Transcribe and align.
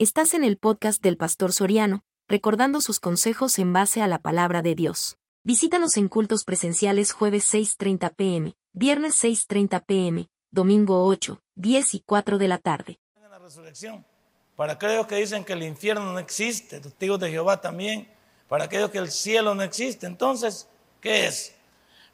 Estás 0.00 0.32
en 0.34 0.44
el 0.44 0.58
podcast 0.58 1.02
del 1.02 1.16
Pastor 1.16 1.52
Soriano, 1.52 2.04
recordando 2.28 2.80
sus 2.80 3.00
consejos 3.00 3.58
en 3.58 3.72
base 3.72 4.00
a 4.00 4.06
la 4.06 4.20
palabra 4.20 4.62
de 4.62 4.76
Dios. 4.76 5.18
Visítanos 5.42 5.96
en 5.96 6.06
cultos 6.06 6.44
presenciales 6.44 7.10
jueves 7.10 7.52
6.30 7.52 8.14
pm, 8.14 8.54
viernes 8.72 9.20
6.30 9.24 9.84
pm, 9.84 10.28
domingo 10.52 11.04
8, 11.04 11.40
10 11.56 11.94
y 11.94 12.00
4 12.06 12.38
de 12.38 12.46
la 12.46 12.58
tarde. 12.58 13.00
La 13.28 13.40
resurrección. 13.40 14.06
Para 14.54 14.74
aquellos 14.74 15.08
que 15.08 15.16
dicen 15.16 15.44
que 15.44 15.54
el 15.54 15.64
infierno 15.64 16.12
no 16.12 16.20
existe, 16.20 16.78
testigos 16.78 17.18
de 17.18 17.32
Jehová 17.32 17.60
también. 17.60 18.08
Para 18.46 18.66
aquellos 18.66 18.92
que 18.92 18.98
el 18.98 19.10
cielo 19.10 19.56
no 19.56 19.64
existe. 19.64 20.06
Entonces, 20.06 20.68
¿qué 21.00 21.26
es? 21.26 21.56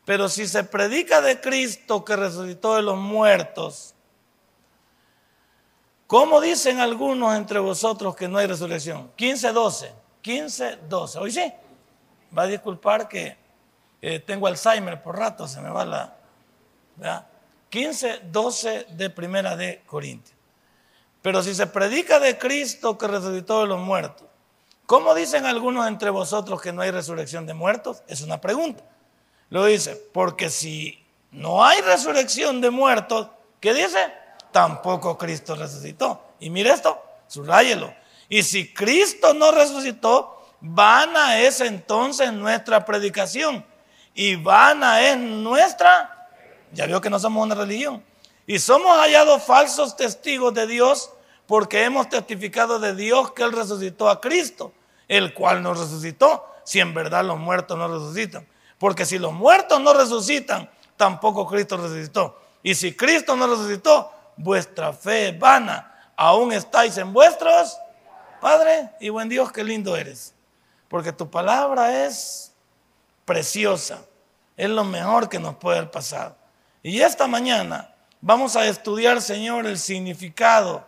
Pero 0.06 0.30
si 0.30 0.46
se 0.46 0.64
predica 0.64 1.20
de 1.20 1.38
Cristo 1.38 2.02
que 2.02 2.16
resucitó 2.16 2.76
de 2.76 2.82
los 2.82 2.96
muertos, 2.96 3.93
¿Cómo 6.06 6.40
dicen 6.40 6.80
algunos 6.80 7.34
entre 7.34 7.58
vosotros 7.58 8.14
que 8.14 8.28
no 8.28 8.38
hay 8.38 8.46
resurrección? 8.46 9.10
15, 9.16 9.52
12. 9.52 9.92
15, 10.20 10.78
12. 10.88 11.18
Hoy 11.18 11.30
sí. 11.30 11.52
Va 12.36 12.42
a 12.42 12.46
disculpar 12.46 13.08
que 13.08 13.36
eh, 14.02 14.20
tengo 14.20 14.46
Alzheimer 14.46 15.02
por 15.02 15.18
rato, 15.18 15.48
se 15.48 15.60
me 15.60 15.70
va 15.70 15.84
la. 15.84 16.16
¿verdad? 16.96 17.26
15, 17.70 18.20
12 18.30 18.86
de 18.90 19.10
primera 19.10 19.56
de 19.56 19.82
Corintios. 19.86 20.36
Pero 21.22 21.42
si 21.42 21.54
se 21.54 21.66
predica 21.66 22.20
de 22.20 22.36
Cristo 22.36 22.98
que 22.98 23.06
resucitó 23.08 23.62
de 23.62 23.68
los 23.68 23.80
muertos, 23.80 24.26
¿cómo 24.84 25.14
dicen 25.14 25.46
algunos 25.46 25.88
entre 25.88 26.10
vosotros 26.10 26.60
que 26.60 26.72
no 26.72 26.82
hay 26.82 26.90
resurrección 26.90 27.46
de 27.46 27.54
muertos? 27.54 28.02
Es 28.06 28.20
una 28.20 28.40
pregunta. 28.40 28.84
Lo 29.48 29.64
dice, 29.64 29.96
porque 30.12 30.50
si 30.50 31.02
no 31.30 31.64
hay 31.64 31.80
resurrección 31.80 32.60
de 32.60 32.70
muertos, 32.70 33.28
¿qué 33.58 33.72
dice? 33.72 34.12
Tampoco 34.54 35.18
Cristo 35.18 35.56
resucitó. 35.56 36.22
Y 36.38 36.48
mire 36.48 36.70
esto, 36.70 37.02
subrayelo. 37.26 37.92
Y 38.28 38.44
si 38.44 38.72
Cristo 38.72 39.34
no 39.34 39.50
resucitó, 39.50 40.46
vana 40.60 41.40
es 41.40 41.60
entonces 41.60 42.32
nuestra 42.32 42.84
predicación. 42.84 43.66
Y 44.14 44.36
vana 44.36 45.02
es 45.02 45.18
nuestra, 45.18 46.28
ya 46.70 46.86
vio 46.86 47.00
que 47.00 47.10
no 47.10 47.18
somos 47.18 47.44
una 47.44 47.56
religión. 47.56 48.04
Y 48.46 48.60
somos 48.60 48.96
hallados 48.96 49.42
falsos 49.42 49.96
testigos 49.96 50.54
de 50.54 50.68
Dios 50.68 51.10
porque 51.48 51.82
hemos 51.82 52.08
testificado 52.08 52.78
de 52.78 52.94
Dios 52.94 53.32
que 53.32 53.42
Él 53.42 53.50
resucitó 53.50 54.08
a 54.08 54.20
Cristo, 54.20 54.72
el 55.08 55.34
cual 55.34 55.64
no 55.64 55.74
resucitó, 55.74 56.46
si 56.62 56.78
en 56.78 56.94
verdad 56.94 57.24
los 57.24 57.40
muertos 57.40 57.76
no 57.76 57.88
resucitan. 57.88 58.46
Porque 58.78 59.04
si 59.04 59.18
los 59.18 59.32
muertos 59.32 59.80
no 59.80 59.92
resucitan, 59.94 60.70
tampoco 60.96 61.44
Cristo 61.44 61.76
resucitó. 61.76 62.38
Y 62.62 62.76
si 62.76 62.94
Cristo 62.94 63.34
no 63.34 63.48
resucitó, 63.48 64.13
vuestra 64.36 64.92
fe 64.92 65.28
es 65.28 65.38
vana. 65.38 66.12
Aún 66.16 66.52
estáis 66.52 66.96
en 66.98 67.12
vuestros, 67.12 67.76
Padre 68.40 68.90
y 69.00 69.08
buen 69.08 69.28
Dios, 69.28 69.50
qué 69.50 69.64
lindo 69.64 69.96
eres. 69.96 70.34
Porque 70.88 71.12
tu 71.12 71.30
palabra 71.30 72.04
es 72.04 72.54
preciosa. 73.24 74.04
Es 74.56 74.68
lo 74.68 74.84
mejor 74.84 75.28
que 75.28 75.38
nos 75.38 75.56
puede 75.56 75.78
haber 75.78 75.90
pasado. 75.90 76.36
Y 76.82 77.00
esta 77.00 77.26
mañana 77.26 77.94
vamos 78.20 78.54
a 78.54 78.66
estudiar, 78.66 79.20
Señor, 79.22 79.66
el 79.66 79.78
significado 79.78 80.86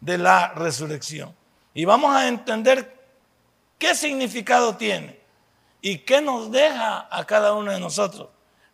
de 0.00 0.18
la 0.18 0.48
resurrección. 0.48 1.34
Y 1.72 1.84
vamos 1.84 2.14
a 2.14 2.26
entender 2.26 2.92
qué 3.78 3.94
significado 3.94 4.76
tiene 4.76 5.20
y 5.80 5.98
qué 5.98 6.20
nos 6.20 6.50
deja 6.50 7.06
a 7.10 7.24
cada 7.24 7.52
uno 7.52 7.70
de 7.70 7.78
nosotros 7.78 8.28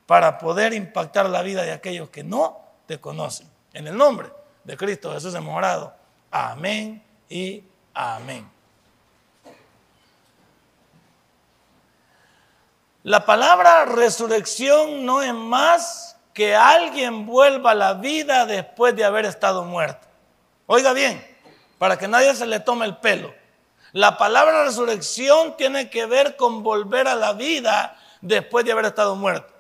para 0.06 0.38
poder 0.38 0.72
impactar 0.72 1.28
la 1.28 1.42
vida 1.42 1.62
de 1.62 1.72
aquellos 1.72 2.08
que 2.08 2.24
no 2.24 2.60
te 2.86 2.98
conocen. 2.98 3.51
En 3.72 3.86
el 3.86 3.96
nombre 3.96 4.28
de 4.64 4.76
Cristo 4.76 5.12
Jesús 5.12 5.34
hemos 5.34 5.56
orado. 5.56 5.94
Amén 6.30 7.02
y 7.28 7.64
amén. 7.94 8.50
La 13.02 13.26
palabra 13.26 13.84
resurrección 13.84 15.04
no 15.04 15.22
es 15.22 15.34
más 15.34 16.16
que 16.32 16.54
alguien 16.54 17.26
vuelva 17.26 17.72
a 17.72 17.74
la 17.74 17.94
vida 17.94 18.46
después 18.46 18.94
de 18.94 19.04
haber 19.04 19.24
estado 19.24 19.64
muerto. 19.64 20.06
Oiga 20.66 20.92
bien, 20.92 21.22
para 21.78 21.98
que 21.98 22.06
nadie 22.06 22.34
se 22.34 22.46
le 22.46 22.60
tome 22.60 22.86
el 22.86 22.96
pelo. 22.98 23.34
La 23.92 24.16
palabra 24.16 24.64
resurrección 24.64 25.56
tiene 25.56 25.90
que 25.90 26.06
ver 26.06 26.36
con 26.36 26.62
volver 26.62 27.08
a 27.08 27.14
la 27.14 27.32
vida 27.32 27.98
después 28.20 28.64
de 28.64 28.72
haber 28.72 28.86
estado 28.86 29.16
muerto. 29.16 29.51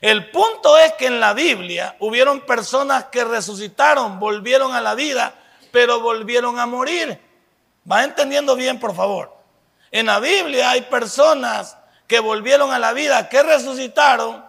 El 0.00 0.30
punto 0.30 0.78
es 0.78 0.94
que 0.94 1.06
en 1.06 1.20
la 1.20 1.34
Biblia 1.34 1.96
hubieron 2.00 2.40
personas 2.40 3.04
que 3.06 3.24
resucitaron, 3.24 4.18
volvieron 4.18 4.72
a 4.72 4.80
la 4.80 4.94
vida, 4.94 5.34
pero 5.70 6.00
volvieron 6.00 6.58
a 6.58 6.66
morir. 6.66 7.20
¿Va 7.90 8.04
entendiendo 8.04 8.56
bien, 8.56 8.80
por 8.80 8.94
favor? 8.94 9.36
En 9.90 10.06
la 10.06 10.20
Biblia 10.20 10.70
hay 10.70 10.82
personas 10.82 11.76
que 12.06 12.20
volvieron 12.20 12.72
a 12.72 12.78
la 12.78 12.92
vida, 12.92 13.28
que 13.28 13.42
resucitaron, 13.42 14.44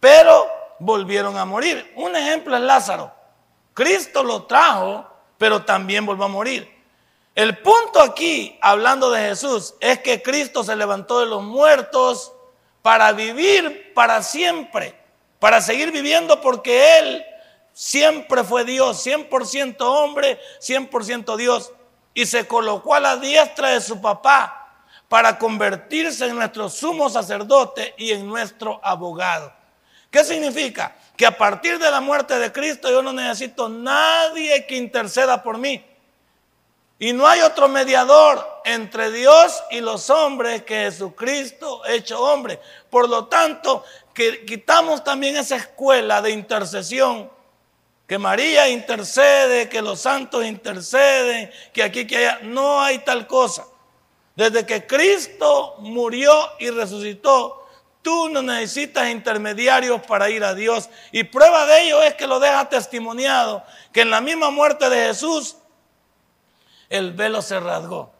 pero 0.00 0.48
volvieron 0.78 1.36
a 1.36 1.44
morir. 1.44 1.92
Un 1.96 2.16
ejemplo 2.16 2.56
es 2.56 2.62
Lázaro. 2.62 3.12
Cristo 3.72 4.24
lo 4.24 4.44
trajo, 4.44 5.06
pero 5.38 5.64
también 5.64 6.04
volvió 6.04 6.24
a 6.24 6.28
morir. 6.28 6.74
El 7.34 7.58
punto 7.58 8.00
aquí, 8.00 8.58
hablando 8.62 9.10
de 9.10 9.20
Jesús, 9.20 9.74
es 9.80 10.00
que 10.00 10.22
Cristo 10.22 10.64
se 10.64 10.74
levantó 10.74 11.20
de 11.20 11.26
los 11.26 11.42
muertos 11.42 12.32
para 12.86 13.10
vivir 13.10 13.90
para 13.96 14.22
siempre, 14.22 14.94
para 15.40 15.60
seguir 15.60 15.90
viviendo 15.90 16.40
porque 16.40 17.00
Él 17.00 17.26
siempre 17.72 18.44
fue 18.44 18.64
Dios, 18.64 19.04
100% 19.04 19.80
hombre, 19.80 20.38
100% 20.60 21.34
Dios, 21.34 21.72
y 22.14 22.26
se 22.26 22.46
colocó 22.46 22.94
a 22.94 23.00
la 23.00 23.16
diestra 23.16 23.70
de 23.70 23.80
su 23.80 24.00
papá 24.00 24.84
para 25.08 25.36
convertirse 25.36 26.26
en 26.26 26.36
nuestro 26.36 26.68
sumo 26.68 27.10
sacerdote 27.10 27.92
y 27.98 28.12
en 28.12 28.24
nuestro 28.24 28.78
abogado. 28.84 29.52
¿Qué 30.08 30.22
significa? 30.22 30.94
Que 31.16 31.26
a 31.26 31.36
partir 31.36 31.80
de 31.80 31.90
la 31.90 32.00
muerte 32.00 32.38
de 32.38 32.52
Cristo 32.52 32.88
yo 32.88 33.02
no 33.02 33.12
necesito 33.12 33.68
nadie 33.68 34.64
que 34.64 34.76
interceda 34.76 35.42
por 35.42 35.58
mí. 35.58 35.84
Y 36.98 37.12
no 37.12 37.26
hay 37.26 37.40
otro 37.40 37.68
mediador 37.68 38.62
entre 38.64 39.10
Dios 39.10 39.62
y 39.70 39.80
los 39.80 40.08
hombres 40.08 40.62
que 40.62 40.84
Jesucristo 40.84 41.84
hecho 41.86 42.22
hombre. 42.22 42.58
Por 42.88 43.08
lo 43.08 43.26
tanto, 43.26 43.84
quitamos 44.14 45.04
también 45.04 45.36
esa 45.36 45.56
escuela 45.56 46.22
de 46.22 46.30
intercesión, 46.30 47.30
que 48.06 48.18
María 48.18 48.68
intercede, 48.68 49.68
que 49.68 49.82
los 49.82 50.00
santos 50.00 50.44
interceden, 50.44 51.50
que 51.72 51.82
aquí, 51.82 52.06
que 52.06 52.16
allá. 52.16 52.38
No 52.42 52.80
hay 52.80 53.00
tal 53.00 53.26
cosa. 53.26 53.66
Desde 54.34 54.64
que 54.64 54.86
Cristo 54.86 55.76
murió 55.80 56.32
y 56.58 56.70
resucitó, 56.70 57.66
tú 58.00 58.28
no 58.28 58.40
necesitas 58.40 59.10
intermediarios 59.10 60.00
para 60.02 60.30
ir 60.30 60.44
a 60.44 60.54
Dios. 60.54 60.88
Y 61.10 61.24
prueba 61.24 61.66
de 61.66 61.82
ello 61.82 62.02
es 62.02 62.14
que 62.14 62.26
lo 62.26 62.38
deja 62.38 62.68
testimoniado, 62.68 63.64
que 63.92 64.02
en 64.02 64.10
la 64.10 64.20
misma 64.20 64.50
muerte 64.50 64.88
de 64.88 65.08
Jesús, 65.08 65.56
el 66.88 67.12
velo 67.12 67.42
se 67.42 67.58
rasgó. 67.60 68.12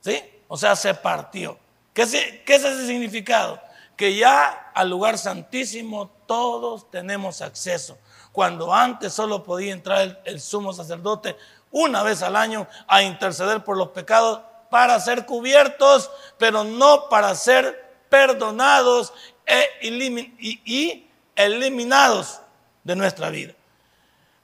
¿Sí? 0.00 0.22
O 0.48 0.56
sea, 0.56 0.76
se 0.76 0.94
partió. 0.94 1.58
¿Qué, 1.92 2.02
es 2.02 2.14
ese 2.46 2.86
significado? 2.86 3.60
Que 3.96 4.16
ya 4.16 4.70
al 4.74 4.90
lugar 4.90 5.16
santísimo 5.16 6.10
todos 6.26 6.90
tenemos 6.90 7.40
acceso. 7.40 7.96
Cuando 8.32 8.74
antes 8.74 9.12
solo 9.12 9.44
podía 9.44 9.72
entrar 9.72 10.20
el, 10.24 10.40
sumo 10.40 10.72
sacerdote 10.72 11.36
una 11.70 12.02
vez 12.02 12.22
al 12.22 12.36
año 12.36 12.66
a 12.88 13.02
interceder 13.02 13.62
por 13.62 13.76
los 13.76 13.88
pecados 13.88 14.40
para 14.70 14.98
ser 14.98 15.24
cubiertos, 15.24 16.10
pero 16.36 16.64
no 16.64 17.08
para 17.08 17.34
ser 17.36 17.94
perdonados 18.08 19.12
e 19.46 19.64
y 19.80 21.06
eliminados 21.36 22.40
de 22.82 22.96
nuestra 22.96 23.30
vida. 23.30 23.54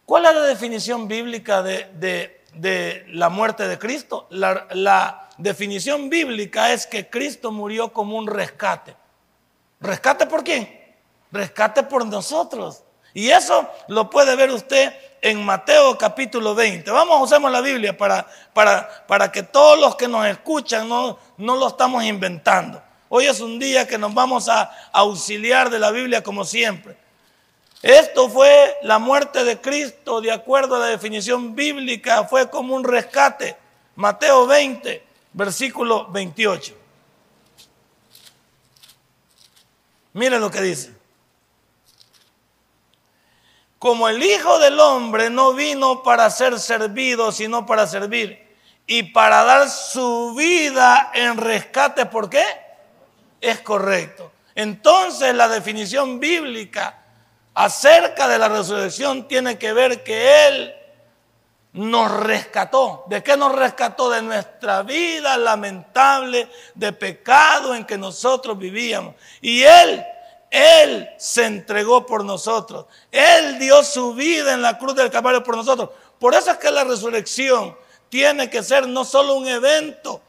¿Cuál 0.07 0.27
es 0.27 0.35
la 0.35 0.43
definición 0.43 1.09
bíblica 1.09 1.63
de 1.63 1.85
de 1.95 2.40
la 2.55 3.29
muerte 3.29 3.67
de 3.69 3.79
Cristo. 3.79 4.27
La, 4.31 5.29
definición 5.39 6.11
bíblica 6.11 6.71
es 6.71 6.87
que 6.87 7.09
Cristo 7.09 7.51
murió 7.51 7.95
como 7.95 8.19
un 8.19 8.27
rescate. 8.27 8.95
¿Rescate 9.81 10.27
por 10.27 10.45
quién? 10.45 10.69
Rescate 11.33 11.83
por 11.83 12.05
nosotros. 12.05 12.83
Y 13.15 13.31
eso 13.31 13.67
lo 13.89 14.11
puede 14.11 14.37
ver 14.37 14.51
usted 14.51 14.93
en 15.23 15.43
Mateo 15.43 15.97
capítulo 15.97 16.55
20. 16.55 16.91
Vamos, 16.91 17.23
usemos 17.23 17.51
la 17.51 17.63
Biblia 17.63 17.97
para, 17.97 18.27
para, 18.53 19.07
para 19.07 19.33
que 19.33 19.43
todos 19.43 19.81
los 19.81 19.97
que 19.97 20.09
nos 20.09 20.27
escuchan 20.27 20.87
no, 20.89 21.19
no 21.39 21.57
lo 21.57 21.69
estamos 21.69 22.05
inventando. 22.05 22.83
Hoy 23.09 23.25
es 23.27 23.41
un 23.41 23.59
día 23.59 23.89
que 23.89 23.97
nos 23.97 24.13
vamos 24.13 24.49
a 24.49 24.71
auxiliar 24.93 25.71
de 25.71 25.79
la 25.79 25.91
Biblia 25.91 26.23
como 26.23 26.45
siempre. 26.45 26.97
Esto 27.83 28.29
fue 28.29 28.77
la 28.83 28.99
muerte 28.99 29.43
de 29.45 29.61
Cristo, 29.61 30.21
de 30.21 30.31
acuerdo 30.31 30.77
a 30.77 30.81
la 30.81 30.87
definición 30.87 31.55
bíblica, 31.55 32.25
fue 32.25 32.51
como 32.51 32.75
un 32.75 32.85
rescate. 32.85 33.57
Mateo 33.97 34.47
20, 34.47 35.03
versículo 35.33 36.07
28. 36.11 36.77
Mire 40.13 40.39
lo 40.39 40.51
que 40.51 40.61
dice. 40.61 40.95
Como 43.79 44.09
el 44.09 44.23
Hijo 44.23 44.59
del 44.59 44.79
Hombre 44.79 45.31
no 45.31 45.55
vino 45.55 46.03
para 46.03 46.29
ser 46.29 46.61
servido, 46.61 47.33
sino 47.33 47.65
para 47.65 47.87
servir 47.87 48.47
y 48.87 49.05
para 49.05 49.43
dar 49.45 49.71
su 49.71 50.35
vida 50.37 51.11
en 51.15 51.39
rescate. 51.39 52.05
¿Por 52.05 52.29
qué? 52.29 52.45
Es 53.41 53.61
correcto. 53.61 54.33
Entonces 54.55 55.35
la 55.35 55.49
definición 55.49 56.21
bíblica 56.21 57.00
acerca 57.55 58.29
de 58.29 58.39
la 58.39 58.49
resurrección 58.49 59.27
tiene 59.29 59.59
que 59.59 59.73
ver 59.73 60.03
que 60.03 60.49
Él 60.49 60.75
nos 61.73 62.11
rescató. 62.11 63.05
¿De 63.09 63.23
qué 63.23 63.37
nos 63.37 63.55
rescató? 63.55 64.11
De 64.11 64.23
nuestra 64.23 64.83
vida 64.83 65.37
lamentable 65.37 66.49
de 66.75 66.93
pecado 66.93 67.75
en 67.75 67.85
que 67.85 67.97
nosotros 67.97 68.59
vivíamos. 68.59 69.15
Y 69.41 69.63
Él, 69.63 70.05
Él 70.51 71.09
se 71.19 71.45
entregó 71.45 72.07
por 72.07 72.25
nosotros. 72.25 72.87
Él 73.11 73.59
dio 73.59 73.83
su 73.85 74.15
vida 74.15 74.53
en 74.53 74.63
la 74.63 74.79
cruz 74.79 74.95
del 74.95 75.11
Calvario 75.11 75.43
por 75.43 75.57
nosotros. 75.57 75.91
Por 76.19 76.35
eso 76.35 76.51
es 76.51 76.59
que 76.59 76.71
la 76.71 76.85
resurrección 76.85 77.77
tiene 78.09 78.51
que 78.51 78.63
ser 78.63 78.87
no 78.89 79.05
solo 79.05 79.35
un 79.35 79.49
evento 79.49 80.21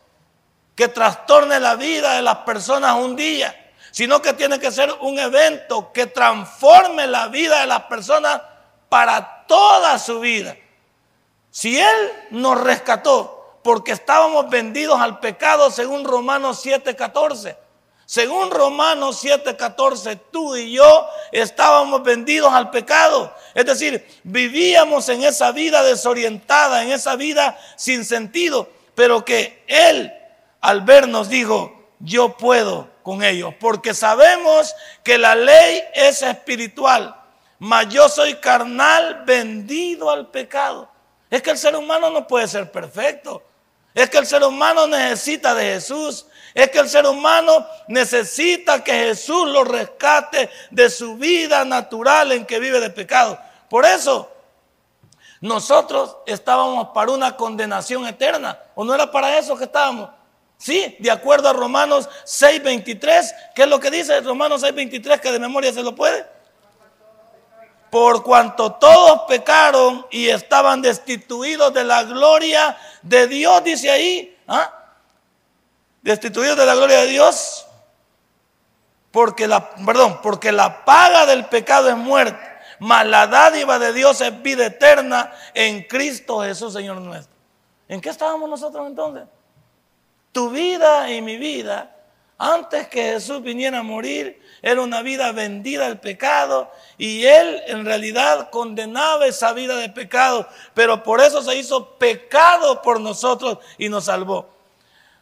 que 0.76 0.88
trastorne 0.88 1.60
la 1.60 1.76
vida 1.76 2.16
de 2.16 2.22
las 2.22 2.38
personas 2.38 2.96
un 2.96 3.16
día, 3.16 3.61
sino 3.92 4.22
que 4.22 4.34
tiene 4.34 4.60
que 4.60 4.72
ser 4.72 4.92
un 5.02 5.20
evento 5.20 5.92
que 5.94 6.08
transforme 6.08 7.08
la 7.08 7.28
vida 7.28 7.62
de 7.62 7.68
las 7.68 7.84
personas 7.84 8.42
para 8.90 9.46
toda 9.48 10.00
su 10.00 10.20
vida. 10.20 10.56
Si 11.52 11.80
Él 11.80 12.12
nos 12.32 12.60
rescató 12.60 13.60
porque 13.64 13.92
estábamos 13.92 14.50
vendidos 14.50 15.00
al 15.00 15.20
pecado 15.20 15.70
según 15.70 16.06
Romanos 16.06 16.66
7:14, 16.66 17.58
según 18.06 18.50
Romanos 18.50 19.24
7:14, 19.24 20.20
tú 20.32 20.56
y 20.56 20.74
yo 20.74 21.08
estábamos 21.32 22.04
vendidos 22.04 22.52
al 22.54 22.70
pecado. 22.70 23.34
Es 23.54 23.66
decir, 23.66 24.06
vivíamos 24.24 25.08
en 25.10 25.24
esa 25.24 25.52
vida 25.52 25.84
desorientada, 25.84 26.84
en 26.84 26.92
esa 26.92 27.16
vida 27.16 27.60
sin 27.78 28.04
sentido, 28.06 28.70
pero 28.96 29.24
que 29.24 29.64
Él 29.68 30.14
al 30.62 30.82
vernos 30.82 31.30
dijo, 31.30 31.81
yo 32.04 32.38
puedo 32.38 32.90
con 33.04 33.24
ellos, 33.24 33.54
porque 33.60 33.94
sabemos 33.94 34.76
que 35.04 35.18
la 35.18 35.36
ley 35.36 35.84
es 35.94 36.22
espiritual, 36.22 37.16
mas 37.60 37.90
yo 37.90 38.10
soy 38.10 38.36
carnal 38.36 39.24
vendido 39.26 40.10
al 40.10 40.28
pecado. 40.28 40.90
Es 41.30 41.42
que 41.42 41.52
el 41.52 41.58
ser 41.58 41.76
humano 41.76 42.10
no 42.10 42.28
puede 42.28 42.48
ser 42.48 42.72
perfecto. 42.72 43.44
Es 43.94 44.10
que 44.10 44.18
el 44.18 44.26
ser 44.26 44.44
humano 44.44 44.88
necesita 44.88 45.54
de 45.54 45.74
Jesús. 45.74 46.26
Es 46.54 46.70
que 46.70 46.80
el 46.80 46.90
ser 46.90 47.06
humano 47.06 47.66
necesita 47.88 48.84
que 48.84 48.94
Jesús 48.94 49.48
lo 49.48 49.64
rescate 49.64 50.50
de 50.70 50.90
su 50.90 51.16
vida 51.16 51.64
natural 51.66 52.32
en 52.32 52.46
que 52.46 52.60
vive 52.60 52.80
de 52.80 52.90
pecado. 52.90 53.40
Por 53.70 53.86
eso, 53.86 54.30
nosotros 55.40 56.18
estábamos 56.26 56.90
para 56.90 57.12
una 57.12 57.36
condenación 57.36 58.06
eterna. 58.08 58.60
¿O 58.76 58.84
no 58.84 58.94
era 58.94 59.10
para 59.12 59.38
eso 59.38 59.58
que 59.58 59.66
estábamos? 59.66 60.10
Sí, 60.62 60.96
de 61.00 61.10
acuerdo 61.10 61.50
a 61.50 61.54
Romanos 61.54 62.08
6:23. 62.24 63.34
¿Qué 63.56 63.64
es 63.64 63.68
lo 63.68 63.80
que 63.80 63.90
dice 63.90 64.22
Romanos 64.22 64.62
6:23? 64.62 65.20
Que 65.20 65.32
de 65.32 65.40
memoria 65.40 65.74
se 65.74 65.82
lo 65.82 65.96
puede. 65.96 66.26
Por 67.90 68.24
cuanto 68.24 68.74
todos 68.74 69.24
pecaron 69.28 70.06
y 70.12 70.30
estaban 70.30 70.82
destituidos 70.82 71.74
de 71.74 71.84
la 71.84 72.04
gloria 72.04 72.78
de 73.02 73.28
Dios, 73.28 73.64
dice 73.64 73.90
ahí. 73.90 74.38
¿ah? 74.48 74.78
destituidos 76.02 76.58
de 76.58 76.66
la 76.66 76.76
gloria 76.76 77.00
de 77.00 77.08
Dios, 77.08 77.66
porque 79.12 79.48
la, 79.48 79.70
perdón, 79.76 80.20
porque 80.22 80.52
la 80.52 80.84
paga 80.86 81.26
del 81.26 81.46
pecado 81.46 81.90
es 81.90 81.98
muerte, 81.98 82.40
mas 82.80 83.06
la 83.06 83.28
dádiva 83.28 83.78
de 83.78 83.94
Dios 83.94 84.22
es 84.22 84.42
vida 84.42 84.66
eterna 84.66 85.32
en 85.54 85.84
Cristo 85.84 86.42
Jesús, 86.42 86.74
Señor 86.74 86.98
nuestro. 86.98 87.36
¿En 87.88 88.02
qué 88.02 88.10
estábamos 88.10 88.50
nosotros 88.50 88.88
entonces? 88.88 89.24
Tu 90.32 90.50
vida 90.50 91.12
y 91.12 91.22
mi 91.22 91.38
vida, 91.38 91.96
antes 92.38 92.88
que 92.88 93.04
Jesús 93.04 93.44
viniera 93.44 93.80
a 93.80 93.84
morir, 93.84 94.42
era 94.62 94.82
una 94.82 95.02
vida 95.02 95.32
vendida 95.32 95.86
al 95.86 96.00
pecado 96.00 96.72
y 96.98 97.24
Él 97.24 97.62
en 97.68 97.86
realidad 97.86 98.50
condenaba 98.50 99.26
esa 99.28 99.54
vida 99.54 99.76
de 99.76 99.90
pecado, 99.90 100.48
pero 100.74 101.04
por 101.04 101.22
eso 101.22 101.42
se 101.42 101.56
hizo 101.56 101.98
pecado 101.98 102.82
por 102.82 103.00
nosotros 103.00 103.60
y 103.78 103.90
nos 103.90 104.06
salvó. 104.06 104.50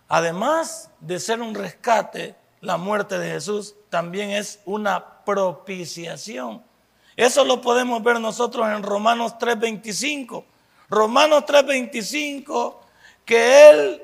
Además 0.08 0.90
de 1.00 1.20
ser 1.20 1.42
un 1.42 1.56
rescate, 1.56 2.36
la 2.62 2.78
muerte 2.78 3.20
de 3.20 3.32
Jesús 3.32 3.76
también 3.90 4.32
es 4.32 4.60
una 4.66 5.24
propiciación. 5.24 6.64
Eso 7.16 7.44
lo 7.44 7.60
podemos 7.62 8.02
ver 8.02 8.20
nosotros 8.20 8.68
en 8.70 8.82
Romanos 8.82 9.38
3:25. 9.38 10.46
Romanos 10.90 11.44
3:25, 11.46 12.80
que 13.26 13.70
Él 13.70 14.04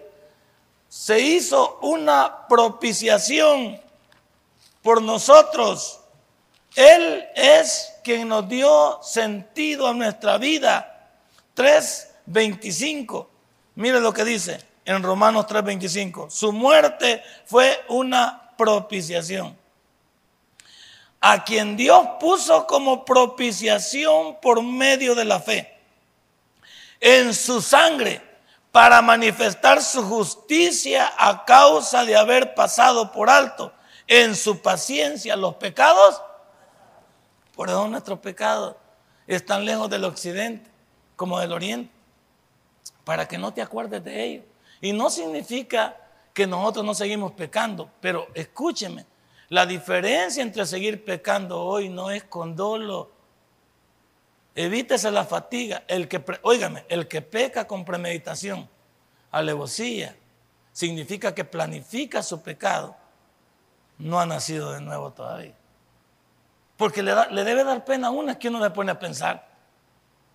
se 0.95 1.19
hizo 1.19 1.77
una 1.81 2.47
propiciación 2.47 3.81
por 4.81 5.01
nosotros. 5.01 5.99
Él 6.73 7.27
es 7.35 7.91
quien 8.01 8.29
nos 8.29 8.47
dio 8.47 8.99
sentido 9.03 9.87
a 9.87 9.93
nuestra 9.93 10.37
vida. 10.37 11.11
3:25. 11.53 13.27
Mire 13.75 13.99
lo 13.99 14.13
que 14.13 14.23
dice 14.23 14.63
en 14.85 15.03
Romanos 15.03 15.47
3:25. 15.47 16.29
Su 16.29 16.53
muerte 16.53 17.21
fue 17.43 17.83
una 17.89 18.53
propiciación. 18.57 19.55
A 21.19 21.43
quien 21.43 21.75
Dios 21.75 22.07
puso 22.21 22.65
como 22.65 23.03
propiciación 23.03 24.37
por 24.41 24.63
medio 24.63 25.13
de 25.13 25.25
la 25.25 25.41
fe. 25.41 25.77
En 27.01 27.33
su 27.33 27.61
sangre 27.61 28.24
para 28.75 29.01
manifestar 29.01 29.81
su 29.81 30.03
justicia 30.03 31.13
a 31.17 31.45
causa 31.45 32.03
de 32.03 32.17
haber 32.17 32.53
pasado 32.55 33.09
por 33.09 33.29
alto 33.29 33.71
en 34.05 34.35
su 34.35 34.61
paciencia 34.61 35.37
los 35.37 35.55
pecados. 35.55 36.21
Por 37.55 37.69
nuestros 37.87 38.19
pecados 38.19 38.75
están 39.27 39.63
lejos 39.63 39.89
del 39.89 40.03
occidente 40.03 40.69
como 41.15 41.39
del 41.39 41.53
oriente, 41.53 41.89
para 43.05 43.25
que 43.25 43.37
no 43.37 43.53
te 43.53 43.61
acuerdes 43.61 44.03
de 44.03 44.21
ellos. 44.21 44.45
Y 44.81 44.91
no 44.91 45.09
significa 45.09 45.95
que 46.33 46.45
nosotros 46.45 46.83
no 46.83 46.93
seguimos 46.93 47.31
pecando, 47.31 47.89
pero 48.01 48.27
escúcheme, 48.33 49.05
la 49.47 49.65
diferencia 49.65 50.43
entre 50.43 50.65
seguir 50.65 51.05
pecando 51.05 51.61
hoy 51.61 51.87
no 51.87 52.11
es 52.11 52.25
con 52.25 52.57
dolo. 52.57 53.09
Evítese 54.55 55.11
la 55.11 55.25
fatiga. 55.25 55.83
El 55.87 56.07
que, 56.07 56.23
óigame, 56.41 56.85
el 56.89 57.07
que 57.07 57.21
peca 57.21 57.67
con 57.67 57.85
premeditación, 57.85 58.67
alevosía, 59.31 60.15
significa 60.71 61.35
que 61.35 61.45
planifica 61.45 62.23
su 62.23 62.41
pecado, 62.41 62.95
no 63.97 64.19
ha 64.19 64.25
nacido 64.25 64.71
de 64.71 64.81
nuevo 64.81 65.11
todavía. 65.11 65.53
Porque 66.77 67.03
le, 67.03 67.13
le 67.31 67.43
debe 67.43 67.63
dar 67.63 67.85
pena 67.85 68.07
a 68.07 68.11
uno, 68.11 68.31
es 68.31 68.37
que 68.37 68.49
uno 68.49 68.63
se 68.63 68.69
pone 68.71 68.91
a 68.91 68.99
pensar. 68.99 69.47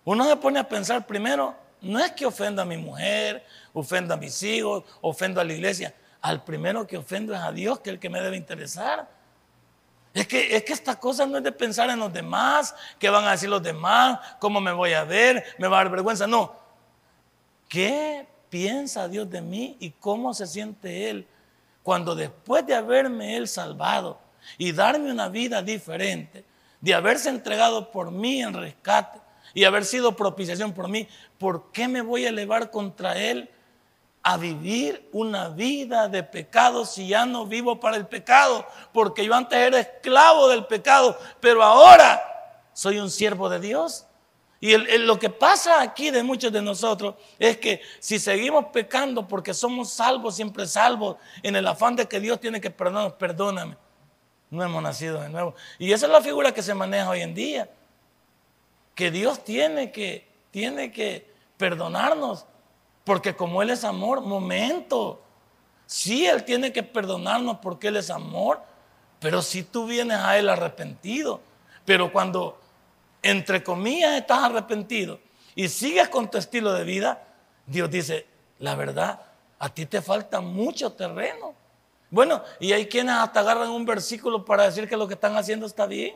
Uno 0.05 0.27
se 0.27 0.35
pone 0.37 0.59
a 0.59 0.67
pensar 0.67 1.05
primero 1.05 1.55
no 1.81 1.99
es 1.99 2.11
que 2.11 2.25
ofenda 2.25 2.61
a 2.61 2.65
mi 2.65 2.77
mujer, 2.77 3.43
ofenda 3.73 4.13
a 4.13 4.17
mis 4.17 4.41
hijos, 4.43 4.83
ofenda 5.01 5.41
a 5.41 5.43
la 5.43 5.53
iglesia. 5.53 5.93
Al 6.21 6.43
primero 6.43 6.85
que 6.85 6.97
ofendo 6.97 7.33
es 7.33 7.39
a 7.39 7.51
Dios, 7.51 7.79
que 7.79 7.89
es 7.89 7.95
el 7.95 7.99
que 7.99 8.09
me 8.09 8.21
debe 8.21 8.37
interesar. 8.37 9.09
Es 10.13 10.27
que, 10.27 10.55
es 10.55 10.63
que 10.63 10.73
esta 10.73 10.99
cosa 10.99 11.25
no 11.25 11.37
es 11.37 11.43
de 11.43 11.51
pensar 11.51 11.89
en 11.89 11.99
los 11.99 12.11
demás, 12.11 12.75
qué 12.99 13.09
van 13.09 13.25
a 13.25 13.31
decir 13.31 13.49
los 13.49 13.63
demás, 13.63 14.19
cómo 14.39 14.59
me 14.59 14.73
voy 14.73 14.93
a 14.93 15.05
ver, 15.05 15.43
me 15.57 15.67
va 15.67 15.79
a 15.79 15.83
dar 15.83 15.91
vergüenza. 15.91 16.27
No. 16.27 16.53
¿Qué 17.69 18.27
piensa 18.49 19.07
Dios 19.07 19.29
de 19.29 19.41
mí 19.41 19.77
y 19.79 19.91
cómo 19.91 20.33
se 20.33 20.45
siente 20.45 21.09
Él 21.09 21.27
cuando 21.83 22.13
después 22.13 22.65
de 22.67 22.75
haberme 22.75 23.37
Él 23.37 23.47
salvado 23.47 24.19
y 24.57 24.71
darme 24.71 25.11
una 25.11 25.29
vida 25.29 25.61
diferente, 25.61 26.43
de 26.81 26.93
haberse 26.93 27.29
entregado 27.29 27.91
por 27.91 28.11
mí 28.11 28.41
en 28.41 28.53
rescate, 28.53 29.19
y 29.53 29.63
haber 29.63 29.85
sido 29.85 30.15
propiciación 30.15 30.73
por 30.73 30.87
mí, 30.87 31.07
¿por 31.37 31.71
qué 31.71 31.87
me 31.87 32.01
voy 32.01 32.25
a 32.25 32.29
elevar 32.29 32.71
contra 32.71 33.17
Él 33.17 33.49
a 34.23 34.37
vivir 34.37 35.09
una 35.11 35.49
vida 35.49 36.07
de 36.07 36.23
pecado 36.23 36.85
si 36.85 37.07
ya 37.07 37.25
no 37.25 37.45
vivo 37.45 37.79
para 37.79 37.97
el 37.97 38.07
pecado? 38.07 38.65
Porque 38.93 39.25
yo 39.25 39.33
antes 39.33 39.57
era 39.57 39.79
esclavo 39.79 40.47
del 40.47 40.65
pecado, 40.65 41.17
pero 41.39 41.63
ahora 41.63 42.21
soy 42.73 42.99
un 42.99 43.09
siervo 43.09 43.49
de 43.49 43.59
Dios. 43.59 44.05
Y 44.59 44.77
lo 44.99 45.17
que 45.17 45.29
pasa 45.29 45.81
aquí 45.81 46.11
de 46.11 46.21
muchos 46.21 46.51
de 46.51 46.61
nosotros 46.61 47.15
es 47.39 47.57
que 47.57 47.81
si 47.99 48.19
seguimos 48.19 48.65
pecando 48.65 49.27
porque 49.27 49.55
somos 49.55 49.89
salvos, 49.89 50.35
siempre 50.35 50.67
salvos, 50.67 51.17
en 51.41 51.55
el 51.55 51.65
afán 51.65 51.95
de 51.95 52.07
que 52.07 52.19
Dios 52.19 52.39
tiene 52.39 52.61
que 52.61 52.69
perdonarnos, 52.69 53.13
perdóname, 53.13 53.75
no 54.51 54.63
hemos 54.63 54.83
nacido 54.83 55.19
de 55.19 55.29
nuevo. 55.29 55.55
Y 55.79 55.91
esa 55.91 56.05
es 56.05 56.11
la 56.11 56.21
figura 56.21 56.53
que 56.53 56.61
se 56.61 56.75
maneja 56.75 57.09
hoy 57.09 57.21
en 57.21 57.33
día 57.33 57.69
que 58.95 59.11
Dios 59.11 59.43
tiene 59.43 59.91
que, 59.91 60.27
tiene 60.51 60.91
que 60.91 61.27
perdonarnos, 61.57 62.45
porque 63.03 63.35
como 63.35 63.61
Él 63.61 63.69
es 63.69 63.83
amor, 63.83 64.21
momento, 64.21 65.21
sí, 65.85 66.25
Él 66.25 66.43
tiene 66.43 66.71
que 66.71 66.83
perdonarnos 66.83 67.57
porque 67.57 67.87
Él 67.87 67.97
es 67.97 68.09
amor, 68.09 68.61
pero 69.19 69.41
si 69.41 69.63
tú 69.63 69.85
vienes 69.85 70.17
a 70.17 70.37
Él 70.37 70.49
arrepentido, 70.49 71.41
pero 71.85 72.11
cuando, 72.11 72.59
entre 73.21 73.63
comillas, 73.63 74.13
estás 74.17 74.43
arrepentido 74.43 75.19
y 75.55 75.67
sigues 75.67 76.09
con 76.09 76.29
tu 76.29 76.37
estilo 76.37 76.73
de 76.73 76.83
vida, 76.83 77.23
Dios 77.65 77.89
dice, 77.89 78.25
la 78.59 78.75
verdad, 78.75 79.21
a 79.59 79.69
ti 79.69 79.85
te 79.85 80.01
falta 80.01 80.41
mucho 80.41 80.91
terreno. 80.93 81.53
Bueno, 82.09 82.43
y 82.59 82.73
hay 82.73 82.87
quienes 82.87 83.15
hasta 83.15 83.39
agarran 83.39 83.69
un 83.69 83.85
versículo 83.85 84.43
para 84.43 84.63
decir 84.63 84.87
que 84.87 84.97
lo 84.97 85.07
que 85.07 85.13
están 85.13 85.35
haciendo 85.37 85.65
está 85.65 85.85
bien. 85.85 86.15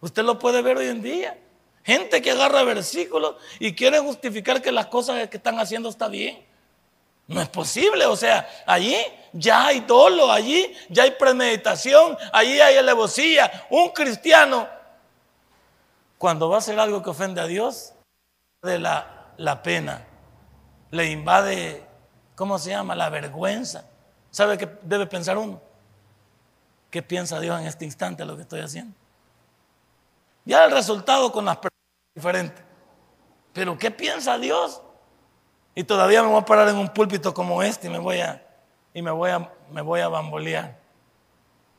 Usted 0.00 0.22
lo 0.22 0.38
puede 0.38 0.62
ver 0.62 0.78
hoy 0.78 0.86
en 0.86 1.02
día. 1.02 1.38
Gente 1.84 2.20
que 2.20 2.30
agarra 2.30 2.62
versículos 2.62 3.36
y 3.58 3.74
quiere 3.74 3.98
justificar 4.00 4.60
que 4.60 4.70
las 4.70 4.86
cosas 4.86 5.28
que 5.28 5.38
están 5.38 5.58
haciendo 5.58 5.88
está 5.88 6.08
bien. 6.08 6.44
No 7.26 7.40
es 7.40 7.48
posible, 7.48 8.06
o 8.06 8.16
sea, 8.16 8.48
allí 8.66 8.96
ya 9.32 9.66
hay 9.66 9.80
dolo, 9.80 10.32
allí 10.32 10.74
ya 10.88 11.04
hay 11.04 11.12
premeditación, 11.12 12.18
allí 12.32 12.60
hay 12.60 12.76
alevosía. 12.76 13.66
Un 13.70 13.90
cristiano, 13.90 14.68
cuando 16.18 16.48
va 16.48 16.56
a 16.56 16.58
hacer 16.58 16.78
algo 16.78 17.02
que 17.02 17.10
ofende 17.10 17.40
a 17.40 17.46
Dios, 17.46 17.92
de 18.62 18.78
la, 18.78 19.32
la 19.38 19.62
pena, 19.62 20.04
le 20.90 21.06
invade, 21.10 21.84
¿cómo 22.34 22.58
se 22.58 22.70
llama? 22.70 22.94
La 22.94 23.08
vergüenza. 23.08 23.84
¿Sabe 24.30 24.58
qué 24.58 24.68
debe 24.82 25.06
pensar 25.06 25.38
uno? 25.38 25.62
¿Qué 26.90 27.02
piensa 27.02 27.40
Dios 27.40 27.60
en 27.60 27.66
este 27.66 27.84
instante 27.84 28.24
lo 28.24 28.36
que 28.36 28.42
estoy 28.42 28.60
haciendo? 28.60 28.94
Ya 30.50 30.64
el 30.64 30.72
resultado 30.72 31.30
con 31.30 31.44
las 31.44 31.58
personas 31.58 31.78
es 32.08 32.14
diferente. 32.16 32.62
Pero 33.52 33.78
¿qué 33.78 33.92
piensa 33.92 34.36
Dios? 34.36 34.82
Y 35.76 35.84
todavía 35.84 36.24
me 36.24 36.28
voy 36.28 36.40
a 36.40 36.44
parar 36.44 36.68
en 36.68 36.74
un 36.74 36.88
púlpito 36.88 37.32
como 37.32 37.62
este 37.62 37.86
y 37.86 37.90
me 37.90 38.00
voy 38.00 38.18
a, 38.18 38.44
y 38.92 39.00
me 39.00 39.12
voy 39.12 39.30
a, 39.30 39.48
me 39.70 39.80
voy 39.80 40.00
a 40.00 40.08
bambolear. 40.08 40.76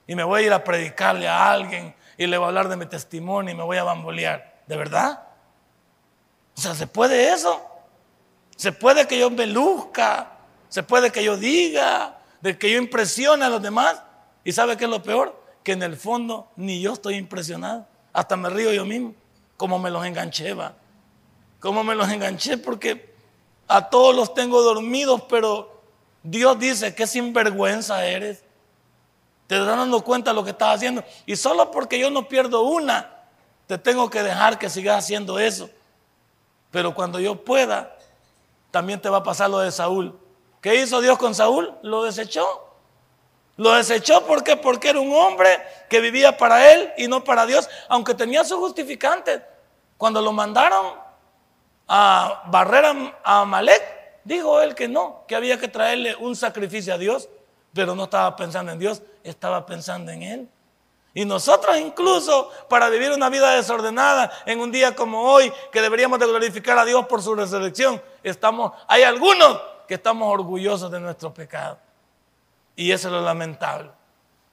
Y 0.08 0.16
me 0.16 0.24
voy 0.24 0.44
a 0.44 0.46
ir 0.46 0.54
a 0.54 0.63
predicarle 0.63 1.28
a 1.28 1.51
alguien 1.51 1.94
y 2.18 2.25
le 2.28 2.38
voy 2.38 2.46
a 2.46 2.48
hablar 2.48 2.70
de 2.70 2.78
mi 2.78 2.86
testimonio 2.86 3.54
y 3.54 3.58
me 3.58 3.63
voy 3.63 3.75
a 3.75 3.84
bambolear. 3.84 4.62
¿De 4.66 4.78
verdad? 4.78 5.22
O 6.56 6.62
sea, 6.62 6.74
¿se 6.74 6.88
puede 6.88 7.34
eso? 7.34 7.62
¿Se 8.56 8.72
puede 8.72 9.06
que 9.06 9.20
yo 9.20 9.30
me 9.30 9.48
luzca? 9.48 10.32
¿Se 10.70 10.82
puede 10.82 11.12
que 11.12 11.25
yo 11.25 11.36
diga? 11.36 12.20
¿De 12.40 12.58
que 12.58 12.72
yo 12.72 12.78
impresione 12.78 13.44
a 13.44 13.50
los 13.50 13.62
demás? 13.62 14.01
¿Y 14.46 14.54
sabe 14.54 14.78
qué 14.78 14.86
es 14.86 14.90
lo 14.90 15.04
peor? 15.04 15.44
Que 15.62 15.74
en 15.74 15.84
el 15.84 15.98
fondo 15.98 16.50
ni 16.56 16.80
yo 16.80 16.94
estoy 16.94 17.16
impresionado. 17.16 17.90
Hasta 18.13 18.36
me 18.36 18.50
río 18.50 18.72
yo 18.72 18.86
mismo. 18.86 19.13
Como 19.58 19.80
me 19.80 19.89
los 19.89 20.06
enganché, 20.06 20.53
va. 20.53 20.74
Como 21.60 21.84
me 21.84 21.96
los 21.96 22.10
enganché 22.10 22.58
porque 22.58 23.13
a 23.68 23.89
todos 23.89 24.15
los 24.15 24.34
tengo 24.34 24.62
dormidos, 24.62 25.22
pero 25.30 25.82
Dios 26.24 26.60
dice 26.60 26.96
que 26.96 27.08
sinvergüenza 27.08 28.06
eres. 28.06 28.44
Te 29.48 29.58
estás 29.58 29.77
dando 29.77 30.01
cuenta 30.03 30.32
de 30.32 30.36
lo 30.36 30.44
que 30.44 30.51
estás 30.51 30.75
haciendo. 30.75 31.03
Y 31.25 31.36
solo 31.36 31.72
porque 31.72 32.00
yo 32.00 32.10
no 32.10 32.27
pierdo 32.27 32.63
una, 32.63 33.25
te 33.68 33.77
tengo 33.77 34.10
que 34.10 34.24
dejar 34.24 34.58
que 34.58 34.70
sigas 34.70 34.98
haciendo 34.98 35.39
eso. 35.39 35.70
Pero 36.72 36.96
cuando 36.96 37.20
yo 37.20 37.44
pueda, 37.44 37.98
también 38.72 39.01
te 39.01 39.10
va 39.10 39.18
a 39.18 39.24
pasar 39.24 39.50
lo 39.50 39.60
de 39.60 39.72
Saúl. 39.72 40.18
¿Qué 40.62 40.75
hizo 40.82 41.01
Dios 41.01 41.18
con 41.18 41.36
Saúl? 41.36 41.74
Lo 41.82 42.03
desechó. 42.03 42.71
Lo 43.58 43.74
desechó 43.74 44.25
¿por 44.25 44.43
porque 44.62 44.89
era 44.89 45.00
un 45.00 45.13
hombre 45.13 45.62
que 45.89 46.00
vivía 46.00 46.38
para 46.38 46.72
él 46.72 46.91
y 46.98 47.08
no 47.08 47.24
para 47.24 47.46
Dios, 47.46 47.70
aunque 47.89 48.13
tenía 48.13 48.43
su 48.43 48.58
justificante. 48.58 49.41
Cuando 49.98 50.22
lo 50.22 50.31
mandaron 50.31 50.96
a 51.88 52.43
barrer 52.48 52.86
a 53.24 53.41
Amalek, 53.41 53.84
dijo 54.24 54.62
él 54.62 54.74
que 54.74 54.88
no, 54.88 55.25
que 55.27 55.36
había 55.36 55.60
que 55.60 55.67
traerle 55.67 56.15
un 56.15 56.36
sacrificio 56.36 56.93
a 56.93 56.98
Dios, 56.98 57.29
pero 57.74 57.96
no 57.96 58.05
estaba 58.05 58.36
pensando 58.36 58.72
en 58.72 58.79
Dios, 58.79 59.01
estaba 59.24 59.65
pensando 59.65 60.12
en 60.12 60.24
él. 60.24 60.50
Y 61.13 61.25
nosotros 61.25 61.77
incluso 61.77 62.50
para 62.70 62.89
vivir 62.89 63.12
una 63.12 63.29
vida 63.29 63.51
desordenada 63.51 64.31
en 64.46 64.62
un 64.62 64.72
día 64.72 64.96
como 64.96 65.24
hoy, 65.24 65.51
que 65.72 65.81
deberíamos 65.81 66.20
de 66.20 66.25
glorificar 66.25 66.77
a 66.77 66.86
Dios 66.86 67.05
por 67.08 67.22
su 67.22 67.36
resurrección, 67.36 68.01
estamos, 68.24 68.72
hay 68.88 69.03
algunos 69.03 69.62
que 69.88 69.96
estamos 69.96 70.31
orgullosos 70.31 70.89
de 70.89 71.01
nuestro 71.01 71.34
pecado. 71.34 71.77
Y 72.81 72.91
eso 72.91 73.09
es 73.09 73.13
lo 73.13 73.21
lamentable. 73.21 73.91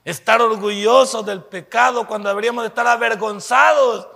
Estar 0.04 0.42
orgullosos 0.42 1.24
del 1.24 1.42
pecado 1.44 2.06
cuando 2.06 2.28
deberíamos 2.28 2.62
de 2.62 2.68
estar 2.68 2.86
avergonzados 2.86 4.06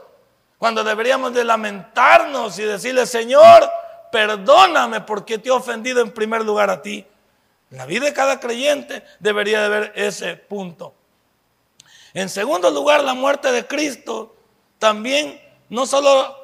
cuando 0.59 0.85
deberíamos 0.85 1.33
de 1.33 1.43
lamentarnos 1.43 2.59
y 2.59 2.63
decirle, 2.65 3.07
Señor, 3.07 3.69
perdóname 4.13 5.01
porque 5.01 5.39
te 5.39 5.49
he 5.49 5.53
ofendido 5.53 6.03
en 6.03 6.13
primer 6.13 6.45
lugar 6.45 6.69
a 6.69 6.83
ti. 6.83 7.07
la 7.71 7.87
vida 7.87 8.05
de 8.05 8.13
cada 8.13 8.39
creyente 8.39 9.03
debería 9.19 9.63
de 9.63 9.69
ver 9.71 9.93
ese 9.97 10.37
punto. 10.37 10.93
En 12.13 12.29
segundo 12.29 12.71
lugar, 12.71 13.03
la 13.03 13.15
muerte 13.15 13.51
de 13.51 13.67
Cristo 13.67 14.37
también 14.79 15.41
no 15.71 15.87
solo 15.87 16.37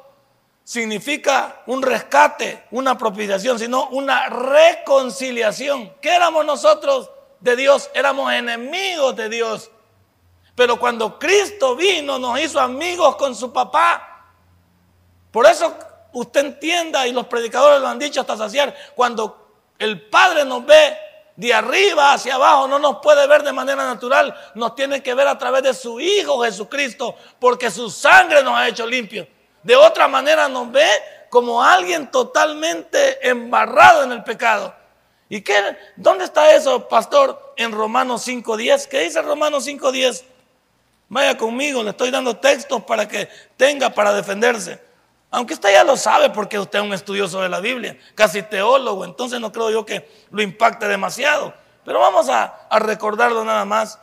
significa 0.63 1.61
un 1.67 1.83
rescate, 1.83 2.65
una 2.71 2.97
propiciación, 2.97 3.59
sino 3.59 3.89
una 3.89 4.27
reconciliación. 4.27 5.93
¿Qué 6.01 6.15
éramos 6.15 6.47
nosotros 6.47 7.11
de 7.39 7.55
Dios? 7.55 7.89
Éramos 7.93 8.31
enemigos 8.31 9.15
de 9.15 9.29
Dios. 9.29 9.71
Pero 10.55 10.77
cuando 10.77 11.17
Cristo 11.17 11.75
vino, 11.75 12.19
nos 12.19 12.39
hizo 12.39 12.59
amigos 12.59 13.15
con 13.15 13.33
su 13.33 13.53
papá. 13.53 14.25
Por 15.31 15.45
eso 15.45 15.73
usted 16.11 16.41
entienda, 16.41 17.07
y 17.07 17.13
los 17.13 17.27
predicadores 17.27 17.81
lo 17.81 17.87
han 17.87 17.99
dicho 17.99 18.21
hasta 18.21 18.35
saciar, 18.35 18.75
cuando 18.95 19.63
el 19.77 20.09
Padre 20.09 20.43
nos 20.43 20.65
ve 20.65 20.97
de 21.35 21.53
arriba 21.53 22.11
hacia 22.11 22.35
abajo, 22.35 22.67
no 22.67 22.79
nos 22.79 22.97
puede 22.97 23.25
ver 23.25 23.43
de 23.43 23.53
manera 23.53 23.85
natural, 23.85 24.35
nos 24.55 24.75
tiene 24.75 25.01
que 25.01 25.13
ver 25.13 25.27
a 25.27 25.37
través 25.37 25.63
de 25.63 25.73
su 25.73 25.99
Hijo 25.99 26.43
Jesucristo, 26.43 27.15
porque 27.39 27.71
su 27.71 27.89
sangre 27.89 28.43
nos 28.43 28.55
ha 28.55 28.67
hecho 28.67 28.85
limpios. 28.85 29.27
De 29.63 29.75
otra 29.75 30.07
manera 30.09 30.49
nos 30.49 30.69
ve 30.71 30.89
como 31.29 31.63
alguien 31.63 32.11
totalmente 32.11 33.25
embarrado 33.29 34.03
en 34.03 34.11
el 34.11 34.23
pecado. 34.23 34.75
¿Y 35.29 35.41
qué? 35.41 35.77
¿Dónde 35.95 36.25
está 36.25 36.53
eso, 36.55 36.87
pastor? 36.87 37.53
En 37.55 37.71
Romanos 37.71 38.27
5.10. 38.27 38.87
¿Qué 38.87 39.01
dice 39.01 39.21
Romanos 39.21 39.67
5.10? 39.67 40.23
Vaya 41.07 41.37
conmigo, 41.37 41.83
le 41.83 41.91
estoy 41.91 42.11
dando 42.11 42.37
textos 42.37 42.83
para 42.83 43.07
que 43.07 43.29
tenga 43.57 43.89
para 43.89 44.13
defenderse. 44.13 44.79
Aunque 45.31 45.53
usted 45.53 45.71
ya 45.71 45.83
lo 45.83 45.95
sabe 45.95 46.29
porque 46.31 46.57
usted 46.57 46.79
es 46.79 46.85
un 46.85 46.93
estudioso 46.93 47.41
de 47.41 47.49
la 47.49 47.59
Biblia, 47.59 47.97
casi 48.15 48.41
teólogo, 48.41 49.05
entonces 49.05 49.39
no 49.39 49.51
creo 49.51 49.69
yo 49.69 49.85
que 49.85 50.09
lo 50.31 50.41
impacte 50.41 50.87
demasiado. 50.87 51.53
Pero 51.85 51.99
vamos 51.99 52.29
a, 52.29 52.67
recordarlo 52.79 53.43
nada 53.43 53.65
más. 53.65 53.99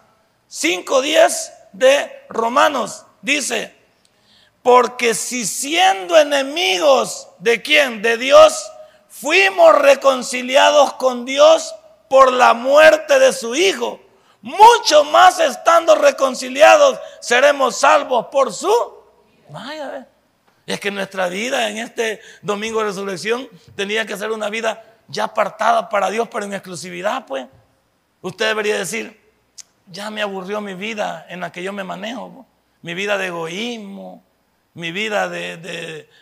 5.10 0.50 1.52
de 1.73 2.25
Romanos 2.28 3.04
dice, 3.23 3.75
porque 4.62 5.14
si 5.14 5.45
siendo 5.47 6.16
enemigos 6.16 7.28
de 7.38 7.62
quién? 7.62 8.02
De 8.02 8.16
Dios, 8.16 8.71
fuimos 9.20 9.75
reconciliados 9.78 10.94
con 10.94 11.25
Dios 11.25 11.75
por 12.08 12.32
la 12.32 12.54
muerte 12.54 13.18
de 13.18 13.32
su 13.32 13.54
Hijo, 13.54 14.00
mucho 14.42 15.04
más 15.04 15.40
estando 15.40 15.94
reconciliados 15.94 16.99
seremos 17.20 17.76
salvos 17.76 18.26
por 18.30 18.52
su... 18.52 18.73
Vaya, 19.49 20.06
es 20.66 20.80
que 20.80 20.90
nuestra 20.90 21.28
vida 21.28 21.70
en 21.70 21.78
este 21.78 22.20
domingo 22.42 22.80
de 22.80 22.87
resurrección 22.87 23.49
tenía 23.75 24.04
que 24.04 24.16
ser 24.16 24.30
una 24.30 24.50
vida 24.50 24.85
ya 25.08 25.25
apartada 25.25 25.88
para 25.88 26.11
Dios, 26.11 26.28
pero 26.30 26.44
en 26.44 26.52
exclusividad, 26.52 27.25
pues. 27.26 27.46
Usted 28.20 28.46
debería 28.46 28.76
decir, 28.76 29.20
ya 29.87 30.11
me 30.11 30.20
aburrió 30.20 30.61
mi 30.61 30.75
vida 30.75 31.26
en 31.28 31.40
la 31.40 31.52
que 31.52 31.62
yo 31.62 31.73
me 31.73 31.85
manejo, 31.85 32.44
mi 32.82 32.94
vida 32.94 33.16
de 33.16 33.28
egoísmo, 33.28 34.25
mi 34.76 34.92
vida 34.92 35.26
de, 35.30 35.56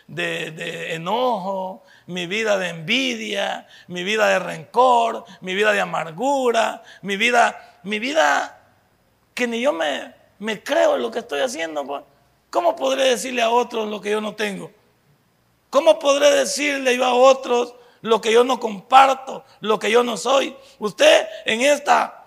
de, 0.07 0.93
enojo, 0.95 1.83
mi 2.07 2.25
vida 2.25 2.57
de 2.57 2.69
envidia, 2.69 3.67
mi 3.87 4.05
vida 4.05 4.29
de 4.29 4.39
rencor, 4.39 5.25
mi 5.41 5.53
vida 5.53 5.73
de 5.73 5.81
amargura, 5.81 6.81
mi 7.01 7.17
vida, 7.17 7.79
mi 7.83 7.99
vida 7.99 8.57
que 9.33 9.45
ni 9.45 9.59
yo 9.59 9.73
me, 9.73 10.13
me 10.39 10.63
creo 10.63 10.95
en 10.95 11.01
lo 11.01 11.11
que 11.11 11.19
estoy 11.19 11.41
haciendo, 11.41 11.85
pues. 11.85 12.03
¿Cómo 12.49 12.77
podré 12.77 13.03
decirle 13.03 13.41
a 13.41 13.49
otros 13.49 13.89
lo 13.89 13.99
que 13.99 14.11
yo 14.11 14.21
no 14.21 14.35
tengo? 14.35 14.71
¿Cómo 15.69 15.99
podré 15.99 16.31
decirle 16.31 16.95
yo 16.95 17.03
a 17.03 17.13
otros 17.13 17.75
lo 18.01 18.21
que 18.21 18.31
yo 18.31 18.45
no 18.45 18.57
comparto, 18.57 19.43
lo 19.59 19.77
que 19.77 19.91
yo 19.91 20.01
no 20.01 20.15
soy? 20.15 20.55
Usted 20.79 21.27
en 21.43 21.59
esta 21.59 22.23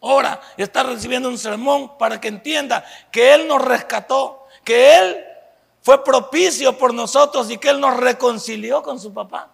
hora 0.00 0.38
está 0.58 0.82
recibiendo 0.82 1.30
un 1.30 1.38
sermón 1.38 1.96
para 1.96 2.20
que 2.20 2.28
entienda 2.28 2.84
que 3.10 3.32
Él 3.32 3.48
nos 3.48 3.64
rescató, 3.64 4.46
que 4.62 4.98
Él 4.98 5.25
fue 5.86 6.02
propicio 6.02 6.76
por 6.76 6.92
nosotros 6.92 7.48
y 7.48 7.58
que 7.58 7.68
Él 7.68 7.78
nos 7.78 7.96
reconcilió 7.96 8.82
con 8.82 8.98
su 8.98 9.14
papá. 9.14 9.50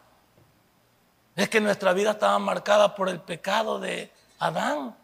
Es 1.36 1.50
que 1.50 1.60
nuestra 1.60 1.92
vida 1.92 2.12
estaba 2.12 2.38
marcada 2.38 2.94
por 2.94 3.10
el 3.10 3.20
pecado 3.20 3.78
de 3.78 4.10
Adán. 4.38 4.96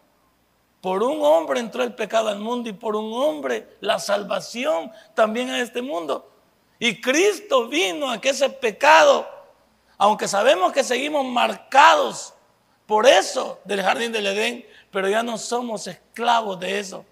Por 0.81 1.03
un 1.03 1.23
hombre 1.23 1.61
entró 1.61 1.83
el 1.83 1.95
pecado 1.95 2.31
al 2.31 2.39
mundo 2.39 2.71
y 2.71 2.73
por 2.73 2.97
un 2.97 3.13
hombre 3.13 3.77
la 3.81 3.99
salvación 3.99 4.91
también 5.13 5.51
a 5.51 5.61
este 5.61 5.83
mundo. 5.83 6.31
Y 6.79 6.99
Cristo 6.99 7.69
vino 7.69 8.11
a 8.11 8.19
que 8.19 8.31
ese 8.31 8.49
pecado, 8.49 9.29
aunque 9.99 10.27
sabemos 10.27 10.73
que 10.73 10.83
seguimos 10.83 11.27
marcados 11.27 12.33
por 12.87 13.07
eso 13.07 13.61
del 13.67 13.83
jardín 13.83 14.13
del 14.13 14.29
Edén, 14.29 14.67
pero 14.91 15.11
ya 15.11 15.23
no 15.23 15.37
somos 15.37 15.89
esclavos 15.89 16.59
de 16.59 16.79
eso. 16.79 17.05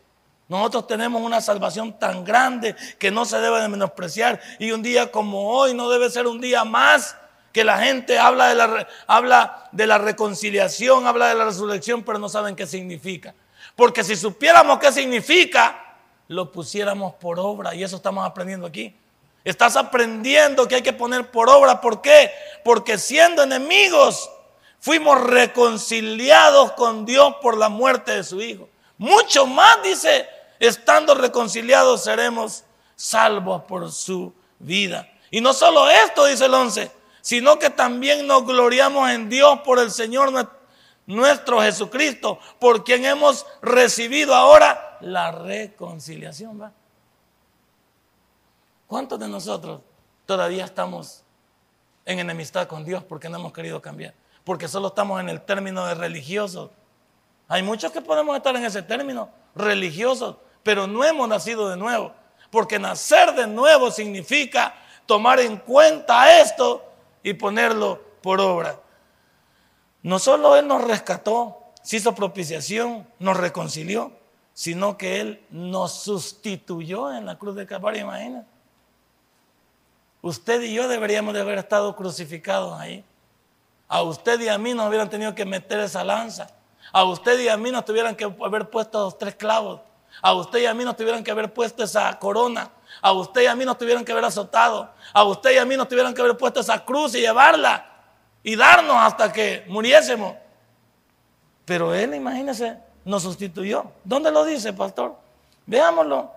Nosotros 0.48 0.86
tenemos 0.86 1.22
una 1.22 1.40
salvación 1.40 1.98
tan 1.98 2.24
grande 2.24 2.76
que 2.98 3.10
no 3.10 3.24
se 3.24 3.38
debe 3.40 3.60
de 3.60 3.68
menospreciar. 3.68 4.40
Y 4.58 4.70
un 4.70 4.82
día 4.82 5.10
como 5.10 5.50
hoy 5.50 5.74
no 5.74 5.90
debe 5.90 6.08
ser 6.08 6.26
un 6.26 6.40
día 6.40 6.64
más 6.64 7.16
que 7.52 7.64
la 7.64 7.78
gente 7.78 8.18
habla 8.18 8.48
de 8.48 8.54
la, 8.54 8.86
habla 9.06 9.68
de 9.72 9.86
la 9.86 9.98
reconciliación, 9.98 11.06
habla 11.06 11.28
de 11.28 11.34
la 11.34 11.46
resurrección, 11.46 12.04
pero 12.04 12.18
no 12.18 12.28
saben 12.28 12.54
qué 12.54 12.66
significa. 12.66 13.34
Porque 13.74 14.04
si 14.04 14.14
supiéramos 14.14 14.78
qué 14.78 14.92
significa, 14.92 15.96
lo 16.28 16.52
pusiéramos 16.52 17.14
por 17.14 17.40
obra. 17.40 17.74
Y 17.74 17.82
eso 17.82 17.96
estamos 17.96 18.24
aprendiendo 18.24 18.66
aquí. 18.66 18.94
Estás 19.42 19.76
aprendiendo 19.76 20.68
que 20.68 20.76
hay 20.76 20.82
que 20.82 20.92
poner 20.92 21.30
por 21.30 21.48
obra. 21.48 21.80
¿Por 21.80 22.02
qué? 22.02 22.30
Porque 22.64 22.98
siendo 22.98 23.42
enemigos, 23.42 24.30
fuimos 24.78 25.20
reconciliados 25.20 26.72
con 26.72 27.04
Dios 27.04 27.36
por 27.42 27.56
la 27.56 27.68
muerte 27.68 28.12
de 28.12 28.24
su 28.24 28.40
Hijo. 28.40 28.68
Mucho 28.98 29.46
más, 29.46 29.82
dice, 29.82 30.28
estando 30.58 31.14
reconciliados 31.14 32.04
seremos 32.04 32.64
salvos 32.94 33.62
por 33.64 33.90
su 33.92 34.32
vida. 34.58 35.08
Y 35.30 35.40
no 35.40 35.52
solo 35.52 35.88
esto, 35.90 36.24
dice 36.24 36.46
el 36.46 36.54
11, 36.54 36.90
sino 37.20 37.58
que 37.58 37.70
también 37.70 38.26
nos 38.26 38.44
gloriamos 38.44 39.10
en 39.10 39.28
Dios 39.28 39.60
por 39.60 39.78
el 39.78 39.90
Señor 39.90 40.32
nuestro 41.06 41.60
Jesucristo, 41.60 42.38
por 42.58 42.84
quien 42.84 43.04
hemos 43.04 43.46
recibido 43.62 44.34
ahora 44.34 44.98
la 45.00 45.32
reconciliación. 45.32 46.72
¿Cuántos 48.86 49.18
de 49.18 49.28
nosotros 49.28 49.80
todavía 50.24 50.64
estamos 50.64 51.24
en 52.04 52.20
enemistad 52.20 52.68
con 52.68 52.84
Dios 52.84 53.02
porque 53.02 53.28
no 53.28 53.38
hemos 53.38 53.52
querido 53.52 53.82
cambiar? 53.82 54.14
Porque 54.44 54.68
solo 54.68 54.88
estamos 54.88 55.20
en 55.20 55.28
el 55.28 55.40
término 55.42 55.86
de 55.86 55.94
religiosos. 55.94 56.70
Hay 57.48 57.62
muchos 57.62 57.90
que 57.92 58.00
podemos 58.00 58.36
estar 58.36 58.54
en 58.54 58.64
ese 58.64 58.82
término, 58.82 59.30
religiosos, 59.54 60.36
pero 60.66 60.88
no 60.88 61.04
hemos 61.04 61.28
nacido 61.28 61.68
de 61.68 61.76
nuevo. 61.76 62.12
Porque 62.50 62.76
nacer 62.76 63.32
de 63.36 63.46
nuevo 63.46 63.92
significa 63.92 64.74
tomar 65.06 65.38
en 65.38 65.58
cuenta 65.58 66.40
esto 66.40 66.84
y 67.22 67.34
ponerlo 67.34 68.02
por 68.20 68.40
obra. 68.40 68.76
No 70.02 70.18
solo 70.18 70.56
Él 70.56 70.66
nos 70.66 70.82
rescató, 70.82 71.72
se 71.84 71.98
hizo 71.98 72.16
propiciación, 72.16 73.06
nos 73.20 73.36
reconcilió, 73.36 74.10
sino 74.54 74.98
que 74.98 75.20
Él 75.20 75.46
nos 75.50 76.02
sustituyó 76.02 77.14
en 77.14 77.26
la 77.26 77.38
cruz 77.38 77.54
de 77.54 77.64
Calvario, 77.64 78.00
imagínate. 78.00 78.48
Usted 80.20 80.62
y 80.62 80.74
yo 80.74 80.88
deberíamos 80.88 81.32
de 81.32 81.42
haber 81.42 81.58
estado 81.58 81.94
crucificados 81.94 82.80
ahí. 82.80 83.04
A 83.86 84.02
usted 84.02 84.40
y 84.40 84.48
a 84.48 84.58
mí 84.58 84.74
nos 84.74 84.88
hubieran 84.88 85.08
tenido 85.08 85.32
que 85.32 85.44
meter 85.44 85.78
esa 85.78 86.02
lanza. 86.02 86.48
A 86.92 87.04
usted 87.04 87.38
y 87.38 87.48
a 87.48 87.56
mí 87.56 87.70
nos 87.70 87.84
tuvieran 87.84 88.16
que 88.16 88.24
haber 88.24 88.68
puesto 88.68 89.04
los 89.04 89.16
tres 89.16 89.36
clavos. 89.36 89.80
A 90.22 90.34
usted 90.34 90.60
y 90.60 90.66
a 90.66 90.74
mí 90.74 90.84
nos 90.84 90.96
tuvieran 90.96 91.22
que 91.22 91.30
haber 91.30 91.52
puesto 91.52 91.84
esa 91.84 92.18
corona. 92.18 92.70
A 93.02 93.12
usted 93.12 93.42
y 93.42 93.46
a 93.46 93.54
mí 93.54 93.64
nos 93.64 93.78
tuvieran 93.78 94.04
que 94.04 94.12
haber 94.12 94.24
azotado. 94.24 94.90
A 95.12 95.24
usted 95.24 95.52
y 95.52 95.58
a 95.58 95.64
mí 95.64 95.76
nos 95.76 95.88
tuvieran 95.88 96.14
que 96.14 96.20
haber 96.20 96.36
puesto 96.36 96.60
esa 96.60 96.84
cruz 96.84 97.14
y 97.14 97.20
llevarla. 97.20 97.86
Y 98.42 98.56
darnos 98.56 98.96
hasta 98.96 99.32
que 99.32 99.64
muriésemos. 99.68 100.34
Pero 101.64 101.94
Él, 101.94 102.14
imagínese, 102.14 102.78
nos 103.04 103.22
sustituyó. 103.22 103.84
¿Dónde 104.04 104.30
lo 104.30 104.44
dice, 104.44 104.72
pastor? 104.72 105.16
Veámoslo 105.66 106.30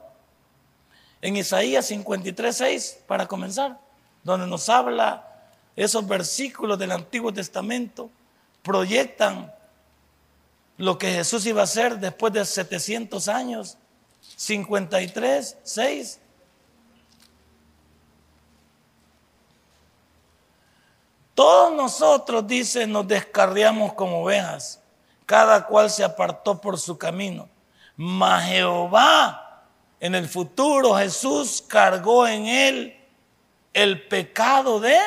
en 1.22 1.36
Isaías 1.36 1.86
53, 1.88 2.56
6, 2.56 3.00
para 3.08 3.28
comenzar, 3.28 3.78
donde 4.24 4.48
nos 4.48 4.70
habla 4.70 5.26
esos 5.76 6.08
versículos 6.08 6.80
del 6.80 6.92
Antiguo 6.92 7.34
Testamento, 7.34 8.10
proyectan 8.64 9.54
lo 10.80 10.98
que 10.98 11.12
Jesús 11.12 11.46
iba 11.46 11.60
a 11.60 11.66
hacer 11.66 12.00
después 12.00 12.32
de 12.32 12.46
700 12.46 13.28
años. 13.28 13.78
53, 14.38 15.58
6. 15.62 16.22
Todos 21.36 21.74
nosotros, 21.74 22.48
dice, 22.48 22.88
nos 22.88 23.06
descarriamos 23.06 23.94
como 23.94 24.24
ovejas, 24.24 24.80
cada 25.26 25.68
cual 25.68 25.90
se 25.90 26.02
apartó 26.02 26.62
por 26.62 26.80
su 26.80 26.98
camino. 26.98 27.50
Mas 27.98 28.46
Jehová 28.46 29.66
en 30.00 30.16
el 30.16 30.30
futuro 30.30 30.96
Jesús 30.96 31.62
cargó 31.68 32.26
en 32.26 32.46
él 32.48 32.98
el 33.74 34.08
pecado 34.08 34.80
de... 34.80 34.98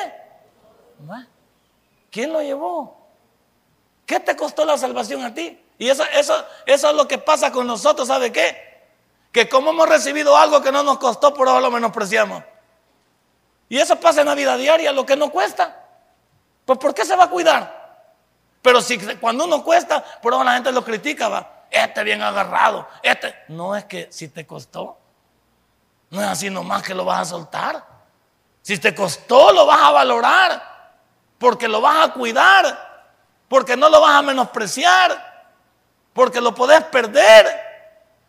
¿Quién 2.11 2.31
lo 2.31 2.43
llevó? 2.43 2.95
¿Qué 4.05 4.19
te 4.19 4.35
costó 4.35 4.65
la 4.65 4.77
salvación 4.77 5.23
a 5.23 5.33
ti? 5.33 5.62
Y 5.77 5.89
eso, 5.89 6.03
eso, 6.13 6.45
eso 6.65 6.89
es 6.89 6.95
lo 6.95 7.07
que 7.07 7.17
pasa 7.17 7.51
con 7.51 7.67
nosotros, 7.67 8.07
¿sabe 8.07 8.31
qué? 8.31 8.87
Que 9.31 9.49
como 9.49 9.71
hemos 9.71 9.89
recibido 9.89 10.37
algo 10.37 10.61
que 10.61 10.71
no 10.71 10.83
nos 10.83 10.97
costó, 10.97 11.33
por 11.33 11.47
ahora 11.47 11.61
lo 11.61 11.71
menospreciamos. 11.71 12.43
Y 13.69 13.79
eso 13.79 13.99
pasa 13.99 14.21
en 14.21 14.27
la 14.27 14.35
vida 14.35 14.55
diaria, 14.55 14.91
lo 14.91 15.05
que 15.05 15.15
no 15.15 15.31
cuesta. 15.31 15.87
Pues 16.65 16.77
¿por 16.79 16.93
qué 16.93 17.05
se 17.05 17.15
va 17.15 17.25
a 17.25 17.29
cuidar? 17.29 17.83
Pero 18.61 18.81
si 18.81 18.97
cuando 19.17 19.45
uno 19.45 19.63
cuesta, 19.63 20.03
por 20.21 20.33
ahora 20.33 20.45
la 20.45 20.53
gente 20.53 20.71
lo 20.71 20.83
critica, 20.83 21.27
va 21.27 21.53
este 21.73 22.03
bien 22.03 22.21
agarrado, 22.21 22.87
este. 23.01 23.35
No 23.47 23.75
es 23.75 23.85
que 23.85 24.07
si 24.11 24.27
te 24.27 24.45
costó, 24.45 24.97
no 26.11 26.21
es 26.21 26.27
así 26.27 26.49
nomás 26.49 26.83
que 26.83 26.93
lo 26.93 27.03
vas 27.03 27.21
a 27.21 27.25
soltar. 27.25 27.83
Si 28.61 28.77
te 28.77 28.93
costó, 28.93 29.51
lo 29.51 29.65
vas 29.65 29.81
a 29.81 29.91
valorar, 29.91 30.93
porque 31.37 31.67
lo 31.67 31.81
vas 31.81 32.07
a 32.07 32.13
cuidar, 32.13 33.15
porque 33.49 33.75
no 33.75 33.89
lo 33.89 33.99
vas 33.99 34.15
a 34.15 34.21
menospreciar, 34.21 35.32
porque 36.13 36.39
lo 36.41 36.53
podés 36.53 36.83
perder. 36.85 37.45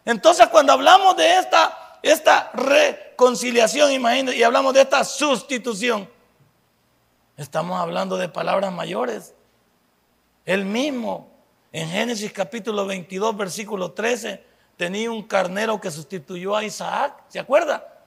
Entonces 0.04 0.48
cuando 0.48 0.72
hablamos 0.72 1.16
de 1.16 1.38
esta, 1.38 1.98
esta 2.02 2.50
reconciliación, 2.52 3.92
imagínate, 3.92 4.36
y 4.36 4.42
hablamos 4.42 4.74
de 4.74 4.82
esta 4.82 5.04
sustitución, 5.04 6.08
estamos 7.36 7.78
hablando 7.80 8.16
de 8.16 8.28
palabras 8.28 8.72
mayores. 8.72 9.34
El 10.44 10.64
mismo 10.64 11.34
en 11.74 11.88
Génesis 11.88 12.32
capítulo 12.32 12.86
22, 12.86 13.36
versículo 13.36 13.90
13, 13.92 14.44
tenía 14.76 15.10
un 15.10 15.24
carnero 15.24 15.80
que 15.80 15.90
sustituyó 15.90 16.54
a 16.54 16.62
Isaac. 16.62 17.24
¿Se 17.28 17.40
acuerda? 17.40 18.04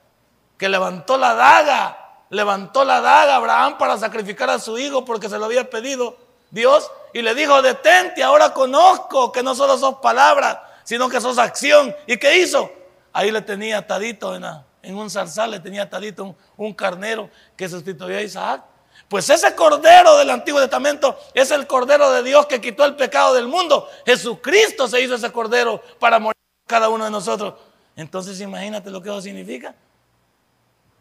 Que 0.56 0.70
levantó 0.70 1.18
la 1.18 1.34
daga, 1.34 2.24
levantó 2.30 2.82
la 2.82 3.02
daga 3.02 3.36
Abraham 3.36 3.76
para 3.76 3.98
sacrificar 3.98 4.48
a 4.48 4.58
su 4.58 4.78
hijo 4.78 5.04
porque 5.04 5.28
se 5.28 5.38
lo 5.38 5.44
había 5.44 5.68
pedido 5.68 6.16
Dios. 6.50 6.90
Y 7.12 7.22
le 7.22 7.34
dijo, 7.34 7.60
detente, 7.62 8.22
ahora 8.22 8.52
conozco 8.52 9.32
que 9.32 9.42
no 9.42 9.54
solo 9.54 9.78
sos 9.78 9.96
palabras, 9.96 10.58
sino 10.84 11.08
que 11.08 11.20
sos 11.20 11.38
acción. 11.38 11.94
¿Y 12.06 12.16
qué 12.16 12.38
hizo? 12.38 12.70
Ahí 13.12 13.30
le 13.30 13.42
tenía 13.42 13.78
atadito 13.78 14.34
en, 14.34 14.94
un 14.94 15.10
zarzal, 15.10 15.50
le 15.50 15.60
tenía 15.60 15.82
atadito 15.82 16.24
un, 16.24 16.36
un 16.56 16.74
carnero 16.74 17.30
que 17.56 17.68
sustituyó 17.68 18.16
a 18.16 18.22
Isaac. 18.22 18.62
Pues 19.08 19.28
ese 19.30 19.54
cordero 19.54 20.18
del 20.18 20.30
Antiguo 20.30 20.60
Testamento 20.60 21.18
es 21.32 21.50
el 21.50 21.66
cordero 21.66 22.10
de 22.12 22.22
Dios 22.22 22.46
que 22.46 22.60
quitó 22.60 22.84
el 22.84 22.96
pecado 22.96 23.34
del 23.34 23.48
mundo. 23.48 23.88
Jesucristo 24.04 24.86
se 24.86 25.00
hizo 25.00 25.14
ese 25.14 25.32
cordero 25.32 25.82
para 25.98 26.18
morir 26.18 26.36
cada 26.66 26.88
uno 26.88 27.04
de 27.04 27.10
nosotros. 27.10 27.54
Entonces 27.96 28.40
imagínate 28.40 28.90
lo 28.90 29.00
que 29.02 29.08
eso 29.08 29.20
significa. 29.22 29.74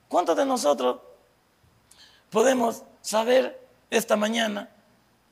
¿Cuántos 0.07 0.37
de 0.37 0.45
nosotros 0.45 0.97
podemos 2.29 2.83
saber 3.01 3.61
esta 3.89 4.15
mañana 4.15 4.69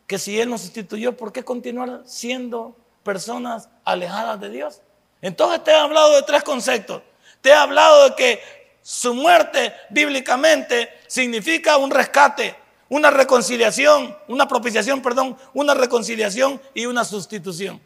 que 0.08 0.20
si 0.20 0.40
Él 0.40 0.50
nos 0.50 0.62
sustituyó, 0.62 1.16
¿por 1.18 1.32
qué 1.32 1.44
continuar 1.44 2.04
siendo 2.06 2.76
personas 3.04 3.70
alejadas 3.84 4.40
de 4.40 4.50
Dios? 4.50 4.82
Entonces 5.22 5.64
te 5.64 5.72
he 5.72 5.76
hablado 5.76 6.16
de 6.16 6.22
tres 6.24 6.44
conceptos. 6.44 7.02
Te 7.42 7.50
he 7.50 7.54
hablado 7.54 8.10
de 8.10 8.16
que 8.16 8.42
su 8.82 9.14
muerte 9.14 9.74
bíblicamente 9.90 10.90
significa 11.08 11.78
un 11.78 11.92
rescate 11.92 12.56
una 12.90 13.10
reconciliación, 13.10 14.16
una 14.28 14.48
propiciación, 14.48 15.02
perdón, 15.02 15.38
una 15.54 15.74
reconciliación 15.74 16.62
y 16.74 16.86
una 16.86 17.04
sustitución. 17.04 17.82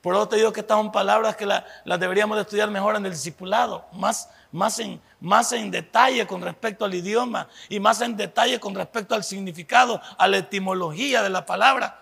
Por 0.00 0.14
eso 0.14 0.28
te 0.28 0.36
digo 0.36 0.52
que 0.52 0.60
estas 0.60 0.76
son 0.76 0.92
palabras 0.92 1.36
que 1.36 1.46
las 1.46 2.00
deberíamos 2.00 2.36
de 2.36 2.42
estudiar 2.42 2.70
mejor 2.70 2.96
en 2.96 3.04
el 3.04 3.12
discipulado, 3.12 3.84
más, 3.92 4.28
más, 4.56 4.78
en, 4.78 5.00
más 5.20 5.52
en 5.52 5.70
detalle 5.70 6.26
con 6.26 6.42
respecto 6.42 6.84
al 6.84 6.94
idioma 6.94 7.48
y 7.68 7.78
más 7.78 8.00
en 8.00 8.16
detalle 8.16 8.58
con 8.58 8.74
respecto 8.74 9.14
al 9.14 9.22
significado, 9.22 10.00
a 10.18 10.26
la 10.26 10.38
etimología 10.38 11.22
de 11.22 11.30
la 11.30 11.46
palabra, 11.46 12.00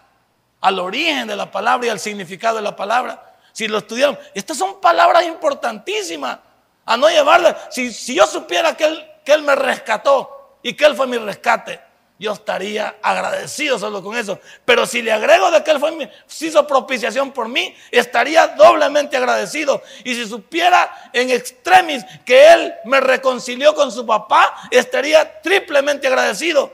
al 0.61 0.79
origen 0.79 1.27
de 1.27 1.37
la 1.37 1.51
palabra 1.51 1.87
y 1.87 1.91
al 1.91 2.01
significado 2.01 2.57
de 2.57 2.63
la 2.63 2.77
palabra. 2.77 3.37
Si 3.53 3.69
lo 3.69 3.79
estudiamos, 3.79 4.19
estas 4.35 4.57
son 4.57 4.81
palabras 4.81 5.25
importantísimas 5.25 6.39
a 6.85 6.97
no 6.97 7.09
llevarlas. 7.09 7.57
Si, 7.71 7.93
si 7.93 8.15
yo 8.15 8.27
supiera 8.27 8.77
que 8.77 8.85
él, 8.85 9.05
que 9.25 9.33
él 9.33 9.43
me 9.43 9.55
rescató 9.55 10.35
y 10.65 10.73
que 10.73 10.87
Él 10.87 10.97
fue 10.97 11.07
mi 11.07 11.19
rescate, 11.19 11.79
yo 12.19 12.33
estaría 12.33 12.97
agradecido 13.03 13.79
solo 13.79 14.03
con 14.03 14.17
eso. 14.17 14.39
Pero 14.65 14.87
si 14.87 15.03
le 15.03 15.13
agrego 15.13 15.51
de 15.51 15.65
que 15.65 15.73
Él 15.73 15.81
fue, 15.81 16.11
hizo 16.41 16.67
propiciación 16.67 17.33
por 17.33 17.49
mí, 17.49 17.75
estaría 17.91 18.49
doblemente 18.49 19.17
agradecido. 19.17 19.83
Y 20.05 20.15
si 20.15 20.27
supiera 20.27 21.11
en 21.13 21.31
extremis 21.31 22.05
que 22.25 22.53
Él 22.53 22.75
me 22.85 23.01
reconcilió 23.01 23.75
con 23.75 23.91
su 23.91 24.07
papá, 24.07 24.55
estaría 24.71 25.41
triplemente 25.43 26.07
agradecido. 26.07 26.73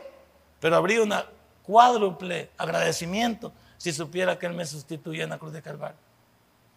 Pero 0.61 0.77
habría 0.77 1.03
una 1.03 1.25
cuádruple 1.63 2.51
agradecimiento 2.59 3.53
si 3.79 3.93
supiera 3.93 4.39
que 4.39 4.45
Él 4.45 4.53
me 4.53 4.67
sustituyó 4.67 5.25
en 5.25 5.31
la 5.31 5.39
cruz 5.39 5.55
de 5.55 5.63
Calvario. 5.63 5.97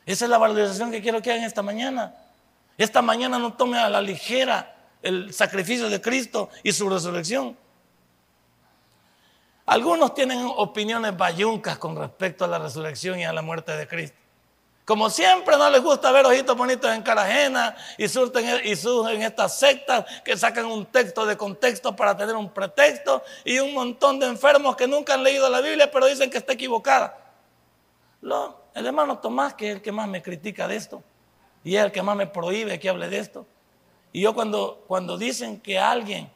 Esa 0.06 0.26
es 0.26 0.32
la 0.32 0.38
valorización 0.38 0.90
que 0.90 1.02
quiero 1.02 1.22
que 1.22 1.32
hagan 1.32 1.44
esta 1.44 1.62
mañana. 1.62 2.16
Esta 2.78 3.02
mañana 3.02 3.38
no 3.40 3.54
tome 3.54 3.78
a 3.78 3.90
la 3.90 4.02
ligera 4.02 4.74
el 5.02 5.34
sacrificio 5.34 5.90
de 5.90 6.00
Cristo 6.00 6.50
y 6.64 6.72
su 6.72 6.90
resurrección. 6.90 7.58
Algunos 9.66 10.14
tienen 10.14 10.46
opiniones 10.58 11.16
bayuncas 11.16 11.78
con 11.78 11.96
respecto 11.96 12.44
a 12.44 12.48
la 12.48 12.60
resurrección 12.60 13.20
y 13.20 13.26
a 13.26 13.32
la 13.32 13.42
muerte 13.42 13.72
de 13.76 13.88
Cristo. 13.88 14.18
Como 14.86 15.10
siempre 15.10 15.56
no 15.56 15.70
les 15.70 15.82
gusta 15.82 16.12
ver 16.12 16.26
ojitos 16.26 16.58
bonitos 16.58 16.94
en 16.94 17.02
cara 17.02 17.74
y 17.98 18.10
surgen, 18.10 18.66
y 18.66 18.76
surgen 18.76 19.22
estas 19.22 19.58
sectas 19.58 20.06
que 20.26 20.36
sacan 20.36 20.66
un 20.66 20.86
texto 20.86 21.26
de 21.26 21.38
contexto 21.38 21.96
para 21.96 22.18
tener 22.18 22.36
un 22.36 22.50
pretexto 22.50 23.24
y 23.46 23.60
un 23.60 23.74
montón 23.74 24.20
de 24.20 24.26
enfermos 24.26 24.76
que 24.76 24.86
nunca 24.86 25.14
han 25.14 25.24
leído 25.24 25.50
la 25.50 25.62
Biblia 25.62 25.90
pero 25.90 26.08
dicen 26.08 26.30
que 26.30 26.38
está 26.38 26.52
equivocada. 26.52 27.18
el 28.22 28.86
hermano 28.86 29.20
Tomás, 29.20 29.54
que 29.54 29.70
es 29.70 29.76
el 29.78 29.82
que 29.82 29.94
más 29.94 30.10
me 30.10 30.22
critica 30.22 30.68
de 30.68 30.76
esto 30.76 31.02
y 31.64 31.78
es 31.78 31.84
el 31.86 31.94
que 31.94 32.02
más 32.02 32.18
me 32.18 32.28
prohíbe 32.28 32.78
que 32.78 32.90
hable 32.90 33.08
de 33.08 33.20
esto. 33.20 33.46
Y 34.12 34.22
yo 34.22 34.34
cuando, 34.34 34.84
cuando 34.88 35.18
dicen 35.18 35.62
que 35.62 35.80
alguien, 35.80 36.30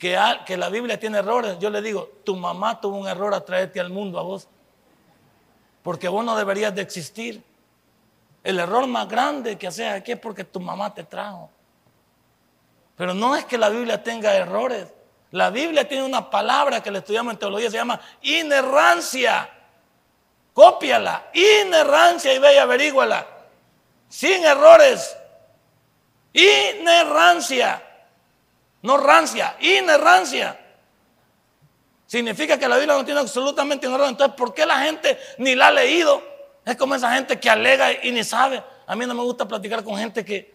que, 0.00 0.56
la 0.56 0.70
Biblia 0.70 0.98
tiene 0.98 1.18
errores, 1.18 1.58
yo 1.58 1.68
le 1.68 1.82
digo, 1.82 2.10
tu 2.24 2.34
mamá 2.34 2.80
tuvo 2.80 2.96
un 2.96 3.06
error 3.06 3.34
a 3.34 3.44
traerte 3.44 3.78
al 3.78 3.90
mundo 3.90 4.18
a 4.18 4.22
vos. 4.22 4.48
Porque 5.82 6.08
vos 6.08 6.24
no 6.24 6.34
deberías 6.36 6.74
de 6.74 6.80
existir. 6.80 7.42
El 8.42 8.58
error 8.58 8.86
más 8.86 9.06
grande 9.06 9.58
que 9.58 9.66
haces 9.66 9.92
aquí 9.92 10.12
es 10.12 10.18
porque 10.18 10.44
tu 10.44 10.58
mamá 10.58 10.94
te 10.94 11.04
trajo. 11.04 11.50
Pero 12.96 13.12
no 13.12 13.36
es 13.36 13.44
que 13.44 13.58
la 13.58 13.68
Biblia 13.68 14.02
tenga 14.02 14.34
errores. 14.34 14.86
La 15.32 15.50
Biblia 15.50 15.86
tiene 15.86 16.04
una 16.04 16.30
palabra 16.30 16.82
que 16.82 16.90
le 16.90 17.00
estudiamos 17.00 17.34
en 17.34 17.38
teología, 17.38 17.70
se 17.70 17.76
llama 17.76 18.00
inerrancia. 18.22 19.50
Cópiala, 20.54 21.26
inerrancia 21.34 22.32
y 22.32 22.38
ve 22.38 22.54
y 22.54 22.58
averíguala. 22.58 23.26
Sin 24.08 24.42
errores. 24.44 25.14
Inerrancia. 26.32 27.89
No 28.82 28.96
rancia, 28.96 29.56
inerrancia. 29.60 30.58
Significa 32.06 32.58
que 32.58 32.66
la 32.66 32.76
Biblia 32.76 32.96
no 32.96 33.04
tiene 33.04 33.20
absolutamente 33.20 33.86
un 33.86 33.94
error. 33.94 34.08
Entonces, 34.08 34.34
¿por 34.36 34.52
qué 34.52 34.66
la 34.66 34.80
gente 34.80 35.18
ni 35.38 35.54
la 35.54 35.68
ha 35.68 35.70
leído? 35.70 36.22
Es 36.64 36.76
como 36.76 36.94
esa 36.94 37.12
gente 37.14 37.38
que 37.38 37.48
alega 37.48 38.04
y 38.04 38.10
ni 38.10 38.24
sabe. 38.24 38.62
A 38.86 38.96
mí 38.96 39.06
no 39.06 39.14
me 39.14 39.22
gusta 39.22 39.46
platicar 39.46 39.84
con 39.84 39.96
gente 39.96 40.24
que 40.24 40.52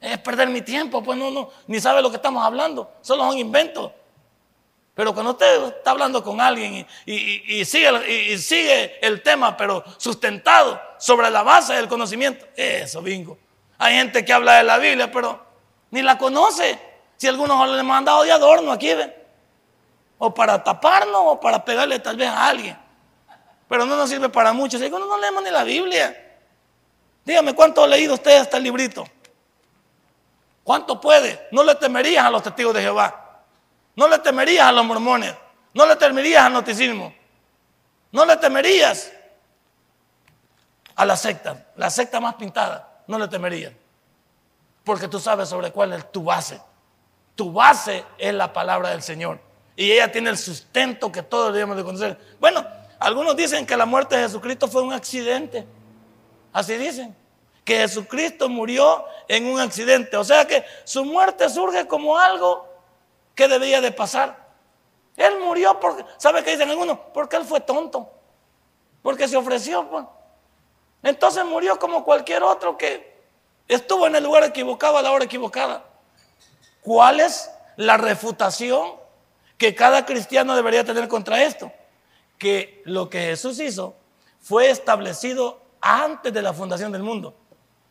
es 0.00 0.18
perder 0.18 0.48
mi 0.48 0.62
tiempo, 0.62 1.02
pues 1.02 1.18
no, 1.18 1.30
no, 1.30 1.50
ni 1.66 1.80
sabe 1.80 2.02
lo 2.02 2.10
que 2.10 2.16
estamos 2.16 2.44
hablando. 2.44 2.92
Solo 3.00 3.24
son 3.24 3.38
inventos. 3.38 3.90
Pero 4.94 5.14
cuando 5.14 5.32
usted 5.32 5.64
está 5.64 5.92
hablando 5.92 6.22
con 6.22 6.40
alguien 6.40 6.86
y, 7.06 7.60
y, 7.60 7.64
sigue 7.64 8.98
el 9.00 9.22
tema, 9.22 9.56
pero 9.56 9.82
sustentado 9.96 10.80
sobre 10.98 11.30
la 11.30 11.42
base 11.42 11.72
del 11.72 11.88
conocimiento, 11.88 12.44
eso, 12.54 13.00
bingo. 13.00 13.38
Hay 13.78 13.94
gente 13.94 14.24
que 14.24 14.32
habla 14.32 14.58
de 14.58 14.64
la 14.64 14.78
Biblia, 14.78 15.10
pero 15.10 15.44
ni 15.90 16.02
la 16.02 16.18
conoce. 16.18 16.78
Si 17.22 17.28
algunos 17.28 17.68
le 17.68 17.84
mandado 17.84 18.24
de 18.24 18.32
adorno 18.32 18.72
aquí, 18.72 18.92
¿ven? 18.92 19.14
O 20.18 20.34
para 20.34 20.64
taparnos 20.64 21.22
o 21.24 21.38
para 21.38 21.64
pegarle 21.64 22.00
tal 22.00 22.16
vez 22.16 22.26
a 22.28 22.48
alguien 22.48 22.76
pero 23.68 23.86
no 23.86 23.94
nos 23.94 24.10
sirve 24.10 24.28
para 24.28 24.52
mucho. 24.52 24.76
Si 24.76 24.90
no 24.90 25.18
leemos 25.18 25.40
ni 25.44 25.50
la 25.50 25.62
Biblia. 25.62 26.40
Dígame 27.24 27.54
cuánto 27.54 27.84
ha 27.84 27.86
leído 27.86 28.14
usted 28.14 28.38
hasta 28.38 28.56
el 28.56 28.64
librito. 28.64 29.06
¿Cuánto 30.64 31.00
puede? 31.00 31.46
No 31.52 31.62
le 31.62 31.76
temerías 31.76 32.26
a 32.26 32.30
los 32.30 32.42
testigos 32.42 32.74
de 32.74 32.82
Jehová. 32.82 33.44
No 33.94 34.08
le 34.08 34.18
temerías 34.18 34.66
a 34.66 34.72
los 34.72 34.84
mormones. 34.84 35.32
No 35.74 35.86
le 35.86 35.94
temerías 35.94 36.42
al 36.44 36.52
noticismo. 36.52 37.14
No 38.10 38.26
le 38.26 38.36
temerías 38.36 39.12
a 40.96 41.04
la 41.06 41.16
secta, 41.16 41.68
la 41.76 41.88
secta 41.88 42.18
más 42.18 42.34
pintada. 42.34 43.04
No 43.06 43.16
le 43.16 43.28
temerías. 43.28 43.72
Porque 44.82 45.06
tú 45.06 45.20
sabes 45.20 45.48
sobre 45.48 45.70
cuál 45.70 45.92
es 45.92 46.10
tu 46.10 46.24
base. 46.24 46.60
Tu 47.42 47.52
base 47.52 48.04
es 48.18 48.32
la 48.32 48.52
palabra 48.52 48.90
del 48.90 49.02
Señor. 49.02 49.40
Y 49.74 49.90
ella 49.90 50.12
tiene 50.12 50.30
el 50.30 50.38
sustento 50.38 51.10
que 51.10 51.24
todos 51.24 51.52
debemos 51.52 51.76
de 51.76 51.82
conocer. 51.82 52.16
Bueno, 52.38 52.64
algunos 53.00 53.34
dicen 53.34 53.66
que 53.66 53.76
la 53.76 53.84
muerte 53.84 54.14
de 54.14 54.22
Jesucristo 54.22 54.68
fue 54.68 54.80
un 54.80 54.92
accidente. 54.92 55.66
Así 56.52 56.76
dicen. 56.76 57.16
Que 57.64 57.78
Jesucristo 57.78 58.48
murió 58.48 59.04
en 59.26 59.46
un 59.46 59.58
accidente. 59.58 60.16
O 60.16 60.22
sea 60.22 60.46
que 60.46 60.64
su 60.84 61.04
muerte 61.04 61.48
surge 61.48 61.88
como 61.88 62.16
algo 62.16 62.64
que 63.34 63.48
debía 63.48 63.80
de 63.80 63.90
pasar. 63.90 64.38
Él 65.16 65.40
murió 65.40 65.80
porque, 65.80 66.04
¿sabe 66.18 66.44
qué 66.44 66.52
dicen 66.52 66.70
algunos? 66.70 66.96
Porque 67.12 67.34
él 67.34 67.44
fue 67.44 67.58
tonto. 67.58 68.08
Porque 69.02 69.26
se 69.26 69.36
ofreció. 69.36 69.90
Pues. 69.90 70.04
Entonces 71.02 71.44
murió 71.44 71.76
como 71.80 72.04
cualquier 72.04 72.44
otro 72.44 72.78
que 72.78 73.20
estuvo 73.66 74.06
en 74.06 74.14
el 74.14 74.22
lugar 74.22 74.44
equivocado 74.44 74.96
a 74.96 75.02
la 75.02 75.10
hora 75.10 75.24
equivocada. 75.24 75.86
¿Cuál 76.82 77.20
es 77.20 77.50
la 77.76 77.96
refutación 77.96 78.92
que 79.56 79.74
cada 79.74 80.04
cristiano 80.04 80.54
debería 80.54 80.84
tener 80.84 81.08
contra 81.08 81.42
esto? 81.42 81.72
que 82.42 82.82
lo 82.86 83.08
que 83.08 83.20
Jesús 83.20 83.60
hizo 83.60 83.94
fue 84.40 84.68
establecido 84.68 85.60
antes 85.80 86.32
de 86.32 86.42
la 86.42 86.52
fundación 86.52 86.90
del 86.90 87.04
mundo. 87.04 87.36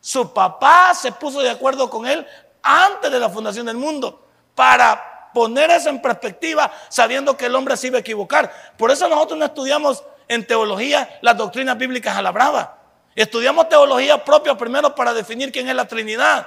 Su 0.01 0.33
papá 0.33 0.93
se 0.93 1.13
puso 1.13 1.39
de 1.39 1.49
acuerdo 1.49 1.89
con 1.89 2.05
él 2.05 2.27
antes 2.61 3.09
de 3.09 3.17
la 3.17 3.29
fundación 3.29 3.65
del 3.65 3.77
mundo 3.77 4.27
para 4.53 5.29
poner 5.33 5.71
eso 5.71 5.87
en 5.87 6.01
perspectiva 6.01 6.69
sabiendo 6.89 7.37
que 7.37 7.45
el 7.45 7.55
hombre 7.55 7.77
se 7.77 7.87
iba 7.87 7.95
a 7.95 8.01
equivocar. 8.01 8.51
Por 8.77 8.91
eso 8.91 9.07
nosotros 9.07 9.39
no 9.39 9.45
estudiamos 9.45 10.03
en 10.27 10.45
teología 10.45 11.17
las 11.21 11.37
doctrinas 11.37 11.77
bíblicas 11.77 12.17
a 12.17 12.21
la 12.21 12.31
brava. 12.31 12.77
Estudiamos 13.15 13.69
teología 13.69 14.21
propia 14.25 14.57
primero 14.57 14.93
para 14.93 15.13
definir 15.13 15.53
quién 15.53 15.69
es 15.69 15.75
la 15.75 15.87
Trinidad. 15.87 16.45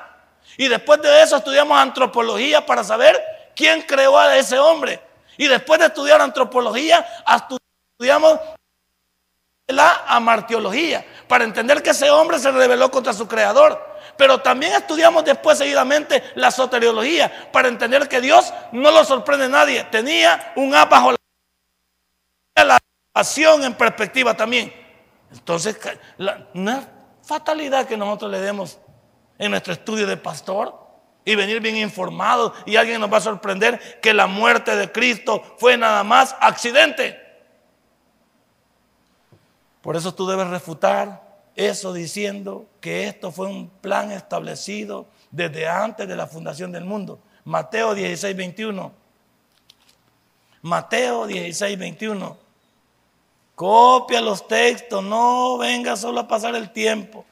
Y 0.56 0.68
después 0.68 1.00
de 1.02 1.22
eso 1.22 1.36
estudiamos 1.36 1.78
antropología 1.78 2.64
para 2.64 2.84
saber 2.84 3.20
quién 3.56 3.82
creó 3.82 4.18
a 4.18 4.36
ese 4.36 4.58
hombre. 4.58 5.00
Y 5.36 5.48
después 5.48 5.80
de 5.80 5.86
estudiar 5.86 6.20
antropología, 6.20 7.04
Estudiamos 7.94 8.40
la 9.68 10.02
amartiología 10.08 11.06
para 11.28 11.44
entender 11.44 11.80
que 11.80 11.90
ese 11.90 12.10
hombre 12.10 12.40
se 12.40 12.50
rebeló 12.50 12.90
contra 12.90 13.12
su 13.12 13.28
creador. 13.28 13.94
Pero 14.16 14.40
también 14.40 14.72
estudiamos 14.72 15.24
después 15.24 15.58
seguidamente 15.58 16.22
la 16.34 16.50
soteriología 16.50 17.50
para 17.52 17.68
entender 17.68 18.08
que 18.08 18.20
Dios 18.20 18.52
no 18.72 18.90
lo 18.90 19.04
sorprende 19.04 19.44
a 19.46 19.48
nadie. 19.48 19.84
Tenía 19.84 20.52
un 20.56 20.74
A 20.74 20.86
bajo 20.86 21.12
la, 22.56 22.78
pasión 23.12 23.62
en 23.62 23.74
perspectiva 23.74 24.36
también. 24.36 24.72
Entonces, 25.32 25.78
la, 26.16 26.48
es 26.52 27.28
fatalidad 27.28 27.86
que 27.86 27.96
nosotros 27.96 28.32
le 28.32 28.40
demos 28.40 28.80
en 29.38 29.50
nuestro 29.50 29.72
estudio 29.72 30.06
de 30.06 30.16
pastor 30.16 30.84
y 31.24 31.34
venir 31.34 31.60
bien 31.60 31.76
informado 31.76 32.52
y 32.66 32.76
alguien 32.76 33.00
nos 33.00 33.12
va 33.12 33.18
a 33.18 33.22
sorprender 33.22 34.00
que 34.00 34.12
la 34.12 34.26
muerte 34.26 34.76
de 34.76 34.92
Cristo 34.92 35.42
fue 35.58 35.76
nada 35.76 36.04
más 36.04 36.36
accidente. 36.40 37.18
Por 39.80 39.96
eso 39.96 40.14
tú 40.14 40.26
debes 40.26 40.48
refutar 40.48 41.22
eso 41.56 41.92
diciendo 41.92 42.66
que 42.80 43.06
esto 43.06 43.30
fue 43.30 43.46
un 43.46 43.68
plan 43.68 44.10
establecido 44.10 45.06
desde 45.30 45.68
antes 45.68 46.08
de 46.08 46.16
la 46.16 46.26
fundación 46.26 46.72
del 46.72 46.84
mundo. 46.84 47.18
Mateo 47.44 47.94
16, 47.94 48.36
21. 48.36 48.92
Mateo 50.62 51.26
16, 51.26 51.78
21. 51.78 52.36
Copia 53.54 54.20
los 54.20 54.48
textos, 54.48 55.04
no 55.04 55.58
venga 55.58 55.96
solo 55.96 56.20
a 56.20 56.28
pasar 56.28 56.56
el 56.56 56.70
tiempo. 56.70 57.24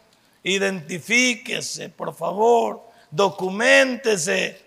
Identifíquese, 0.43 1.89
por 1.89 2.15
favor, 2.15 2.83
documentese. 3.11 4.61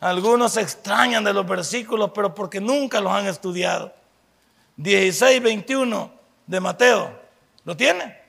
Algunos 0.00 0.52
se 0.52 0.62
extrañan 0.62 1.22
de 1.22 1.32
los 1.32 1.46
versículos, 1.46 2.10
pero 2.14 2.34
porque 2.34 2.60
nunca 2.60 3.00
los 3.00 3.12
han 3.12 3.26
estudiado. 3.26 3.94
16, 4.76 5.42
21 5.42 6.12
de 6.46 6.60
Mateo. 6.60 7.20
¿Lo 7.64 7.76
tiene? 7.76 8.20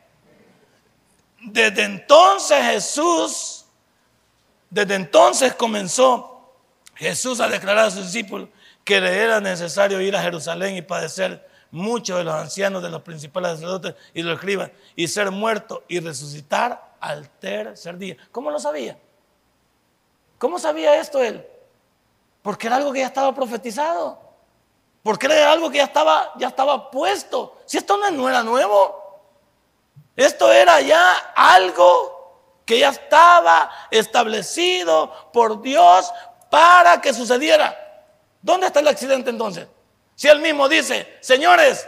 Desde 1.42 1.84
entonces 1.84 2.58
Jesús, 2.64 3.66
desde 4.70 4.96
entonces 4.96 5.54
comenzó 5.56 6.54
Jesús 6.96 7.40
a 7.40 7.48
declarar 7.48 7.88
a 7.88 7.92
sus 7.92 8.06
discípulos 8.06 8.50
que 8.84 9.02
le 9.02 9.18
era 9.18 9.40
necesario 9.40 10.00
ir 10.02 10.16
a 10.16 10.22
Jerusalén 10.22 10.76
y 10.76 10.82
padecer 10.82 11.48
muchos 11.74 12.20
de 12.20 12.24
los 12.24 12.36
ancianos, 12.36 12.84
de 12.84 12.90
los 12.90 13.02
principales 13.02 13.54
sacerdotes 13.54 13.96
y 14.14 14.22
los 14.22 14.36
escribas, 14.36 14.70
y 14.96 15.08
ser 15.08 15.32
muerto 15.32 15.84
y 15.88 16.00
resucitar 16.00 16.94
al 17.00 17.28
tercer 17.30 17.98
día. 17.98 18.16
¿Cómo 18.32 18.52
lo 18.52 18.60
sabía? 18.60 18.98
¿Cómo 20.38 20.60
sabía 20.60 20.96
esto 21.00 21.22
él? 21.22 21.46
Porque 22.44 22.68
era 22.68 22.76
algo 22.76 22.94
que 22.94 23.00
ya 23.00 23.08
estaba 23.08 23.34
profetizado. 23.34 24.20
Porque 25.02 25.26
era 25.26 25.52
algo 25.52 25.72
que 25.72 25.78
ya 25.78 25.86
estaba, 25.86 26.32
ya 26.38 26.48
estaba 26.48 26.92
puesto. 26.92 27.58
Si 27.66 27.78
esto 27.78 27.98
no 27.98 28.30
era 28.30 28.44
nuevo, 28.44 29.20
esto 30.16 30.52
era 30.52 30.80
ya 30.80 31.34
algo 31.36 32.62
que 32.66 32.80
ya 32.80 32.90
estaba 32.90 33.72
establecido 33.90 35.12
por 35.34 35.60
Dios 35.62 36.12
para 36.52 37.02
que 37.02 37.14
sucediera. 37.14 38.06
¿Dónde 38.42 38.68
está 38.68 38.80
el 38.80 38.88
accidente 38.88 39.32
entonces? 39.32 39.68
Si 40.16 40.28
él 40.28 40.40
mismo 40.40 40.70
dice, 40.70 41.18
señores, 41.22 41.88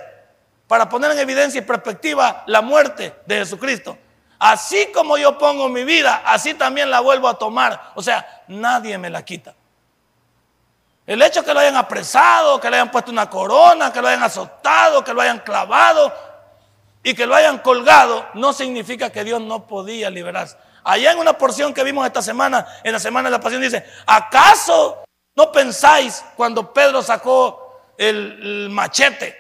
para 0.68 0.90
poner 0.90 1.12
en 1.12 1.20
evidencia 1.20 1.60
y 1.60 1.64
perspectiva 1.64 2.44
la 2.48 2.62
muerte 2.62 3.16
de 3.26 3.38
Jesucristo, 3.38 3.98
así 4.40 4.90
como 4.94 5.18
yo 5.18 5.38
pongo 5.38 5.70
mi 5.70 5.84
vida, 5.84 6.24
así 6.26 6.54
también 6.56 6.90
la 6.90 7.00
vuelvo 7.02 7.28
a 7.28 7.38
tomar. 7.38 7.92
O 7.96 8.02
sea, 8.02 8.44
nadie 8.48 8.98
me 8.98 9.10
la 9.10 9.24
quita. 9.24 9.54
El 11.06 11.22
hecho 11.22 11.44
que 11.44 11.54
lo 11.54 11.60
hayan 11.60 11.76
apresado, 11.76 12.60
que 12.60 12.70
le 12.70 12.78
hayan 12.78 12.90
puesto 12.90 13.12
una 13.12 13.30
corona, 13.30 13.94
que 13.94 14.02
lo 14.02 14.08
hayan 14.08 14.24
azotado, 14.24 15.04
que 15.04 15.14
lo 15.14 15.22
hayan 15.22 15.40
clavado 15.40 16.12
y 17.04 17.14
que 17.14 17.28
lo 17.28 17.36
hayan 17.36 17.60
colgado, 17.60 18.26
no 18.34 18.52
significa 18.54 19.12
que 19.12 19.24
Dios 19.24 19.40
no 19.40 19.68
podía 19.68 20.10
liberarse. 20.10 20.58
Allá 20.84 21.12
en 21.12 21.20
una 21.20 21.38
porción 21.38 21.74
que 21.74 21.84
vimos 21.84 22.06
esta 22.08 22.24
semana, 22.24 22.66
en 22.84 22.92
la 22.92 23.00
semana 23.00 23.30
de 23.30 23.32
la 23.38 23.40
pasión, 23.40 23.62
dice, 23.62 23.86
¿acaso 24.08 25.04
no 25.36 25.52
pensáis 25.52 26.24
cuando 26.36 26.74
Pedro 26.74 27.04
sacó 27.04 27.65
el, 27.98 28.70
machete 28.70 29.36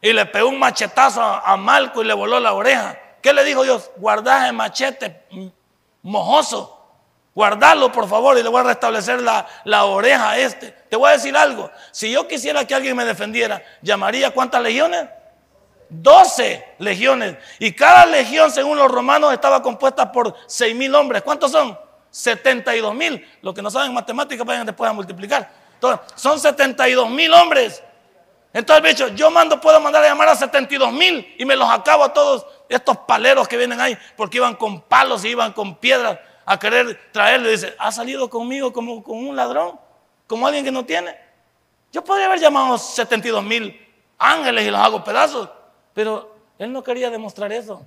y 0.00 0.12
le 0.12 0.26
pegó 0.26 0.48
un 0.48 0.58
machetazo 0.58 1.22
a, 1.22 1.56
Malco 1.56 2.02
y 2.02 2.06
le 2.06 2.14
voló 2.14 2.38
la 2.40 2.52
oreja? 2.52 2.98
¿Qué 3.22 3.32
le 3.32 3.44
dijo 3.44 3.62
Dios? 3.62 3.90
Guardad 3.96 4.48
el 4.48 4.52
machete 4.52 5.24
mojoso, 6.02 6.86
guardadlo 7.34 7.90
por 7.90 8.08
favor 8.08 8.38
y 8.38 8.42
le 8.42 8.48
voy 8.48 8.60
a 8.60 8.64
restablecer 8.64 9.22
la, 9.22 9.46
la 9.64 9.84
oreja 9.84 10.30
a 10.30 10.38
este. 10.38 10.70
Te 10.70 10.96
voy 10.96 11.08
a 11.08 11.12
decir 11.12 11.36
algo, 11.36 11.70
si 11.90 12.12
yo 12.12 12.28
quisiera 12.28 12.66
que 12.66 12.74
alguien 12.74 12.96
me 12.96 13.04
defendiera, 13.04 13.62
¿llamaría 13.80 14.30
cuántas 14.30 14.62
legiones? 14.62 15.08
12 15.88 16.74
legiones. 16.78 17.36
Y 17.58 17.72
cada 17.72 18.06
legión, 18.06 18.50
según 18.50 18.78
los 18.78 18.90
romanos, 18.90 19.32
estaba 19.32 19.62
compuesta 19.62 20.10
por 20.10 20.34
6 20.46 20.74
mil 20.74 20.94
hombres. 20.94 21.22
¿Cuántos 21.22 21.52
son? 21.52 21.78
72 22.10 22.94
mil. 22.94 23.26
Los 23.42 23.54
que 23.54 23.62
no 23.62 23.70
saben 23.70 23.92
matemáticas 23.92 24.46
vayan 24.46 24.66
después 24.66 24.90
a 24.90 24.92
multiplicar. 24.92 25.50
Son 26.14 26.38
72 26.38 27.10
mil 27.10 27.32
hombres. 27.32 27.82
Entonces, 28.52 28.84
bicho, 28.84 29.08
yo 29.08 29.30
mando, 29.30 29.60
puedo 29.60 29.80
mandar 29.80 30.04
a 30.04 30.08
llamar 30.08 30.28
a 30.28 30.36
72 30.36 30.92
mil 30.92 31.34
y 31.38 31.44
me 31.44 31.56
los 31.56 31.68
acabo 31.68 32.04
a 32.04 32.12
todos 32.12 32.46
estos 32.68 32.96
paleros 32.98 33.48
que 33.48 33.56
vienen 33.56 33.80
ahí 33.80 33.98
porque 34.16 34.36
iban 34.38 34.54
con 34.54 34.80
palos 34.82 35.24
y 35.24 35.30
iban 35.30 35.52
con 35.52 35.76
piedras 35.76 36.20
a 36.44 36.58
querer 36.58 37.10
traerle. 37.12 37.50
Dice, 37.50 37.74
ha 37.78 37.90
salido 37.90 38.30
conmigo 38.30 38.72
como 38.72 39.02
con 39.02 39.18
un 39.18 39.34
ladrón, 39.34 39.78
como 40.26 40.46
alguien 40.46 40.64
que 40.64 40.70
no 40.70 40.84
tiene. 40.84 41.16
Yo 41.92 42.04
podría 42.04 42.26
haber 42.26 42.40
llamado 42.40 42.74
a 42.74 42.78
72 42.78 43.42
mil 43.42 43.80
ángeles 44.18 44.66
y 44.66 44.70
los 44.70 44.80
hago 44.80 45.02
pedazos. 45.02 45.48
Pero 45.92 46.34
él 46.58 46.72
no 46.72 46.82
quería 46.82 47.10
demostrar 47.10 47.52
eso. 47.52 47.84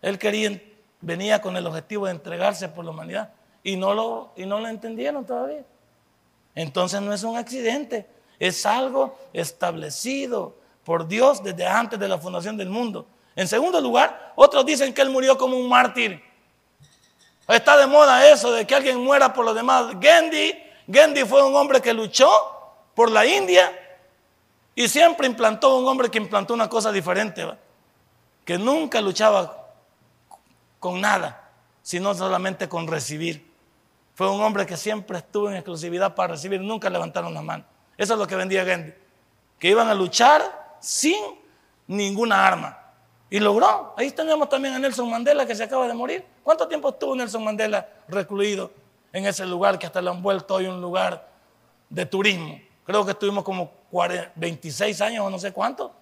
Él 0.00 0.18
quería, 0.18 0.60
venía 1.00 1.40
con 1.40 1.56
el 1.56 1.66
objetivo 1.66 2.06
de 2.06 2.12
entregarse 2.12 2.68
por 2.68 2.84
la 2.84 2.92
humanidad 2.92 3.32
y 3.62 3.76
no 3.76 3.94
lo, 3.94 4.32
y 4.36 4.46
no 4.46 4.60
lo 4.60 4.68
entendieron 4.68 5.26
todavía. 5.26 5.64
Entonces 6.58 7.00
no 7.00 7.12
es 7.14 7.22
un 7.22 7.36
accidente, 7.36 8.04
es 8.36 8.66
algo 8.66 9.16
establecido 9.32 10.56
por 10.82 11.06
Dios 11.06 11.40
desde 11.40 11.64
antes 11.64 12.00
de 12.00 12.08
la 12.08 12.18
fundación 12.18 12.56
del 12.56 12.68
mundo. 12.68 13.06
En 13.36 13.46
segundo 13.46 13.80
lugar, 13.80 14.32
otros 14.34 14.66
dicen 14.66 14.92
que 14.92 15.00
él 15.02 15.10
murió 15.10 15.38
como 15.38 15.56
un 15.56 15.68
mártir. 15.68 16.20
Está 17.46 17.76
de 17.76 17.86
moda 17.86 18.28
eso 18.28 18.50
de 18.50 18.66
que 18.66 18.74
alguien 18.74 18.98
muera 18.98 19.32
por 19.32 19.44
los 19.44 19.54
demás. 19.54 20.00
Gandhi, 20.00 20.52
Gandhi 20.88 21.22
fue 21.24 21.44
un 21.46 21.54
hombre 21.54 21.80
que 21.80 21.94
luchó 21.94 22.28
por 22.92 23.08
la 23.08 23.24
India 23.24 23.70
y 24.74 24.88
siempre 24.88 25.28
implantó 25.28 25.78
un 25.78 25.86
hombre 25.86 26.10
que 26.10 26.18
implantó 26.18 26.54
una 26.54 26.68
cosa 26.68 26.90
diferente, 26.90 27.48
que 28.44 28.58
nunca 28.58 29.00
luchaba 29.00 29.68
con 30.80 31.00
nada, 31.00 31.52
sino 31.82 32.12
solamente 32.14 32.68
con 32.68 32.88
recibir. 32.88 33.47
Fue 34.18 34.28
un 34.28 34.42
hombre 34.42 34.66
que 34.66 34.76
siempre 34.76 35.18
estuvo 35.18 35.48
en 35.48 35.54
exclusividad 35.54 36.12
para 36.12 36.32
recibir, 36.32 36.60
nunca 36.60 36.90
levantaron 36.90 37.32
la 37.32 37.40
mano. 37.40 37.64
Eso 37.96 38.14
es 38.14 38.18
lo 38.18 38.26
que 38.26 38.34
vendía 38.34 38.64
Gandhi, 38.64 38.92
que 39.60 39.68
iban 39.68 39.86
a 39.86 39.94
luchar 39.94 40.76
sin 40.80 41.14
ninguna 41.86 42.44
arma. 42.44 42.76
Y 43.30 43.38
logró. 43.38 43.94
Ahí 43.96 44.10
tenemos 44.10 44.48
también 44.48 44.74
a 44.74 44.80
Nelson 44.80 45.08
Mandela 45.08 45.46
que 45.46 45.54
se 45.54 45.62
acaba 45.62 45.86
de 45.86 45.94
morir. 45.94 46.26
¿Cuánto 46.42 46.66
tiempo 46.66 46.88
estuvo 46.88 47.14
Nelson 47.14 47.44
Mandela 47.44 47.88
recluido 48.08 48.72
en 49.12 49.24
ese 49.24 49.46
lugar 49.46 49.78
que 49.78 49.86
hasta 49.86 50.02
lo 50.02 50.10
han 50.10 50.20
vuelto 50.20 50.56
hoy 50.56 50.66
un 50.66 50.80
lugar 50.80 51.28
de 51.88 52.04
turismo? 52.04 52.60
Creo 52.84 53.04
que 53.04 53.12
estuvimos 53.12 53.44
como 53.44 53.70
26 54.34 55.00
años 55.00 55.26
o 55.26 55.30
no 55.30 55.38
sé 55.38 55.52
cuánto. 55.52 55.92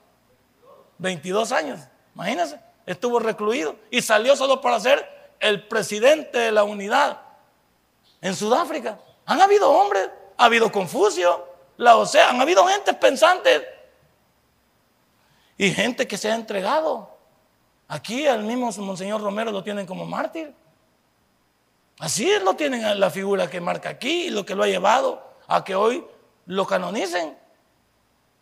22 0.96 1.52
años, 1.52 1.81
imagínense. 2.14 2.59
Estuvo 2.87 3.18
recluido 3.18 3.76
y 3.90 4.00
salió 4.00 4.35
solo 4.37 4.62
para 4.62 4.81
ser 4.81 5.07
el 5.38 5.68
presidente 5.68 6.38
de 6.38 6.50
la 6.50 6.64
unidad 6.64 7.25
en 8.26 8.34
Sudáfrica. 8.34 8.98
Han 9.26 9.40
habido 9.40 9.70
hombres, 9.70 10.10
ha 10.36 10.44
habido 10.44 10.70
Confucio, 10.70 11.46
la 11.76 11.96
OCEA, 11.96 12.30
han 12.30 12.40
habido 12.40 12.66
gente 12.66 12.92
pensante 12.94 13.66
y 15.56 15.70
gente 15.72 16.06
que 16.06 16.16
se 16.16 16.30
ha 16.30 16.34
entregado. 16.34 17.16
Aquí 17.88 18.26
al 18.26 18.42
mismo 18.42 18.70
Monseñor 18.78 19.22
Romero 19.22 19.52
lo 19.52 19.62
tienen 19.62 19.86
como 19.86 20.06
mártir. 20.06 20.52
Así 21.98 22.30
lo 22.42 22.54
tienen 22.54 22.98
la 22.98 23.10
figura 23.10 23.48
que 23.48 23.60
marca 23.60 23.88
aquí 23.88 24.26
y 24.26 24.30
lo 24.30 24.44
que 24.44 24.54
lo 24.54 24.64
ha 24.64 24.66
llevado 24.66 25.22
a 25.46 25.64
que 25.64 25.74
hoy 25.74 26.04
lo 26.46 26.66
canonicen. 26.66 27.38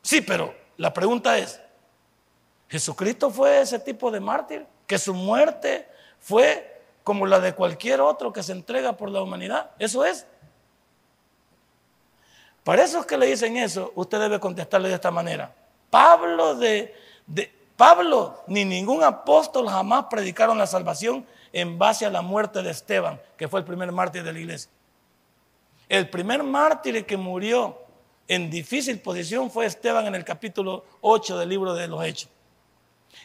Sí, 0.03 0.23
pero 0.23 0.55
la 0.77 0.93
pregunta 0.93 1.39
es, 1.39 1.61
¿Jesucristo 2.69 3.31
fue 3.31 3.61
ese 3.61 3.79
tipo 3.79 4.11
de 4.11 4.21
mártir? 4.21 4.67
¿Que 4.87 4.99
su 4.99 5.15
muerte 5.15 5.89
fue 6.19 6.74
como 7.05 7.27
la 7.27 7.39
de 7.39 7.55
cualquier 7.55 8.01
otro 8.01 8.33
que 8.33 8.43
se 8.43 8.53
entrega 8.53 8.97
por 8.97 9.11
la 9.11 9.23
humanidad? 9.23 9.71
Eso 9.79 10.05
es. 10.05 10.27
Para 12.65 12.83
esos 12.83 13.05
que 13.05 13.19
le 13.19 13.27
dicen 13.27 13.59
eso, 13.59 13.93
usted 13.95 14.19
debe 14.19 14.41
contestarle 14.41 14.89
de 14.89 14.95
esta 14.95 15.11
manera. 15.11 15.55
Pablo 15.91 16.55
de, 16.55 16.95
de 17.27 17.53
Pablo 17.77 18.43
ni 18.47 18.65
ningún 18.65 19.05
apóstol 19.05 19.69
jamás 19.69 20.07
predicaron 20.09 20.57
la 20.57 20.67
salvación 20.67 21.27
en 21.53 21.79
base 21.79 22.07
a 22.07 22.11
la 22.11 22.23
muerte 22.23 22.63
de 22.63 22.71
Esteban, 22.71 23.21
que 23.37 23.49
fue 23.49 23.61
el 23.61 23.67
primer 23.67 23.93
mártir 23.93 24.25
de 24.25 24.33
la 24.33 24.39
iglesia. 24.39 24.71
El 25.89 26.09
primer 26.09 26.43
mártir 26.43 27.05
que 27.05 27.17
murió 27.17 27.79
en 28.27 28.51
difícil 28.51 28.99
posición 29.01 29.51
fue 29.51 29.67
Esteban 29.67 30.07
en 30.07 30.15
el 30.15 30.25
capítulo 30.25 30.85
8 31.03 31.39
del 31.39 31.51
libro 31.51 31.75
de 31.75 31.87
los 31.87 32.03
Hechos. 32.03 32.31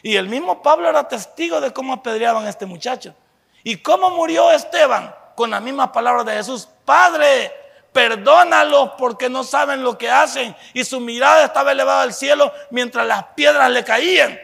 Y 0.02 0.16
el 0.16 0.28
mismo 0.28 0.62
Pablo 0.62 0.88
era 0.88 1.08
testigo 1.08 1.60
de 1.60 1.72
cómo 1.72 1.94
apedreaban 1.94 2.44
a 2.44 2.50
este 2.50 2.66
muchacho. 2.66 3.14
¿Y 3.62 3.76
cómo 3.76 4.10
murió 4.10 4.50
Esteban? 4.50 5.14
Con 5.34 5.50
las 5.50 5.62
mismas 5.62 5.90
palabras 5.90 6.26
de 6.26 6.32
Jesús. 6.32 6.68
Padre, 6.84 7.52
perdónalos 7.92 8.92
porque 8.98 9.28
no 9.28 9.44
saben 9.44 9.82
lo 9.82 9.96
que 9.96 10.10
hacen. 10.10 10.54
Y 10.74 10.84
su 10.84 11.00
mirada 11.00 11.44
estaba 11.44 11.72
elevada 11.72 12.02
al 12.02 12.12
cielo 12.12 12.52
mientras 12.70 13.06
las 13.06 13.24
piedras 13.34 13.70
le 13.70 13.84
caían. 13.84 14.38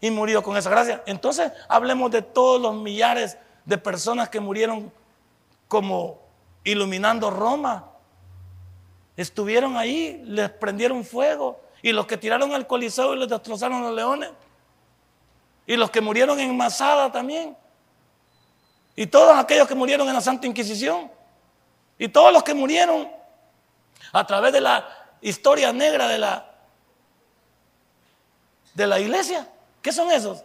Y 0.00 0.10
murió 0.10 0.42
con 0.42 0.56
esa 0.56 0.70
gracia. 0.70 1.02
Entonces 1.06 1.52
hablemos 1.68 2.10
de 2.10 2.22
todos 2.22 2.60
los 2.60 2.74
millares 2.74 3.36
de 3.64 3.78
personas 3.78 4.28
que 4.28 4.40
murieron 4.40 4.92
como 5.66 6.20
iluminando 6.64 7.30
Roma 7.30 7.88
Estuvieron 9.18 9.76
ahí, 9.76 10.22
les 10.26 10.48
prendieron 10.48 11.04
fuego. 11.04 11.60
Y 11.82 11.90
los 11.90 12.06
que 12.06 12.16
tiraron 12.16 12.54
al 12.54 12.68
coliseo 12.68 13.14
y 13.14 13.18
les 13.18 13.28
destrozaron 13.28 13.82
los 13.82 13.92
leones. 13.92 14.30
Y 15.66 15.76
los 15.76 15.90
que 15.90 16.00
murieron 16.00 16.38
en 16.38 16.56
Masada 16.56 17.10
también. 17.10 17.56
Y 18.98 19.06
todos 19.06 19.38
aquellos 19.38 19.68
que 19.68 19.76
murieron 19.76 20.08
en 20.08 20.14
la 20.14 20.20
Santa 20.20 20.48
Inquisición. 20.48 21.08
Y 22.00 22.08
todos 22.08 22.32
los 22.32 22.42
que 22.42 22.52
murieron 22.52 23.08
a 24.12 24.26
través 24.26 24.52
de 24.52 24.60
la 24.60 24.88
historia 25.20 25.72
negra 25.72 26.08
de 26.08 26.18
la, 26.18 26.50
de 28.74 28.86
la 28.88 28.98
iglesia. 28.98 29.48
¿Qué 29.80 29.92
son 29.92 30.10
esos? 30.10 30.42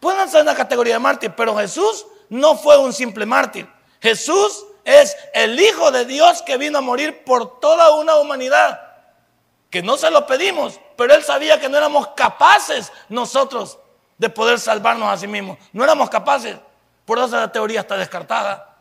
Pueden 0.00 0.28
ser 0.28 0.42
una 0.42 0.56
categoría 0.56 0.94
de 0.94 0.98
mártir, 0.98 1.32
pero 1.36 1.56
Jesús 1.56 2.04
no 2.28 2.56
fue 2.56 2.76
un 2.76 2.92
simple 2.92 3.24
mártir. 3.24 3.68
Jesús 4.00 4.64
es 4.82 5.16
el 5.32 5.60
Hijo 5.60 5.92
de 5.92 6.04
Dios 6.04 6.42
que 6.42 6.56
vino 6.58 6.78
a 6.78 6.80
morir 6.80 7.22
por 7.22 7.60
toda 7.60 7.94
una 7.94 8.16
humanidad. 8.16 8.80
Que 9.70 9.80
no 9.80 9.96
se 9.96 10.10
lo 10.10 10.26
pedimos, 10.26 10.80
pero 10.96 11.14
Él 11.14 11.22
sabía 11.22 11.60
que 11.60 11.68
no 11.68 11.76
éramos 11.76 12.08
capaces 12.16 12.90
nosotros 13.08 13.78
de 14.18 14.28
poder 14.28 14.58
salvarnos 14.58 15.08
a 15.08 15.16
sí 15.16 15.28
mismos. 15.28 15.56
No 15.72 15.84
éramos 15.84 16.10
capaces. 16.10 16.56
Por 17.04 17.18
eso 17.18 17.28
la 17.28 17.50
teoría 17.50 17.80
está 17.80 17.96
descartada. 17.96 18.76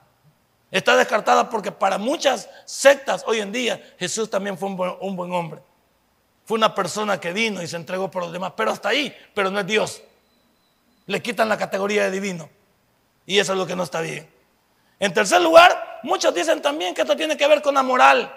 Está 0.70 0.96
descartada 0.96 1.50
porque 1.50 1.72
para 1.72 1.98
muchas 1.98 2.50
sectas 2.66 3.24
hoy 3.28 3.40
en 3.40 3.52
día 3.52 3.82
Jesús 4.00 4.30
también 4.30 4.58
fue 4.58 4.70
un 4.70 4.78
buen, 4.78 4.96
un 5.02 5.16
buen 5.16 5.34
hombre. 5.34 5.62
Fue 6.46 6.58
una 6.58 6.74
persona 6.74 7.20
que 7.20 7.34
vino 7.34 7.62
y 7.62 7.68
se 7.68 7.76
entregó 7.76 8.10
por 8.10 8.24
los 8.24 8.32
demás, 8.32 8.54
pero 8.56 8.72
hasta 8.72 8.90
ahí, 8.90 9.16
pero 9.34 9.52
no 9.52 9.60
es 9.60 9.68
Dios. 9.68 10.02
Le 11.08 11.22
quitan 11.22 11.50
la 11.50 11.58
categoría 11.58 12.04
de 12.06 12.12
divino. 12.12 12.50
Y 13.26 13.40
eso 13.40 13.54
es 13.54 13.58
lo 13.58 13.68
que 13.68 13.76
no 13.76 13.84
está 13.84 14.02
bien. 14.02 14.30
En 15.00 15.14
tercer 15.14 15.42
lugar, 15.42 16.00
muchos 16.04 16.34
dicen 16.34 16.62
también 16.62 16.94
que 16.94 17.02
esto 17.02 17.16
tiene 17.16 17.36
que 17.36 17.48
ver 17.48 17.62
con 17.62 17.76
la 17.76 17.84
moral. 17.84 18.34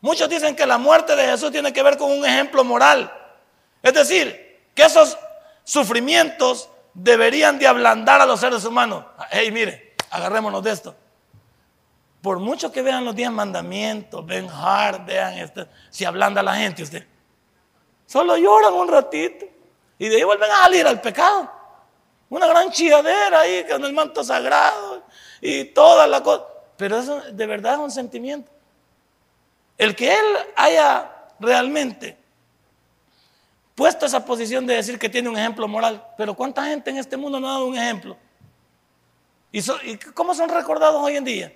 Muchos 0.00 0.28
dicen 0.28 0.54
que 0.54 0.66
la 0.66 0.78
muerte 0.78 1.16
de 1.16 1.26
Jesús 1.26 1.50
tiene 1.50 1.72
que 1.72 1.82
ver 1.82 1.96
con 1.96 2.10
un 2.10 2.24
ejemplo 2.24 2.64
moral. 2.64 3.12
Es 3.82 3.94
decir, 3.94 4.68
que 4.74 4.84
esos 4.84 5.16
sufrimientos 5.64 6.68
deberían 6.96 7.58
de 7.58 7.66
ablandar 7.66 8.22
a 8.22 8.26
los 8.26 8.40
seres 8.40 8.64
humanos. 8.64 9.04
Hey, 9.30 9.50
mire, 9.52 9.94
agarrémonos 10.10 10.62
de 10.62 10.70
esto. 10.70 10.96
Por 12.22 12.40
mucho 12.40 12.72
que 12.72 12.82
vean 12.82 13.04
los 13.04 13.14
diez 13.14 13.30
mandamientos, 13.30 14.24
ven 14.24 14.48
hard, 14.48 15.04
vean 15.04 15.34
esto, 15.34 15.68
si 15.90 16.04
ablanda 16.04 16.40
a 16.40 16.44
la 16.44 16.56
gente 16.56 16.82
usted. 16.82 17.06
Solo 18.06 18.36
lloran 18.36 18.72
un 18.72 18.88
ratito 18.88 19.44
y 19.98 20.08
de 20.08 20.16
ahí 20.16 20.24
vuelven 20.24 20.50
a 20.50 20.62
salir 20.62 20.86
al 20.86 21.00
pecado. 21.00 21.50
Una 22.30 22.46
gran 22.46 22.70
chilladera 22.70 23.40
ahí 23.40 23.64
con 23.70 23.84
el 23.84 23.92
manto 23.92 24.24
sagrado 24.24 25.04
y 25.40 25.64
toda 25.66 26.06
la 26.06 26.22
cosa. 26.22 26.44
Pero 26.76 26.98
eso 26.98 27.20
de 27.30 27.46
verdad 27.46 27.74
es 27.74 27.80
un 27.80 27.90
sentimiento. 27.90 28.50
El 29.76 29.94
que 29.94 30.12
él 30.12 30.26
haya 30.56 31.12
realmente 31.38 32.16
puesto 33.76 34.06
esa 34.06 34.24
posición 34.24 34.66
de 34.66 34.74
decir 34.74 34.98
que 34.98 35.08
tiene 35.08 35.28
un 35.28 35.38
ejemplo 35.38 35.68
moral, 35.68 36.04
pero 36.16 36.34
¿cuánta 36.34 36.64
gente 36.64 36.90
en 36.90 36.96
este 36.96 37.16
mundo 37.16 37.38
no 37.38 37.46
ha 37.46 37.52
dado 37.52 37.66
un 37.66 37.76
ejemplo? 37.76 38.16
¿Y, 39.52 39.60
¿Y, 39.60 39.98
cómo 40.14 40.34
son 40.34 40.48
recordados 40.48 41.00
hoy 41.00 41.16
en 41.16 41.24
día? 41.24 41.52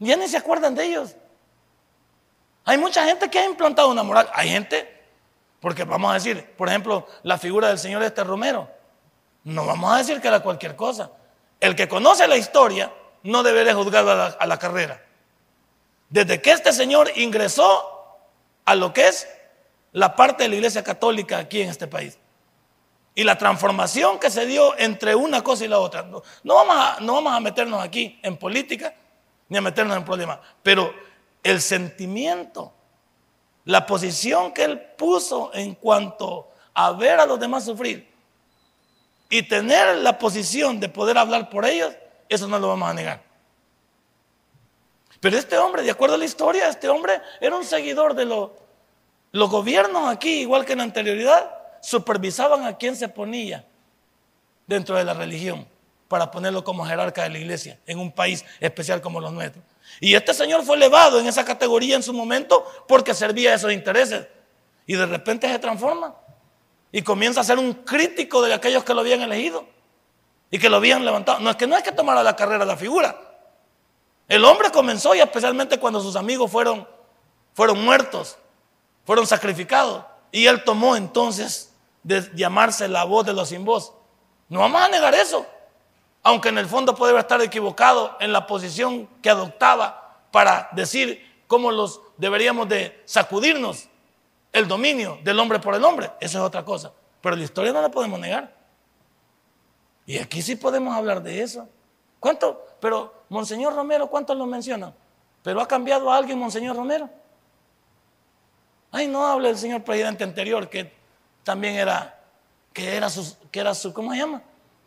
Ya 0.00 0.16
ni 0.16 0.28
se 0.28 0.36
acuerdan 0.36 0.74
de 0.74 0.84
ellos. 0.84 1.16
Hay 2.64 2.76
mucha 2.78 3.04
gente 3.04 3.30
que 3.30 3.38
ha 3.38 3.46
implantado 3.46 3.90
una 3.90 4.02
moral. 4.02 4.28
Hay 4.34 4.48
gente, 4.48 5.02
porque 5.60 5.84
vamos 5.84 6.10
a 6.10 6.14
decir, 6.14 6.52
por 6.56 6.68
ejemplo, 6.68 7.06
la 7.22 7.38
figura 7.38 7.68
del 7.68 7.78
señor 7.78 8.02
este 8.02 8.24
Romero. 8.24 8.68
No 9.44 9.66
vamos 9.66 9.94
a 9.94 9.98
decir 9.98 10.20
que 10.20 10.28
era 10.28 10.40
cualquier 10.40 10.74
cosa. 10.74 11.12
El 11.60 11.76
que 11.76 11.88
conoce 11.88 12.26
la 12.26 12.36
historia 12.36 12.92
no 13.22 13.42
debe 13.42 13.64
de 13.64 13.72
juzgar 13.72 14.06
a 14.08 14.26
a 14.26 14.46
la 14.46 14.58
carrera. 14.58 15.00
Desde 16.08 16.42
que 16.42 16.50
este 16.50 16.72
señor 16.72 17.10
ingresó 17.16 18.18
a 18.64 18.74
lo 18.74 18.92
que 18.92 19.08
es 19.08 19.28
la 19.94 20.14
parte 20.14 20.42
de 20.42 20.48
la 20.48 20.56
iglesia 20.56 20.82
católica 20.82 21.38
aquí 21.38 21.62
en 21.62 21.70
este 21.70 21.86
país. 21.86 22.18
Y 23.14 23.22
la 23.22 23.38
transformación 23.38 24.18
que 24.18 24.28
se 24.28 24.44
dio 24.44 24.76
entre 24.76 25.14
una 25.14 25.42
cosa 25.42 25.64
y 25.64 25.68
la 25.68 25.78
otra. 25.78 26.02
No, 26.02 26.54
vamos, 26.54 26.76
a, 26.76 26.96
no 27.00 27.14
vamos 27.14 27.32
a 27.32 27.38
meternos 27.38 27.82
aquí 27.82 28.18
en 28.22 28.36
política 28.36 28.92
ni 29.48 29.56
a 29.56 29.60
meternos 29.60 29.96
en 29.96 30.04
problemas, 30.04 30.40
pero 30.62 30.92
el 31.44 31.60
sentimiento, 31.60 32.72
la 33.66 33.86
posición 33.86 34.52
que 34.52 34.64
él 34.64 34.80
puso 34.80 35.52
en 35.54 35.74
cuanto 35.74 36.50
a 36.72 36.90
ver 36.92 37.20
a 37.20 37.26
los 37.26 37.38
demás 37.38 37.64
sufrir 37.64 38.12
y 39.28 39.42
tener 39.44 39.98
la 39.98 40.18
posición 40.18 40.80
de 40.80 40.88
poder 40.88 41.18
hablar 41.18 41.50
por 41.50 41.66
ellos, 41.66 41.94
eso 42.28 42.48
no 42.48 42.58
lo 42.58 42.68
vamos 42.68 42.90
a 42.90 42.94
negar. 42.94 43.22
Pero 45.20 45.38
este 45.38 45.56
hombre, 45.56 45.82
de 45.82 45.90
acuerdo 45.92 46.16
a 46.16 46.18
la 46.18 46.24
historia, 46.24 46.68
este 46.68 46.88
hombre 46.88 47.20
era 47.40 47.54
un 47.54 47.64
seguidor 47.64 48.14
de 48.14 48.24
lo, 48.24 48.63
los 49.34 49.50
gobiernos 49.50 50.08
aquí, 50.08 50.42
igual 50.42 50.64
que 50.64 50.72
en 50.72 50.78
la 50.78 50.84
anterioridad, 50.84 51.50
supervisaban 51.82 52.64
a 52.66 52.78
quién 52.78 52.94
se 52.94 53.08
ponía 53.08 53.66
dentro 54.64 54.94
de 54.94 55.02
la 55.02 55.12
religión 55.12 55.66
para 56.06 56.30
ponerlo 56.30 56.62
como 56.62 56.86
jerarca 56.86 57.24
de 57.24 57.30
la 57.30 57.38
iglesia 57.38 57.80
en 57.84 57.98
un 57.98 58.12
país 58.12 58.44
especial 58.60 59.00
como 59.00 59.20
los 59.20 59.32
nuestros. 59.32 59.64
Y 59.98 60.14
este 60.14 60.32
señor 60.34 60.62
fue 60.62 60.76
elevado 60.76 61.18
en 61.18 61.26
esa 61.26 61.44
categoría 61.44 61.96
en 61.96 62.04
su 62.04 62.12
momento 62.12 62.64
porque 62.86 63.12
servía 63.12 63.50
a 63.50 63.54
esos 63.54 63.72
intereses. 63.72 64.28
Y 64.86 64.94
de 64.94 65.04
repente 65.04 65.48
se 65.48 65.58
transforma 65.58 66.14
y 66.92 67.02
comienza 67.02 67.40
a 67.40 67.44
ser 67.44 67.58
un 67.58 67.74
crítico 67.74 68.40
de 68.40 68.54
aquellos 68.54 68.84
que 68.84 68.94
lo 68.94 69.00
habían 69.00 69.20
elegido 69.22 69.66
y 70.48 70.60
que 70.60 70.70
lo 70.70 70.76
habían 70.76 71.04
levantado. 71.04 71.40
No 71.40 71.50
es 71.50 71.56
que 71.56 71.66
no 71.66 71.76
es 71.76 71.82
que 71.82 71.90
tomara 71.90 72.22
la 72.22 72.36
carrera 72.36 72.64
la 72.64 72.76
figura. 72.76 73.20
El 74.28 74.44
hombre 74.44 74.70
comenzó 74.70 75.12
y 75.12 75.18
especialmente 75.18 75.80
cuando 75.80 76.00
sus 76.00 76.14
amigos 76.14 76.52
fueron, 76.52 76.86
fueron 77.52 77.84
muertos, 77.84 78.38
fueron 79.04 79.26
sacrificados. 79.26 80.04
Y 80.32 80.46
él 80.46 80.64
tomó 80.64 80.96
entonces 80.96 81.72
de 82.02 82.30
llamarse 82.34 82.88
la 82.88 83.04
voz 83.04 83.24
de 83.24 83.32
los 83.32 83.48
sin 83.48 83.64
voz. 83.64 83.92
No 84.48 84.60
vamos 84.60 84.82
a 84.82 84.88
negar 84.88 85.14
eso 85.14 85.46
aunque 86.24 86.48
en 86.48 86.58
el 86.58 86.66
fondo 86.66 86.94
puede 86.94 87.16
estar 87.18 87.40
equivocado 87.42 88.16
en 88.18 88.32
la 88.32 88.46
posición 88.46 89.06
que 89.22 89.28
adoptaba 89.28 90.24
para 90.30 90.70
decir 90.72 91.44
cómo 91.46 91.70
los 91.70 92.00
deberíamos 92.16 92.66
de 92.68 93.02
sacudirnos 93.04 93.88
el 94.50 94.66
dominio 94.66 95.18
del 95.22 95.38
hombre 95.38 95.58
por 95.58 95.74
el 95.74 95.84
hombre. 95.84 96.10
Eso 96.18 96.38
es 96.38 96.44
otra 96.44 96.64
cosa. 96.64 96.92
Pero 97.20 97.36
la 97.36 97.44
historia 97.44 97.72
no 97.74 97.82
la 97.82 97.90
podemos 97.90 98.18
negar. 98.18 98.56
Y 100.06 100.18
aquí 100.18 100.40
sí 100.40 100.56
podemos 100.56 100.96
hablar 100.96 101.22
de 101.22 101.42
eso. 101.42 101.68
¿Cuánto? 102.18 102.64
Pero, 102.80 103.24
Monseñor 103.28 103.74
Romero, 103.74 104.06
¿cuántos 104.08 104.34
lo 104.36 104.46
mencionan? 104.46 104.94
¿Pero 105.42 105.60
ha 105.60 105.68
cambiado 105.68 106.10
a 106.10 106.16
alguien, 106.16 106.38
Monseñor 106.38 106.74
Romero? 106.74 107.10
Ay, 108.96 109.08
no 109.08 109.26
hable 109.26 109.48
del 109.48 109.58
señor 109.58 109.82
presidente 109.82 110.22
anterior, 110.22 110.70
que 110.70 110.92
también 111.42 111.74
era, 111.74 112.16
que 112.72 112.96
era 112.96 113.10
su, 113.10 113.36
que 113.50 113.58
era 113.58 113.74
su, 113.74 113.92
¿cómo 113.92 114.12
se 114.12 114.18
llama? 114.18 114.40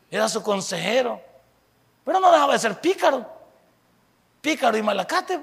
Era 0.09 0.29
su 0.29 0.41
consejero. 0.41 1.21
Pero 2.05 2.21
no 2.21 2.31
dejaba 2.31 2.53
de 2.53 2.59
ser 2.59 2.79
pícaro. 2.79 3.29
Pícaro 4.39 4.77
y 4.77 4.81
malacate. 4.81 5.37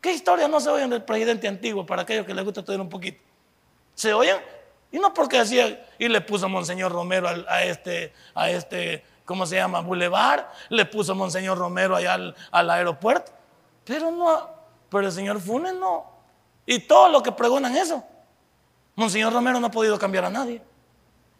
¿Qué 0.00 0.14
historias 0.14 0.50
no 0.50 0.58
se 0.58 0.68
oyen 0.68 0.90
del 0.90 1.04
presidente 1.04 1.46
antiguo 1.46 1.86
para 1.86 2.02
aquellos 2.02 2.26
que 2.26 2.34
les 2.34 2.44
gusta 2.44 2.58
estudiar 2.58 2.80
un 2.80 2.88
poquito? 2.88 3.22
¿Se 3.94 4.12
oyen? 4.12 4.38
Y 4.90 4.98
no 4.98 5.14
porque 5.14 5.38
decía, 5.38 5.86
y 5.96 6.08
le 6.08 6.20
puso 6.22 6.48
Monseñor 6.48 6.90
Romero 6.90 7.28
a, 7.46 7.62
este, 7.62 8.12
a 8.34 8.50
este, 8.50 9.04
¿cómo 9.24 9.46
se 9.46 9.54
llama? 9.54 9.78
Boulevard, 9.78 10.46
le 10.70 10.86
puso 10.86 11.14
Monseñor 11.14 11.56
Romero 11.56 11.94
allá 11.94 12.14
al, 12.14 12.34
al 12.50 12.70
aeropuerto. 12.70 13.30
Pero 13.84 14.10
no, 14.10 14.50
pero 14.90 15.06
el 15.06 15.12
señor 15.12 15.40
Funes 15.40 15.74
no. 15.74 16.15
Y 16.66 16.80
todos 16.80 17.10
los 17.10 17.22
que 17.22 17.32
preguntan 17.32 17.76
eso. 17.76 18.02
Monseñor 18.96 19.32
Romero 19.32 19.60
no 19.60 19.68
ha 19.68 19.70
podido 19.70 19.98
cambiar 19.98 20.24
a 20.24 20.30
nadie. 20.30 20.60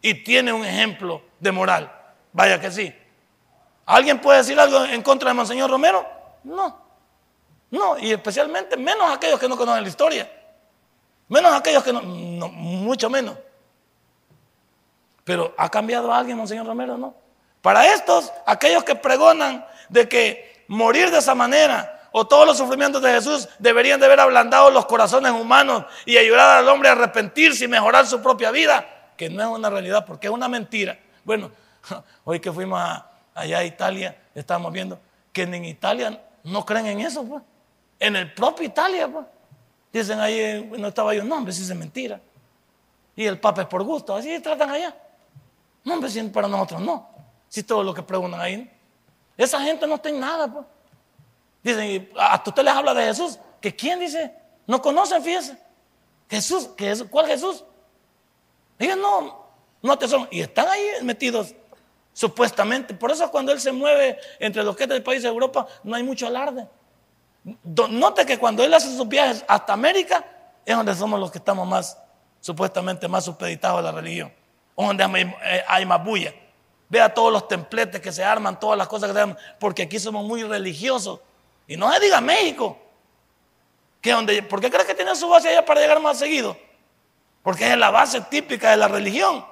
Y 0.01 0.23
tiene 0.23 0.53
un 0.53 0.65
ejemplo 0.65 1.21
de 1.39 1.51
moral. 1.51 1.91
Vaya 2.31 2.59
que 2.59 2.71
sí. 2.71 2.93
¿Alguien 3.85 4.19
puede 4.19 4.39
decir 4.39 4.59
algo 4.59 4.85
en 4.85 5.01
contra 5.01 5.29
de 5.29 5.33
Monseñor 5.33 5.69
Romero? 5.69 6.05
No. 6.43 6.87
No, 7.69 7.97
y 7.97 8.11
especialmente 8.11 8.77
menos 8.77 9.11
aquellos 9.11 9.39
que 9.39 9.49
no 9.49 9.57
conocen 9.57 9.83
la 9.83 9.89
historia. 9.89 10.31
Menos 11.27 11.53
aquellos 11.53 11.83
que 11.83 11.91
no, 11.91 12.01
mucho 12.01 13.09
menos. 13.09 13.37
Pero 15.23 15.53
¿ha 15.57 15.69
cambiado 15.69 16.13
alguien, 16.13 16.37
Monseñor 16.37 16.65
Romero? 16.65 16.97
No. 16.97 17.13
Para 17.61 17.93
estos, 17.93 18.31
aquellos 18.45 18.83
que 18.85 18.95
pregonan 18.95 19.65
de 19.89 20.07
que 20.07 20.63
morir 20.69 21.11
de 21.11 21.17
esa 21.17 21.35
manera 21.35 21.96
o 22.17 22.27
todos 22.27 22.45
los 22.45 22.57
sufrimientos 22.57 23.01
de 23.01 23.11
Jesús 23.11 23.47
deberían 23.59 23.99
de 23.99 24.05
haber 24.05 24.19
ablandado 24.19 24.71
los 24.71 24.85
corazones 24.85 25.31
humanos 25.31 25.85
y 26.05 26.17
ayudar 26.17 26.57
al 26.57 26.69
hombre 26.69 26.89
a 26.89 26.93
arrepentirse 26.93 27.65
y 27.65 27.67
mejorar 27.67 28.05
su 28.07 28.21
propia 28.21 28.51
vida, 28.51 29.13
que 29.15 29.29
no 29.29 29.41
es 29.41 29.47
una 29.47 29.69
realidad 29.69 30.05
porque 30.05 30.27
es 30.27 30.33
una 30.33 30.47
mentira. 30.47 30.97
Bueno, 31.23 31.51
Hoy 32.23 32.39
que 32.39 32.51
fuimos 32.51 32.81
allá 33.33 33.59
a 33.59 33.63
Italia, 33.63 34.17
estábamos 34.33 34.71
viendo 34.71 34.99
que 35.31 35.43
en 35.43 35.65
Italia 35.65 36.21
no 36.43 36.65
creen 36.65 36.87
en 36.87 36.99
eso, 37.01 37.23
pues. 37.25 37.43
En 37.99 38.15
el 38.15 38.33
propio 38.33 38.65
Italia, 38.65 39.07
pues. 39.07 39.25
Dicen 39.91 40.19
ahí, 40.19 40.69
no 40.77 40.89
estaba 40.89 41.13
yo, 41.13 41.23
no, 41.23 41.35
hombre, 41.37 41.53
si 41.53 41.63
es 41.63 41.75
mentira. 41.75 42.19
Y 43.15 43.25
el 43.25 43.39
Papa 43.39 43.63
es 43.63 43.67
por 43.67 43.83
gusto, 43.83 44.15
así 44.15 44.39
tratan 44.39 44.69
allá. 44.69 44.95
No, 45.83 45.93
hombre, 45.93 46.09
si 46.09 46.21
para 46.23 46.47
nosotros 46.47 46.81
no. 46.81 47.09
Si 47.47 47.63
todo 47.63 47.83
lo 47.83 47.93
que 47.93 48.03
preguntan 48.03 48.41
ahí. 48.41 48.71
Esa 49.35 49.61
gente 49.61 49.87
no 49.87 49.95
está 49.95 50.09
en 50.09 50.19
nada, 50.19 50.51
pues. 50.51 50.65
Dicen, 51.67 52.09
hasta 52.17 52.49
usted 52.49 52.63
les 52.63 52.73
habla 52.73 52.93
de 52.93 53.03
Jesús. 53.03 53.37
¿Que 53.59 53.75
quién 53.75 53.99
dice? 53.99 54.33
No 54.65 54.81
conocen, 54.81 55.21
fíjese. 55.21 55.57
Jesús, 56.29 56.69
¿qué 56.77 56.91
es? 56.91 57.03
¿cuál 57.03 57.27
Jesús? 57.27 57.63
Ellos 58.79 58.97
no, 58.97 59.45
no 59.81 59.97
te 59.97 60.07
son. 60.07 60.27
Y 60.31 60.39
están 60.39 60.67
ahí 60.69 60.87
metidos 61.01 61.53
supuestamente. 62.13 62.93
Por 62.93 63.11
eso 63.11 63.29
cuando 63.29 63.51
él 63.51 63.59
se 63.59 63.73
mueve 63.73 64.17
entre 64.39 64.63
los 64.63 64.77
que 64.77 64.87
del 64.87 65.03
país 65.03 65.23
de 65.23 65.27
Europa, 65.27 65.67
no 65.83 65.95
hay 65.95 66.03
mucho 66.03 66.27
alarde. 66.27 66.67
Note 67.63 68.25
que 68.25 68.37
cuando 68.37 68.63
él 68.63 68.73
hace 68.73 68.95
sus 68.95 69.07
viajes 69.07 69.43
hasta 69.47 69.73
América, 69.73 70.25
es 70.65 70.75
donde 70.75 70.95
somos 70.95 71.19
los 71.19 71.31
que 71.31 71.37
estamos 71.37 71.67
más, 71.67 71.97
supuestamente 72.39 73.09
más 73.09 73.25
supeditados 73.25 73.79
a 73.79 73.81
la 73.81 73.91
religión. 73.91 74.31
O 74.75 74.85
donde 74.85 75.03
hay, 75.67 75.85
más 75.85 76.03
bulla. 76.03 76.33
Vea 76.87 77.13
todos 77.13 77.33
los 77.33 77.47
templetes 77.49 77.99
que 77.99 78.13
se 78.13 78.23
arman, 78.23 78.57
todas 78.57 78.77
las 78.77 78.87
cosas 78.87 79.09
que 79.09 79.13
se 79.13 79.19
arman, 79.19 79.37
porque 79.59 79.83
aquí 79.83 79.99
somos 79.99 80.25
muy 80.25 80.43
religiosos. 80.43 81.19
Y 81.67 81.75
no 81.75 81.91
se 81.91 81.99
diga 81.99 82.21
México. 82.21 82.77
Que 84.01 84.11
donde, 84.11 84.41
¿Por 84.43 84.61
qué 84.61 84.69
crees 84.69 84.85
que 84.85 84.95
tiene 84.95 85.15
su 85.15 85.27
base 85.27 85.49
allá 85.49 85.65
para 85.65 85.81
llegar 85.81 85.99
más 85.99 86.17
seguido? 86.17 86.57
Porque 87.43 87.69
es 87.69 87.77
la 87.77 87.91
base 87.91 88.21
típica 88.21 88.71
de 88.71 88.77
la 88.77 88.87
religión. 88.87 89.45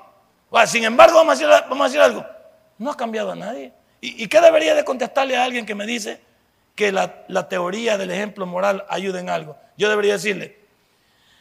sin 0.67 0.84
embargo, 0.84 1.17
vamos 1.17 1.39
vamos 1.41 1.82
a 1.82 1.84
decir 1.86 1.99
algo. 1.99 2.25
No 2.78 2.91
ha 2.91 2.97
cambiado 2.97 3.32
a 3.32 3.36
nadie. 3.36 3.73
¿Y, 4.01 4.28
qué 4.28 4.39
debería 4.39 4.75
de 4.75 4.86
contestarle 4.86 5.36
a 5.36 5.43
alguien 5.43 5.65
que 5.65 5.73
me 5.73 5.86
dice 5.86 6.21
que 6.76 6.91
la, 6.91 7.24
la 7.28 7.49
teoría 7.49 7.97
del 7.97 8.11
ejemplo 8.11 8.45
moral 8.45 8.86
ayuda 8.89 9.20
en 9.20 9.30
algo? 9.30 9.57
Yo 9.78 9.89
debería 9.89 10.13
decirle, 10.13 10.59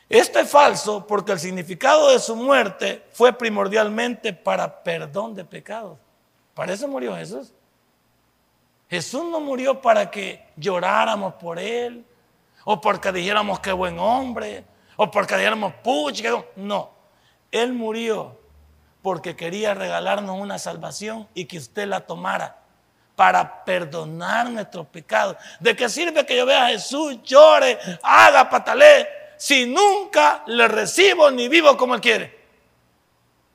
esto 0.08 0.38
es 0.38 0.48
falso 0.48 1.06
porque 1.06 1.32
el 1.32 1.40
significado 1.40 2.10
de 2.10 2.18
su 2.18 2.36
muerte 2.36 3.02
fue 3.12 3.32
primordialmente 3.32 4.32
para 4.32 4.82
perdón 4.82 5.34
de 5.34 5.44
pecados. 5.44 5.98
Para 6.54 6.72
eso 6.72 6.86
murió 6.88 7.16
Jesús. 7.16 7.52
Jesús 8.94 9.24
no 9.24 9.40
murió 9.40 9.80
para 9.80 10.10
que 10.10 10.46
lloráramos 10.56 11.34
por 11.34 11.58
él, 11.58 12.04
o 12.64 12.80
porque 12.80 13.10
dijéramos 13.12 13.60
que 13.60 13.72
buen 13.72 13.98
hombre, 13.98 14.64
o 14.96 15.10
porque 15.10 15.36
dijéramos 15.36 15.74
pucha. 15.82 16.30
No, 16.56 16.90
él 17.50 17.72
murió 17.72 18.38
porque 19.02 19.36
quería 19.36 19.74
regalarnos 19.74 20.38
una 20.38 20.58
salvación 20.58 21.28
y 21.34 21.44
que 21.44 21.58
usted 21.58 21.86
la 21.86 22.00
tomara 22.06 22.58
para 23.16 23.64
perdonar 23.64 24.48
nuestros 24.50 24.86
pecados. 24.86 25.36
¿De 25.60 25.76
qué 25.76 25.88
sirve 25.88 26.24
que 26.24 26.36
yo 26.36 26.46
vea 26.46 26.66
a 26.66 26.68
Jesús, 26.68 27.20
llore, 27.22 27.78
haga 28.02 28.48
patalé, 28.48 29.08
si 29.36 29.66
nunca 29.66 30.42
le 30.46 30.68
recibo 30.68 31.30
ni 31.30 31.48
vivo 31.48 31.76
como 31.76 31.94
Él 31.94 32.00
quiere? 32.00 32.44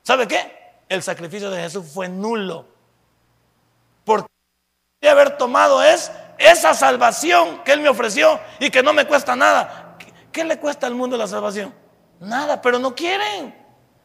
¿Sabe 0.02 0.28
qué? 0.28 0.74
El 0.88 1.02
sacrificio 1.02 1.50
de 1.50 1.62
Jesús 1.62 1.86
fue 1.92 2.08
nulo. 2.08 2.66
Porque 4.04 4.28
de 5.00 5.08
haber 5.08 5.38
tomado 5.38 5.82
es 5.82 6.12
esa 6.36 6.74
salvación 6.74 7.62
que 7.64 7.72
Él 7.72 7.80
me 7.80 7.88
ofreció 7.88 8.38
y 8.58 8.70
que 8.70 8.82
no 8.82 8.92
me 8.92 9.06
cuesta 9.06 9.34
nada. 9.34 9.96
¿Qué, 10.30 10.44
le 10.44 10.58
cuesta 10.58 10.86
al 10.86 10.94
mundo 10.94 11.16
la 11.16 11.26
salvación? 11.26 11.74
Nada, 12.20 12.60
pero 12.60 12.78
no 12.78 12.94
quieren, 12.94 13.54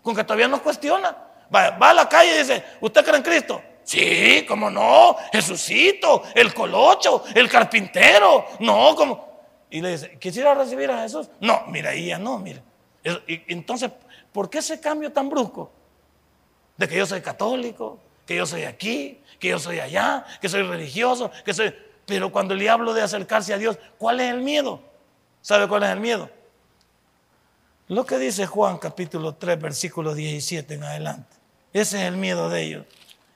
con 0.02 0.16
que 0.16 0.24
todavía 0.24 0.48
no 0.48 0.64
cuestiona. 0.64 1.18
Va, 1.54 1.68
a 1.68 1.94
la 1.94 2.08
calle 2.08 2.36
y 2.36 2.38
dice, 2.40 2.64
¿usted 2.80 3.04
cree 3.04 3.18
en 3.18 3.24
Cristo? 3.24 3.62
Sí, 3.84 4.46
como 4.48 4.70
no, 4.70 5.18
Jesucito, 5.32 6.24
el 6.34 6.54
colocho, 6.54 7.24
el 7.36 7.50
carpintero, 7.50 8.46
no, 8.60 8.96
como... 8.96 9.36
Y 9.70 9.82
le 9.82 9.92
dice, 9.92 10.18
¿quisiera 10.18 10.54
recibir 10.54 10.90
a 10.90 11.02
Jesús? 11.02 11.30
No, 11.42 11.64
mira, 11.68 11.92
ella 11.92 12.18
no, 12.18 12.40
mira. 12.40 12.62
Entonces, 13.04 13.92
¿por 14.32 14.50
qué 14.50 14.60
ese 14.60 14.80
cambio 14.80 15.12
tan 15.12 15.30
brusco? 15.30 15.72
De 16.78 16.88
que 16.88 16.96
yo 16.96 17.06
soy 17.06 17.22
católico, 17.22 18.00
que 18.26 18.36
yo 18.36 18.46
soy 18.46 18.64
aquí, 18.64 19.22
que 19.40 19.50
yo 19.50 19.60
soy 19.60 19.80
allá, 19.80 20.26
que 20.42 20.50
soy 20.50 20.64
religioso, 20.64 21.32
que 21.44 21.54
soy... 21.54 21.74
Pero 22.06 22.32
cuando 22.32 22.54
le 22.54 22.70
hablo 22.70 22.94
de 22.94 23.02
acercarse 23.02 23.54
a 23.54 23.58
Dios, 23.58 23.78
¿cuál 23.98 24.20
es 24.20 24.32
el 24.32 24.42
miedo? 24.42 24.82
¿Sabe 25.42 25.68
cuál 25.68 25.84
es 25.84 25.90
el 25.90 26.00
miedo? 26.00 26.30
Lo 27.88 28.06
que 28.06 28.18
dice 28.18 28.46
Juan 28.48 28.78
capítulo 28.78 29.36
3, 29.36 29.60
versículo 29.62 30.14
17 30.14 30.74
en 30.74 30.84
adelante. 30.84 31.36
Ese 31.74 32.02
es 32.02 32.08
el 32.08 32.18
miedo 32.18 32.50
de 32.50 32.62
ellos. 32.62 32.86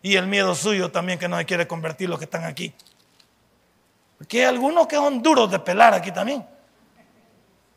Y 0.01 0.15
el 0.15 0.27
miedo 0.27 0.55
suyo 0.55 0.91
también 0.91 1.19
que 1.19 1.27
no 1.27 1.37
se 1.37 1.45
quiere 1.45 1.67
convertir 1.67 2.09
los 2.09 2.17
que 2.17 2.25
están 2.25 2.45
aquí. 2.45 2.73
Porque 4.17 4.39
hay 4.39 4.45
algunos 4.45 4.87
que 4.87 4.95
son 4.95 5.21
duros 5.21 5.51
de 5.51 5.59
pelar 5.59 5.93
aquí 5.93 6.11
también. 6.11 6.45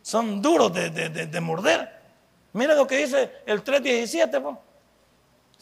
Son 0.02 0.40
duros 0.40 0.72
de, 0.72 0.90
de, 0.90 1.40
morder. 1.40 2.00
Mira 2.52 2.74
lo 2.74 2.86
que 2.86 2.96
dice 2.96 3.42
el 3.46 3.62
3.17. 3.62 4.58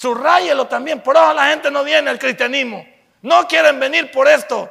Subrayelo 0.01 0.67
también. 0.67 1.03
Por 1.03 1.15
eso 1.15 1.35
la 1.35 1.49
gente 1.49 1.71
no 1.71 1.85
viene 1.85 2.09
al 2.09 2.19
cristianismo. 2.19 2.87
No 3.21 3.47
quieren 3.47 3.79
venir 3.79 4.11
por 4.11 4.29
esto. 4.29 4.71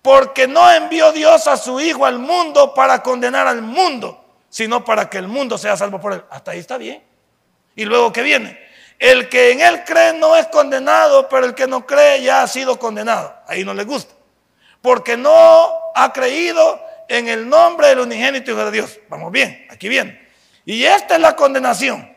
Porque 0.00 0.46
no 0.46 0.70
envió 0.70 1.10
Dios 1.10 1.48
a 1.48 1.56
su 1.56 1.80
Hijo 1.80 2.06
al 2.06 2.20
mundo 2.20 2.72
para 2.72 3.02
condenar 3.02 3.48
al 3.48 3.60
mundo, 3.60 4.24
sino 4.48 4.84
para 4.84 5.10
que 5.10 5.18
el 5.18 5.26
mundo 5.26 5.58
sea 5.58 5.76
salvo 5.76 6.00
por 6.00 6.12
él. 6.12 6.22
Hasta 6.30 6.52
ahí 6.52 6.60
está 6.60 6.78
bien. 6.78 7.02
Y 7.74 7.86
luego 7.86 8.12
que 8.12 8.22
viene, 8.22 8.56
el 9.00 9.28
que 9.28 9.50
en 9.50 9.62
él 9.62 9.82
cree 9.84 10.12
no 10.12 10.36
es 10.36 10.46
condenado, 10.46 11.28
pero 11.28 11.44
el 11.44 11.54
que 11.56 11.66
no 11.66 11.84
cree 11.84 12.22
ya 12.22 12.42
ha 12.42 12.46
sido 12.46 12.78
condenado. 12.78 13.34
Ahí 13.48 13.64
no 13.64 13.74
le 13.74 13.82
gusta. 13.82 14.14
Porque 14.80 15.16
no 15.16 15.72
ha 15.92 16.12
creído 16.12 16.80
en 17.08 17.26
el 17.26 17.48
nombre 17.48 17.88
del 17.88 17.98
unigénito 17.98 18.52
Hijo 18.52 18.64
de 18.64 18.70
Dios. 18.70 19.00
Vamos 19.08 19.32
bien, 19.32 19.66
aquí 19.70 19.88
viene. 19.88 20.24
Y 20.64 20.84
esta 20.84 21.16
es 21.16 21.20
la 21.20 21.34
condenación. 21.34 22.15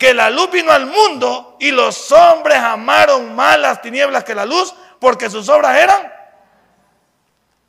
Que 0.00 0.14
la 0.14 0.30
luz 0.30 0.50
vino 0.50 0.72
al 0.72 0.86
mundo 0.86 1.58
y 1.60 1.70
los 1.72 2.10
hombres 2.10 2.56
amaron 2.56 3.34
más 3.34 3.58
las 3.58 3.82
tinieblas 3.82 4.24
que 4.24 4.34
la 4.34 4.46
luz 4.46 4.74
porque 4.98 5.28
sus 5.28 5.46
obras 5.50 5.76
eran. 5.76 6.10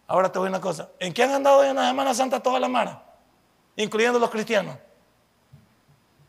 Ahora 0.07 0.31
te 0.31 0.39
voy 0.39 0.47
a 0.47 0.51
una 0.51 0.61
cosa. 0.61 0.87
¿En 0.97 1.13
qué 1.13 1.23
han 1.23 1.31
andado 1.31 1.61
en 1.65 1.75
la 1.75 1.89
Semana 1.89 2.13
Santa 2.13 2.39
toda 2.39 2.57
la 2.57 2.69
mara? 2.69 3.03
Incluyendo 3.75 4.17
los 4.17 4.29
cristianos. 4.29 4.77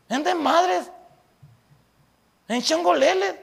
En 0.09 0.21
desmadres 0.23 0.91
en 2.49 2.61
Changolele. 2.61 3.39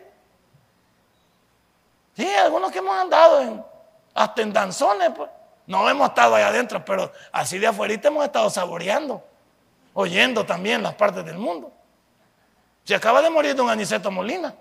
Sí, 2.14 2.30
algunos 2.30 2.70
que 2.70 2.80
hemos 2.80 2.94
andado 2.94 3.66
hasta 4.12 4.42
en 4.42 4.52
danzones, 4.52 5.10
pues. 5.16 5.30
No 5.66 5.88
hemos 5.88 6.10
estado 6.10 6.34
ahí 6.34 6.42
adentro, 6.42 6.84
pero 6.84 7.10
así 7.32 7.58
de 7.58 7.68
afuera 7.68 7.94
hemos 8.02 8.22
estado 8.22 8.50
saboreando, 8.50 9.24
oyendo 9.94 10.44
también 10.44 10.82
las 10.82 10.94
partes 10.94 11.24
del 11.24 11.38
mundo. 11.38 11.72
Se 12.84 12.94
acaba 12.94 13.22
de 13.22 13.30
morir 13.30 13.54
don 13.54 13.68
Aniceto 13.68 14.10
Molina, 14.10 14.54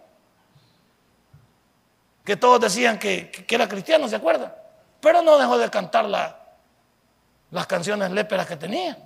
que 2.23 2.35
todos 2.35 2.61
decían 2.61 2.99
que, 2.99 3.31
era 3.49 3.67
cristiano, 3.67 4.07
¿se 4.07 4.15
acuerdan? 4.15 4.53
Pero 5.01 5.21
no 5.21 5.37
dejó 5.37 5.57
de 5.57 5.69
cantar 5.69 6.05
las 6.05 7.67
canciones 7.67 8.11
léperas 8.11 8.45
que 8.45 8.55
tenía. 8.55 8.97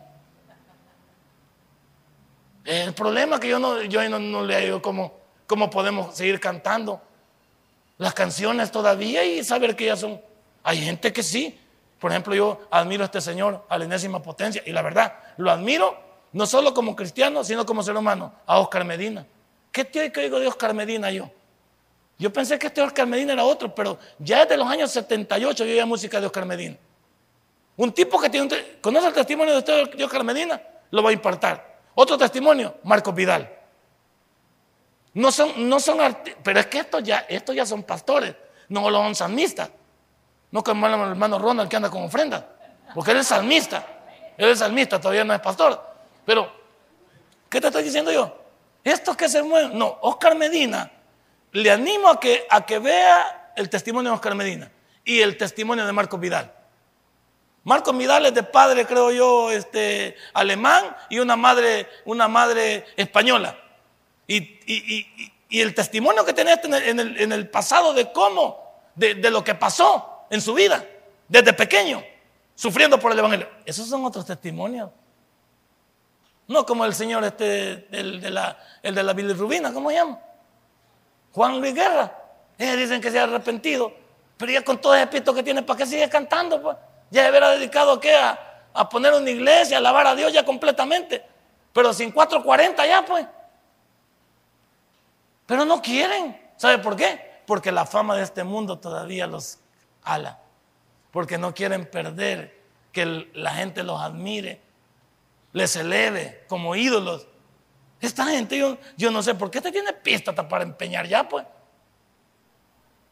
El 2.65 2.93
problema 2.93 3.39
que 3.39 3.49
yo 3.49 3.59
no, 3.59 3.81
yo 3.83 4.07
no, 4.09 4.43
le 4.43 4.61
digo 4.61 4.81
como 4.81 5.23
¿Cómo 5.47 5.69
podemos 5.69 6.15
seguir 6.15 6.39
cantando 6.39 7.01
las 7.97 8.13
canciones 8.13 8.71
todavía 8.71 9.23
y 9.23 9.43
saber 9.43 9.75
que 9.75 9.85
ya 9.85 9.95
son? 9.95 10.21
Hay 10.63 10.83
gente 10.83 11.11
que 11.11 11.21
sí. 11.21 11.59
Por 11.99 12.11
ejemplo, 12.11 12.33
yo 12.33 12.61
admiro 12.71 13.03
a 13.03 13.05
este 13.05 13.21
señor 13.21 13.65
a 13.69 13.77
la 13.77 13.85
enésima 13.85 14.21
potencia 14.21 14.63
y 14.65 14.71
la 14.71 14.81
verdad, 14.81 15.13
lo 15.37 15.51
admiro 15.51 15.97
no 16.33 16.45
solo 16.45 16.73
como 16.73 16.95
cristiano, 16.95 17.43
sino 17.43 17.65
como 17.65 17.83
ser 17.83 17.95
humano, 17.95 18.33
a 18.45 18.59
Oscar 18.59 18.83
Medina. 18.83 19.25
¿Qué 19.71 19.85
tío 19.85 20.11
que 20.11 20.21
digo 20.21 20.39
de 20.39 20.47
Oscar 20.47 20.73
Medina 20.73 21.09
yo? 21.11 21.29
Yo 22.17 22.31
pensé 22.31 22.59
que 22.59 22.67
este 22.67 22.81
Oscar 22.81 23.07
Medina 23.07 23.33
era 23.33 23.43
otro, 23.43 23.73
pero 23.73 23.97
ya 24.19 24.41
desde 24.41 24.57
los 24.57 24.67
años 24.67 24.91
78 24.91 25.65
yo 25.65 25.71
oía 25.71 25.85
música 25.85 26.19
de 26.19 26.27
Oscar 26.27 26.45
Medina. 26.45 26.77
Un 27.75 27.91
tipo 27.91 28.19
que 28.19 28.29
tiene 28.29 28.47
un 28.47 28.81
conoce 28.81 29.07
el 29.07 29.13
testimonio 29.13 29.61
de, 29.61 29.85
de 29.95 30.03
Oscar 30.03 30.23
Medina, 30.23 30.61
lo 30.91 31.01
va 31.01 31.09
a 31.09 31.13
impartar. 31.13 31.79
Otro 31.95 32.17
testimonio, 32.17 32.75
Marcos 32.83 33.13
Vidal. 33.13 33.49
No 35.13 35.31
son, 35.31 35.69
no 35.69 35.79
son 35.79 35.99
pero 36.43 36.59
es 36.59 36.65
que 36.67 36.79
estos 36.79 37.03
ya, 37.03 37.25
estos 37.29 37.55
ya 37.55 37.65
son 37.65 37.83
pastores, 37.83 38.35
no 38.69 38.89
los 38.89 39.01
son 39.03 39.15
salmistas. 39.15 39.69
No 40.51 40.63
como 40.63 40.85
el 40.87 40.93
hermano 40.93 41.39
Ronald 41.39 41.69
que 41.69 41.75
anda 41.75 41.89
con 41.89 42.03
ofrenda, 42.03 42.47
porque 42.93 43.11
él 43.11 43.17
es 43.17 43.27
salmista. 43.27 43.85
Él 44.37 44.49
es 44.49 44.59
salmista, 44.59 44.99
todavía 44.99 45.23
no 45.23 45.33
es 45.33 45.39
pastor. 45.39 45.92
Pero, 46.25 46.51
¿qué 47.49 47.59
te 47.59 47.67
estoy 47.67 47.83
diciendo 47.83 48.11
yo? 48.11 48.37
Estos 48.83 49.15
que 49.15 49.29
se 49.29 49.41
mueven, 49.43 49.77
no, 49.77 49.97
Oscar 50.01 50.35
Medina, 50.35 50.91
le 51.51 51.71
animo 51.71 52.09
a 52.09 52.19
que, 52.19 52.45
a 52.49 52.65
que 52.65 52.79
vea 52.79 53.51
el 53.55 53.69
testimonio 53.69 54.11
de 54.11 54.15
Oscar 54.15 54.35
Medina 54.35 54.71
y 55.05 55.21
el 55.21 55.37
testimonio 55.37 55.85
de 55.85 55.91
Marcos 55.91 56.19
Vidal. 56.19 56.51
Marcos 57.63 57.97
Vidal 57.97 58.25
es 58.25 58.33
de 58.33 58.43
padre, 58.43 58.85
creo 58.85 59.11
yo, 59.11 59.51
este, 59.51 60.17
alemán 60.33 60.95
y 61.09 61.19
una 61.19 61.35
madre, 61.35 61.87
una 62.05 62.27
madre 62.27 62.85
española. 62.97 63.57
Y, 64.27 64.59
el 65.49 65.75
testimonio 65.75 66.25
que 66.25 66.33
tenés 66.33 66.59
en 66.63 67.31
el, 67.31 67.49
pasado 67.49 67.93
de 67.93 68.11
cómo, 68.11 68.81
de, 68.95 69.13
lo 69.29 69.43
que 69.43 69.53
pasó 69.53 70.25
en 70.31 70.41
su 70.41 70.55
vida, 70.55 70.83
desde 71.27 71.53
pequeño, 71.53 72.03
sufriendo 72.55 72.99
por 72.99 73.11
el 73.11 73.19
Evangelio. 73.19 73.47
Esos 73.63 73.87
son 73.87 74.03
otros 74.03 74.25
testimonios. 74.25 74.89
No 76.47 76.65
como 76.65 76.85
el 76.85 76.93
señor 76.93 77.23
este, 77.23 77.87
el 77.91 78.19
de 78.19 78.29
la, 78.29 78.57
el 78.81 78.93
de 78.93 79.03
la 79.03 79.13
bilirrubina, 79.13 79.73
¿cómo 79.73 79.89
se 79.89 79.95
llama? 79.95 80.19
Juan 81.31 81.59
Luis 81.59 81.73
Guerra. 81.73 82.15
Ellos 82.57 82.77
dicen 82.77 83.01
que 83.01 83.11
se 83.11 83.19
ha 83.19 83.23
arrepentido. 83.23 83.93
Pero 84.37 84.51
ya 84.51 84.63
con 84.63 84.79
todo 84.79 84.95
ese 84.95 85.07
pito 85.07 85.33
que 85.33 85.43
tiene, 85.43 85.63
¿para 85.63 85.77
qué 85.77 85.85
sigue 85.85 86.09
cantando? 86.09 86.61
Pues? 86.61 86.77
Ya 87.11 87.23
se 87.23 87.29
hubiera 87.29 87.51
dedicado 87.51 87.99
¿a, 88.03 88.29
a, 88.29 88.39
a 88.73 88.89
poner 88.89 89.13
una 89.13 89.29
iglesia, 89.29 89.77
a 89.77 89.79
alabar 89.79 90.07
a 90.07 90.15
Dios 90.15 90.33
ya 90.33 90.43
completamente. 90.43 91.25
Pero 91.71 91.93
sin 91.93 92.11
440 92.11 92.85
ya, 92.85 93.05
pues. 93.05 93.25
Pero 95.45 95.65
no 95.65 95.81
quieren. 95.81 96.39
¿Sabe 96.57 96.77
por 96.77 96.95
qué? 96.95 97.41
Porque 97.45 97.71
la 97.71 97.85
fama 97.85 98.15
de 98.15 98.23
este 98.23 98.43
mundo 98.43 98.79
todavía 98.79 99.27
los 99.27 99.59
ala. 100.03 100.39
Porque 101.11 101.37
no 101.37 101.53
quieren 101.53 101.89
perder 101.89 102.61
que 102.91 103.29
la 103.33 103.53
gente 103.53 103.83
los 103.83 103.99
admire, 103.99 104.61
les 105.53 105.75
eleve 105.75 106.43
como 106.49 106.75
ídolos. 106.75 107.27
Esta 108.01 108.25
gente, 108.25 108.57
yo, 108.57 108.77
yo 108.97 109.11
no 109.11 109.23
sé 109.23 109.33
por 109.35 109.49
qué 109.49 109.61
te 109.61 109.71
tiene 109.71 109.93
pista 109.93 110.35
para 110.35 110.63
empeñar 110.63 111.07
ya, 111.07 111.29
pues. 111.29 111.45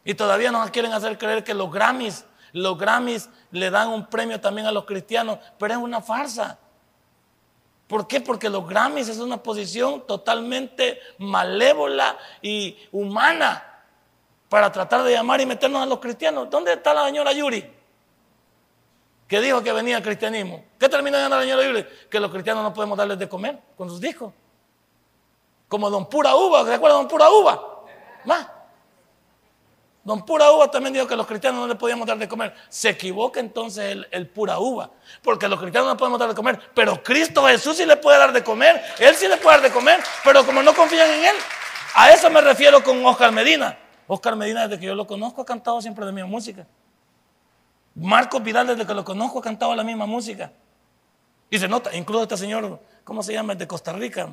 Y 0.03 0.15
todavía 0.15 0.51
nos 0.51 0.69
quieren 0.71 0.91
hacer 0.91 1.17
creer 1.17 1.43
que 1.43 1.53
los 1.53 1.71
Grammys, 1.71 2.25
los 2.51 2.77
Grammys 2.77 3.29
le 3.51 3.69
dan 3.69 3.89
un 3.89 4.07
premio 4.07 4.41
también 4.41 4.67
a 4.67 4.71
los 4.71 4.85
cristianos, 4.85 5.37
pero 5.57 5.75
es 5.75 5.79
una 5.79 6.01
farsa. 6.01 6.57
¿Por 7.87 8.07
qué? 8.07 8.19
Porque 8.19 8.49
los 8.49 8.67
Grammys 8.67 9.09
es 9.09 9.19
una 9.19 9.41
posición 9.41 10.05
totalmente 10.07 10.99
malévola 11.19 12.17
y 12.41 12.77
humana 12.91 13.63
para 14.49 14.71
tratar 14.71 15.03
de 15.03 15.13
llamar 15.13 15.39
y 15.41 15.45
meternos 15.45 15.83
a 15.83 15.85
los 15.85 15.99
cristianos. 15.99 16.49
¿Dónde 16.49 16.73
está 16.73 16.93
la 16.93 17.05
señora 17.05 17.31
Yuri? 17.31 17.80
Que 19.31 19.39
dijo 19.39 19.63
que 19.63 19.71
venía 19.71 19.95
al 19.95 20.03
cristianismo. 20.03 20.61
¿Qué 20.77 20.89
terminó 20.89 21.15
diciendo 21.15 21.37
la 21.37 21.43
señora 21.43 21.63
Yuri? 21.63 21.85
Que 22.09 22.19
los 22.19 22.29
cristianos 22.29 22.63
no 22.63 22.73
podemos 22.73 22.97
darles 22.97 23.17
de 23.17 23.29
comer 23.29 23.57
con 23.77 23.89
sus 23.89 24.03
hijos. 24.03 24.33
Como 25.69 25.89
don 25.89 26.09
Pura 26.09 26.35
Uva, 26.35 26.65
¿se 26.65 26.73
acuerdan 26.73 26.99
don 26.99 27.07
Pura 27.07 27.31
Uva? 27.31 27.85
Más. 28.25 28.45
Don 30.03 30.25
Pura 30.25 30.51
Uva 30.51 30.69
también 30.69 30.93
dijo 30.93 31.07
que 31.07 31.15
los 31.15 31.25
cristianos 31.25 31.61
no 31.61 31.67
le 31.69 31.75
podíamos 31.75 32.05
dar 32.05 32.17
de 32.17 32.27
comer. 32.27 32.53
Se 32.67 32.89
equivoca 32.89 33.39
entonces 33.39 34.05
el, 34.11 34.27
Pura 34.27 34.59
Uva, 34.59 34.91
porque 35.23 35.47
los 35.47 35.61
cristianos 35.61 35.87
no 35.87 35.95
podemos 35.95 36.19
dar 36.19 36.27
de 36.27 36.35
comer, 36.35 36.59
pero 36.73 37.01
Cristo 37.01 37.45
Jesús 37.45 37.77
sí 37.77 37.85
le 37.85 37.95
puede 37.95 38.17
dar 38.17 38.33
de 38.33 38.43
comer, 38.43 38.83
Él 38.99 39.15
sí 39.15 39.29
le 39.29 39.37
puede 39.37 39.59
dar 39.59 39.61
de 39.61 39.71
comer, 39.71 40.01
pero 40.25 40.45
como 40.45 40.61
no 40.61 40.73
confían 40.73 41.09
en 41.09 41.23
Él, 41.23 41.35
a 41.95 42.11
eso 42.11 42.29
me 42.29 42.41
refiero 42.41 42.83
con 42.83 43.05
Oscar 43.05 43.31
Medina. 43.31 43.79
Oscar 44.07 44.35
Medina, 44.35 44.67
desde 44.67 44.77
que 44.77 44.87
yo 44.87 44.93
lo 44.93 45.07
conozco, 45.07 45.41
ha 45.41 45.45
cantado 45.45 45.81
siempre 45.81 46.03
la 46.03 46.11
misma 46.11 46.29
música. 46.29 46.67
Marcos 47.95 48.41
Vidal, 48.41 48.67
desde 48.67 48.85
que 48.85 48.93
lo 48.93 49.03
conozco, 49.03 49.39
ha 49.39 49.41
cantado 49.41 49.75
la 49.75 49.83
misma 49.83 50.05
música. 50.05 50.51
Y 51.49 51.59
se 51.59 51.67
nota, 51.67 51.95
incluso 51.95 52.23
este 52.23 52.37
señor, 52.37 52.79
¿cómo 53.03 53.21
se 53.21 53.33
llama? 53.33 53.55
de 53.55 53.67
Costa 53.67 53.91
Rica, 53.91 54.29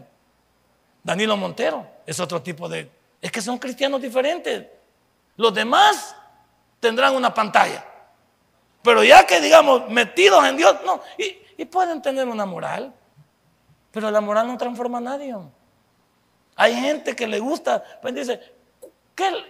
Danilo 1.02 1.36
Montero, 1.36 1.86
es 2.06 2.20
otro 2.20 2.40
tipo 2.42 2.68
de... 2.68 2.90
Es 3.20 3.32
que 3.32 3.42
son 3.42 3.58
cristianos 3.58 4.00
diferentes. 4.00 4.66
Los 5.36 5.52
demás 5.52 6.14
tendrán 6.78 7.16
una 7.16 7.34
pantalla. 7.34 7.84
Pero 8.82 9.02
ya 9.02 9.26
que 9.26 9.40
digamos, 9.40 9.88
metidos 9.90 10.44
en 10.46 10.56
Dios, 10.56 10.76
no. 10.84 11.00
Y, 11.18 11.36
y 11.56 11.64
pueden 11.64 12.00
tener 12.00 12.28
una 12.28 12.46
moral. 12.46 12.94
Pero 13.90 14.10
la 14.10 14.20
moral 14.20 14.46
no 14.46 14.56
transforma 14.56 14.98
a 14.98 15.00
nadie. 15.00 15.34
Hay 16.54 16.74
gente 16.74 17.16
que 17.16 17.26
le 17.26 17.40
gusta, 17.40 17.82
pues 18.00 18.14
dice, 18.14 18.40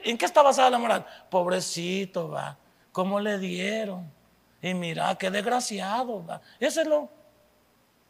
¿en 0.05 0.17
qué 0.17 0.25
está 0.25 0.43
basada 0.43 0.71
la 0.71 0.79
moral? 0.79 1.05
Pobrecito, 1.31 2.31
va, 2.31 2.57
¿cómo 2.99 3.21
le 3.21 3.39
dieron? 3.39 4.11
Y 4.61 4.75
mira, 4.75 5.15
qué 5.15 5.31
desgraciado, 5.31 6.27
va. 6.27 6.41
Eso 6.59 6.81
es 6.81 6.89
lo, 6.89 7.09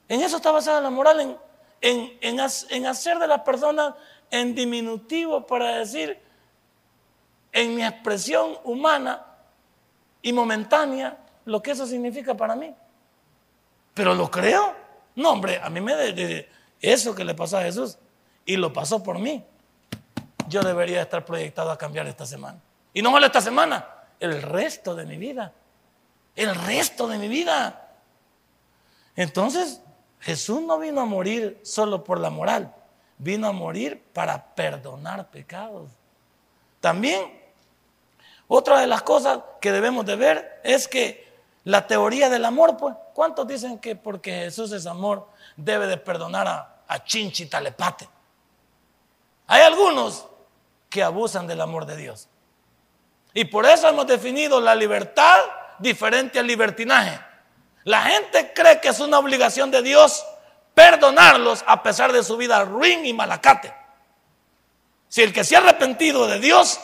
en 0.09 0.23
eso 0.23 0.39
está 0.39 0.51
basada 0.51 0.81
la 0.81 0.89
moral, 0.89 1.21
en, 1.21 1.37
en, 2.23 2.41
en, 2.71 2.87
hacer 2.87 3.19
de 3.19 3.27
la 3.27 3.45
persona 3.45 3.95
en 4.31 4.55
diminutivo 4.55 5.47
para 5.47 5.77
decir, 5.77 6.19
en 7.53 7.75
mi 7.75 7.85
expresión 7.85 8.57
humana 8.65 9.27
y 10.23 10.33
momentánea, 10.33 11.19
lo 11.45 11.63
que 11.63 11.73
eso 11.73 11.87
significa 11.87 12.35
para 12.35 12.57
mí. 12.57 12.75
Pero 13.93 14.15
lo 14.15 14.31
creo. 14.31 14.75
No, 15.17 15.33
hombre, 15.33 15.61
a 15.63 15.69
mí 15.69 15.83
me 15.83 15.97
de, 15.97 16.49
eso 16.81 17.15
que 17.15 17.27
le 17.27 17.35
pasó 17.35 17.59
a 17.59 17.63
Jesús 17.63 17.99
y 18.47 18.57
lo 18.57 18.73
pasó 18.73 19.03
por 19.03 19.19
mí. 19.19 19.45
Yo 20.49 20.63
debería 20.63 21.03
estar 21.03 21.27
proyectado 21.27 21.71
a 21.71 21.77
cambiar 21.77 22.07
esta 22.07 22.25
semana. 22.25 22.59
Y 22.95 23.03
no 23.03 23.11
solo 23.11 23.27
esta 23.27 23.43
semana, 23.43 23.98
el 24.21 24.43
resto 24.43 24.95
de 24.95 25.07
mi 25.07 25.17
vida. 25.17 25.53
El 26.37 26.55
resto 26.55 27.09
de 27.09 27.19
mi 27.19 27.29
vida. 27.29 27.89
Entonces, 29.17 29.81
Jesús 30.21 30.63
no 30.63 30.79
vino 30.79 31.01
a 31.01 31.05
morir 31.05 31.61
solo 31.63 32.05
por 32.05 32.21
la 32.21 32.31
moral, 32.31 32.75
vino 33.19 33.49
a 33.49 33.53
morir 33.53 34.03
para 34.13 34.55
perdonar 34.55 35.29
pecados. 35.31 35.91
También, 36.81 37.41
otra 38.47 38.81
de 38.81 38.87
las 38.87 39.03
cosas 39.03 39.41
que 39.61 39.73
debemos 39.73 40.07
de 40.07 40.17
ver 40.17 40.61
es 40.65 40.89
que 40.89 41.29
la 41.65 41.87
teoría 41.87 42.31
del 42.31 42.45
amor, 42.45 42.77
pues, 42.77 42.95
¿cuántos 43.15 43.47
dicen 43.47 43.79
que 43.79 43.97
porque 43.97 44.33
Jesús 44.33 44.73
es 44.73 44.87
amor 44.87 45.29
debe 45.57 45.87
de 45.87 45.97
perdonar 45.97 46.47
a, 46.47 46.83
a 46.87 47.05
Chinchi 47.05 47.47
Talepate? 47.47 48.09
Hay 49.49 49.63
algunos 49.63 50.27
que 50.89 51.03
abusan 51.03 51.47
del 51.47 51.61
amor 51.61 51.87
de 51.87 51.97
Dios. 51.97 52.29
Y 53.35 53.45
por 53.45 53.67
eso 53.67 53.89
hemos 53.89 54.07
definido 54.07 54.61
la 54.61 54.75
libertad 54.75 55.37
diferente 55.79 56.39
al 56.39 56.47
libertinaje. 56.47 57.21
La 57.85 58.03
gente 58.03 58.53
cree 58.55 58.81
que 58.81 58.89
es 58.89 59.01
una 59.01 59.19
obligación 59.19 59.71
de 59.71 59.83
Dios 59.83 60.25
perdonarlos 60.75 61.65
a 61.67 61.83
pesar 61.83 62.13
de 62.13 62.23
su 62.23 62.37
vida 62.37 62.65
ruin 62.65 63.05
y 63.05 63.13
malacate. 63.13 63.75
Si 65.09 65.23
el 65.23 65.33
que 65.33 65.43
se 65.43 65.57
ha 65.57 65.61
arrepentido 65.61 66.27
de 66.27 66.39
Dios 66.39 66.79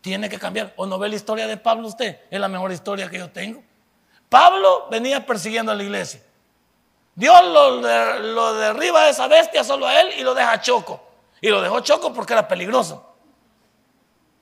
tiene 0.00 0.28
que 0.28 0.38
cambiar. 0.38 0.72
¿O 0.76 0.86
no 0.86 0.98
ve 0.98 1.08
la 1.08 1.16
historia 1.16 1.46
de 1.46 1.56
Pablo 1.56 1.88
usted? 1.88 2.20
Es 2.30 2.40
la 2.40 2.48
mejor 2.48 2.72
historia 2.72 3.08
que 3.08 3.18
yo 3.18 3.30
tengo. 3.30 3.62
Pablo 4.28 4.88
venía 4.90 5.24
persiguiendo 5.24 5.72
a 5.72 5.74
la 5.74 5.82
iglesia. 5.82 6.22
Dios 7.14 7.44
lo, 7.44 7.80
lo 8.20 8.54
derriba 8.54 9.04
de 9.04 9.10
esa 9.10 9.26
bestia 9.26 9.64
solo 9.64 9.86
a 9.86 10.00
él 10.00 10.12
y 10.18 10.22
lo 10.22 10.34
deja 10.34 10.60
choco. 10.60 11.02
Y 11.40 11.48
lo 11.48 11.60
dejó 11.60 11.80
choco 11.80 12.12
porque 12.12 12.32
era 12.32 12.46
peligroso. 12.46 13.07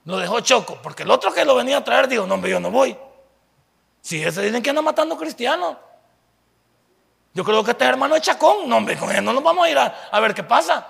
Lo 0.06 0.16
dejó 0.18 0.40
choco 0.40 0.78
porque 0.82 1.02
el 1.02 1.10
otro 1.10 1.32
que 1.32 1.44
lo 1.44 1.54
venía 1.54 1.78
a 1.78 1.84
traer 1.84 2.08
dijo, 2.08 2.26
no, 2.26 2.34
hombre, 2.34 2.50
yo 2.50 2.60
no 2.60 2.70
voy. 2.70 2.96
Si 4.00 4.22
ese 4.22 4.40
dicen 4.42 4.62
que 4.62 4.70
anda 4.70 4.80
matando 4.80 5.16
cristianos. 5.18 5.76
Yo 7.34 7.44
creo 7.44 7.62
que 7.62 7.72
este 7.72 7.84
hermano 7.84 8.16
es 8.16 8.22
chacón. 8.22 8.68
No, 8.68 8.76
hombre, 8.78 8.96
con 8.96 9.14
él 9.14 9.24
no 9.24 9.32
nos 9.32 9.42
vamos 9.42 9.66
a 9.66 9.70
ir 9.70 9.76
a, 9.76 10.08
a 10.10 10.20
ver 10.20 10.32
qué 10.32 10.44
pasa. 10.44 10.86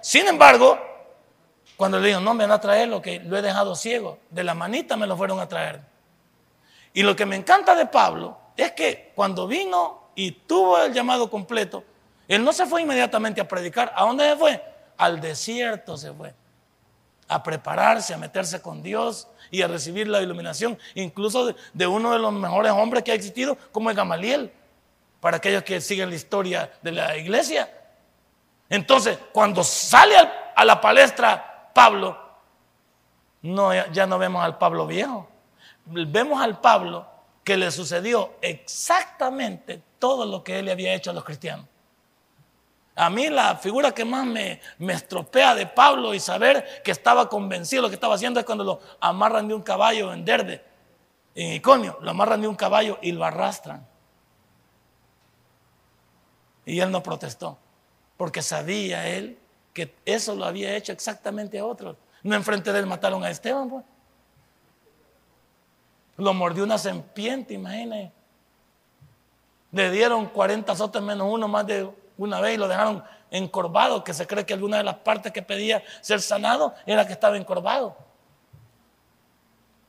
Sin 0.00 0.26
embargo, 0.26 0.78
cuando 1.76 2.00
le 2.00 2.08
digo, 2.08 2.20
no, 2.20 2.32
me 2.32 2.44
van 2.44 2.52
a 2.52 2.60
traer 2.60 2.88
lo 2.88 3.02
que 3.02 3.20
lo 3.20 3.36
he 3.36 3.42
dejado 3.42 3.76
ciego, 3.76 4.18
de 4.30 4.42
la 4.42 4.54
manita 4.54 4.96
me 4.96 5.06
lo 5.06 5.16
fueron 5.16 5.38
a 5.38 5.46
traer. 5.46 5.82
Y 6.94 7.02
lo 7.02 7.14
que 7.14 7.26
me 7.26 7.36
encanta 7.36 7.74
de 7.74 7.84
Pablo 7.84 8.38
es 8.56 8.72
que 8.72 9.12
cuando 9.14 9.46
vino 9.46 10.08
y 10.14 10.32
tuvo 10.32 10.78
el 10.78 10.94
llamado 10.94 11.28
completo, 11.28 11.84
él 12.26 12.42
no 12.42 12.54
se 12.54 12.64
fue 12.64 12.80
inmediatamente 12.80 13.38
a 13.42 13.46
predicar. 13.46 13.92
¿A 13.94 14.04
dónde 14.04 14.30
se 14.30 14.36
fue? 14.36 14.64
Al 14.96 15.20
desierto 15.20 15.98
se 15.98 16.10
fue. 16.14 16.34
A 17.28 17.42
prepararse, 17.42 18.14
a 18.14 18.18
meterse 18.18 18.62
con 18.62 18.82
Dios 18.82 19.28
y 19.50 19.62
a 19.62 19.68
recibir 19.68 20.08
la 20.08 20.22
iluminación, 20.22 20.78
incluso 20.94 21.54
de, 21.72 21.86
uno 21.86 22.12
de 22.12 22.18
los 22.18 22.32
mejores 22.32 22.72
hombres 22.72 23.02
que 23.02 23.12
ha 23.12 23.14
existido, 23.14 23.56
como 23.72 23.90
es 23.90 23.96
Gamaliel, 23.96 24.52
para 25.20 25.38
aquellos 25.38 25.62
que 25.62 25.80
siguen 25.80 26.10
la 26.10 26.16
historia 26.16 26.72
de 26.82 26.92
la 26.92 27.16
iglesia. 27.16 27.68
Entonces, 28.68 29.18
cuando 29.32 29.64
sale 29.64 30.14
a 30.54 30.64
la 30.64 30.80
palestra 30.80 31.70
Pablo, 31.74 32.18
no, 33.42 33.72
ya 33.92 34.06
no 34.06 34.18
vemos 34.18 34.44
al 34.44 34.58
Pablo 34.58 34.86
viejo. 34.86 35.28
Vemos 35.84 36.40
al 36.40 36.60
Pablo 36.60 37.06
que 37.44 37.56
le 37.56 37.70
sucedió 37.70 38.34
exactamente 38.40 39.80
todo 40.00 40.26
lo 40.26 40.42
que 40.42 40.58
él 40.58 40.68
había 40.68 40.94
hecho 40.94 41.10
a 41.10 41.14
los 41.14 41.22
cristianos. 41.22 41.66
A 42.96 43.10
mí 43.10 43.28
la 43.28 43.56
figura 43.56 43.92
que 43.92 44.06
más 44.06 44.24
me, 44.24 44.58
me, 44.78 44.94
estropea 44.94 45.54
de 45.54 45.66
Pablo 45.66 46.14
y 46.14 46.20
saber 46.20 46.82
que 46.82 46.90
estaba 46.90 47.28
convencido 47.28 47.82
lo 47.82 47.88
que 47.88 47.94
estaba 47.94 48.14
haciendo 48.14 48.40
es 48.40 48.46
cuando 48.46 48.64
lo 48.64 48.80
amarran 49.00 49.46
de 49.46 49.54
un 49.54 49.60
caballo 49.60 50.14
en 50.14 50.24
Derbe, 50.24 50.64
en 51.34 51.52
Iconio, 51.52 51.98
lo 52.00 52.10
amarran 52.10 52.40
de 52.40 52.48
un 52.48 52.56
caballo 52.56 52.98
y 53.02 53.12
lo 53.12 53.22
arrastran. 53.22 53.86
Y 56.64 56.80
él 56.80 56.90
no 56.90 57.02
protestó, 57.02 57.58
porque 58.16 58.40
sabía 58.40 59.06
él 59.06 59.38
que 59.74 59.94
eso 60.06 60.34
lo 60.34 60.46
había 60.46 60.74
hecho 60.74 60.92
exactamente 60.92 61.58
a 61.58 61.66
otros. 61.66 61.98
No 62.22 62.34
enfrente 62.34 62.72
de 62.72 62.78
él 62.78 62.86
mataron 62.86 63.22
a 63.22 63.30
Esteban, 63.30 63.68
pues. 63.68 63.84
Lo 66.16 66.32
mordió 66.32 66.64
una 66.64 66.78
serpiente, 66.78 67.52
imagínense. 67.52 68.10
Le 69.70 69.90
dieron 69.90 70.26
40 70.26 70.72
azotes 70.72 71.02
menos 71.02 71.28
uno 71.30 71.46
más 71.46 71.66
de 71.66 71.90
una 72.18 72.40
vez 72.40 72.54
y 72.54 72.56
lo 72.56 72.68
dejaron 72.68 73.04
encorvado, 73.30 74.04
que 74.04 74.14
se 74.14 74.26
cree 74.26 74.46
que 74.46 74.54
alguna 74.54 74.78
de 74.78 74.84
las 74.84 74.96
partes 74.96 75.32
que 75.32 75.42
pedía 75.42 75.82
ser 76.00 76.20
sanado 76.20 76.74
era 76.86 77.06
que 77.06 77.12
estaba 77.12 77.36
encorvado. 77.36 77.96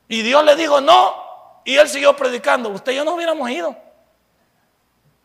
Y 0.07 0.21
Dios 0.21 0.43
le 0.43 0.55
dijo 0.55 0.81
no, 0.81 1.61
y 1.63 1.75
él 1.75 1.89
siguió 1.89 2.15
predicando. 2.15 2.69
Usted 2.69 2.93
y 2.93 2.95
yo 2.95 3.03
no 3.03 3.13
hubiéramos 3.13 3.49
ido. 3.49 3.75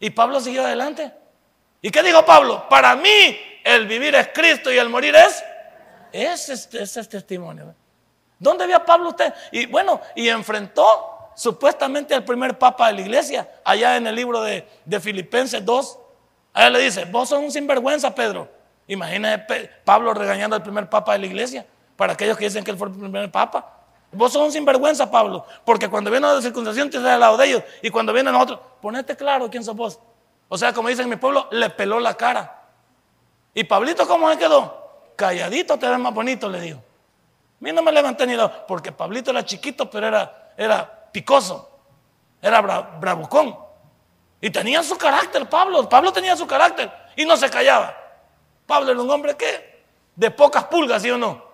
Y 0.00 0.10
Pablo 0.10 0.40
siguió 0.40 0.64
adelante. 0.64 1.12
¿Y 1.80 1.90
qué 1.90 2.02
dijo 2.02 2.24
Pablo? 2.24 2.68
Para 2.68 2.96
mí 2.96 3.38
el 3.64 3.86
vivir 3.86 4.14
es 4.16 4.28
Cristo 4.34 4.72
y 4.72 4.78
el 4.78 4.88
morir 4.88 5.14
es. 5.14 5.44
Ese 6.12 6.52
es, 6.52 6.96
el 6.96 7.08
testimonio. 7.08 7.74
¿Dónde 8.38 8.66
vio 8.66 8.84
Pablo 8.84 9.10
usted? 9.10 9.32
Y 9.52 9.66
bueno, 9.66 10.00
y 10.14 10.28
enfrentó 10.28 11.30
supuestamente 11.34 12.14
al 12.14 12.24
primer 12.24 12.58
papa 12.58 12.88
de 12.88 12.94
la 12.94 13.00
iglesia, 13.00 13.48
allá 13.64 13.96
en 13.96 14.06
el 14.06 14.14
libro 14.14 14.42
de, 14.42 14.66
Filipenses 15.00 15.64
2. 15.64 15.98
Allá 16.52 16.70
le 16.70 16.80
dice, 16.80 17.04
vos 17.06 17.28
sos 17.28 17.38
un 17.40 17.50
sinvergüenza, 17.50 18.14
Pedro. 18.14 18.48
Imagínese 18.86 19.70
Pablo 19.84 20.12
regañando 20.12 20.56
al 20.56 20.62
primer 20.62 20.88
papa 20.88 21.12
de 21.12 21.20
la 21.20 21.26
iglesia, 21.26 21.66
para 21.96 22.12
aquellos 22.12 22.36
que 22.36 22.44
dicen 22.44 22.64
que 22.64 22.70
él 22.70 22.76
fue 22.76 22.88
el 22.88 22.94
primer 22.94 23.30
papa. 23.30 23.78
Vos 24.12 24.32
sos 24.32 24.42
un 24.42 24.52
sinvergüenza, 24.52 25.10
Pablo, 25.10 25.46
porque 25.64 25.88
cuando 25.88 26.10
viene 26.10 26.26
la 26.26 26.42
circuncisión 26.42 26.90
te 26.90 26.98
al 26.98 27.20
lado 27.20 27.36
de 27.36 27.46
ellos, 27.46 27.62
y 27.80 27.90
cuando 27.90 28.12
vienen 28.12 28.34
otros, 28.34 28.60
ponete 28.80 29.16
claro 29.16 29.48
quién 29.48 29.64
sos 29.64 29.74
vos. 29.74 29.98
O 30.48 30.58
sea, 30.58 30.74
como 30.74 30.88
dicen 30.88 31.04
en 31.04 31.10
mi 31.10 31.16
pueblo, 31.16 31.48
le 31.50 31.70
peló 31.70 31.98
la 31.98 32.14
cara. 32.14 32.60
¿Y 33.54 33.64
Pablito 33.64 34.06
cómo 34.06 34.30
se 34.30 34.36
quedó? 34.36 34.82
Calladito 35.16 35.78
te 35.78 35.88
ves 35.88 35.98
más 35.98 36.12
bonito, 36.12 36.48
le 36.48 36.60
dijo. 36.60 36.78
A 36.78 37.64
mí 37.64 37.72
no 37.72 37.82
me 37.82 37.92
levanté 37.92 38.26
ni 38.26 38.34
lo, 38.34 38.66
porque 38.66 38.92
Pablito 38.92 39.30
era 39.30 39.44
chiquito, 39.44 39.88
pero 39.88 40.08
era, 40.08 40.52
era 40.56 41.08
picoso, 41.10 41.70
era 42.42 42.60
bravucón. 42.60 43.56
Y 44.42 44.50
tenía 44.50 44.82
su 44.82 44.98
carácter, 44.98 45.48
Pablo. 45.48 45.88
Pablo 45.88 46.12
tenía 46.12 46.36
su 46.36 46.48
carácter 46.48 46.90
y 47.16 47.24
no 47.24 47.36
se 47.36 47.48
callaba. 47.48 47.96
Pablo 48.66 48.90
era 48.90 49.00
un 49.00 49.08
hombre 49.08 49.36
que 49.36 49.84
de 50.16 50.30
pocas 50.32 50.64
pulgas, 50.64 51.00
¿sí 51.00 51.10
o 51.10 51.16
no? 51.16 51.44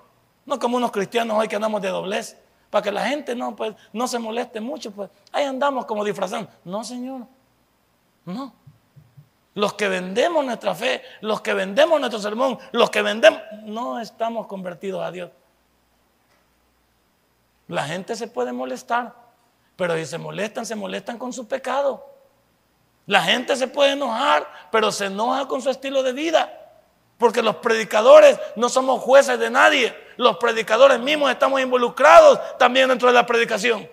No 0.47 0.59
como 0.59 0.79
unos 0.79 0.91
cristianos 0.91 1.37
hoy 1.39 1.49
que 1.49 1.57
andamos 1.57 1.83
de 1.83 1.89
doblez, 1.89 2.39
para 2.71 2.83
que 2.83 2.91
la 2.91 3.07
gente 3.07 3.35
no, 3.35 3.55
pues, 3.55 3.75
no 3.93 4.09
se 4.09 4.19
moleste 4.19 4.61
mucho, 4.63 4.91
pues 4.91 5.11
ahí 5.33 5.45
andamos 5.45 5.85
como 5.85 6.03
disfrazando. 6.03 6.51
No, 6.65 6.83
Señor, 6.83 7.27
no. 8.25 8.55
Los 9.53 9.75
que 9.75 9.89
vendemos 9.89 10.43
nuestra 10.43 10.75
fe, 10.75 11.03
los 11.21 11.43
que 11.43 11.53
vendemos 11.53 12.01
nuestro 12.01 12.21
sermón, 12.21 12.59
los 12.73 12.89
que 12.89 13.03
vendemos, 13.03 13.43
no 13.65 14.01
estamos 14.01 14.47
convertidos 14.47 15.05
a 15.05 15.11
Dios. 15.11 15.31
La 17.67 17.85
gente 17.85 18.17
se 18.17 18.29
puede 18.29 18.53
molestar, 18.53 19.15
pero 19.77 19.95
si 19.97 20.07
se 20.07 20.17
molestan, 20.17 20.65
se 20.65 20.75
molestan 20.75 21.19
con 21.19 21.35
su 21.35 21.47
pecado. 21.47 22.18
La 23.09 23.23
gente 23.23 23.57
se 23.57 23.67
puede 23.67 23.95
enojar, 23.95 24.47
pero 24.71 24.93
se 24.93 25.07
enoja 25.07 25.49
con 25.49 25.61
su 25.61 25.71
estilo 25.71 26.05
de 26.05 26.13
vida. 26.13 26.53
Porque 27.19 27.43
los 27.43 27.57
predicadores 27.57 28.39
no 28.55 28.69
somos 28.69 29.03
jueces 29.03 29.41
de 29.41 29.51
nadie. 29.51 29.93
Los 30.17 30.37
predicadores 30.37 31.01
mismos 31.01 31.33
estamos 31.33 31.61
involucrados 31.61 32.39
también 32.57 32.89
dentro 32.89 33.09
de 33.09 33.15
la 33.15 33.27
predicación. 33.27 33.91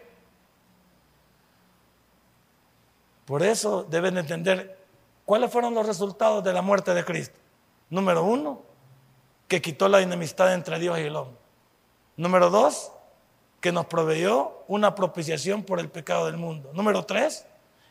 Por 3.25 3.41
eso 3.41 3.83
deben 3.89 4.19
entender 4.19 4.85
¿Cuáles 5.25 5.51
fueron 5.51 5.73
los 5.73 5.87
resultados 5.87 6.43
de 6.43 6.53
la 6.53 6.61
muerte 6.61 6.93
de 6.93 7.03
Cristo? 7.03 7.39
Número 7.89 8.23
uno, 8.23 8.61
que 9.47 9.61
quitó 9.61 9.89
la 9.89 10.01
enemistad 10.01 10.53
entre 10.53 10.77
Dios 10.79 10.99
y 10.99 11.01
el 11.01 11.15
hombre. 11.15 11.37
Número 12.15 12.51
dos, 12.51 12.91
que 13.59 13.71
nos 13.71 13.87
proveyó 13.87 14.63
una 14.67 14.93
propiciación 14.93 15.63
por 15.63 15.79
el 15.79 15.89
pecado 15.89 16.27
del 16.27 16.37
mundo. 16.37 16.69
Número 16.73 17.03
tres, 17.05 17.45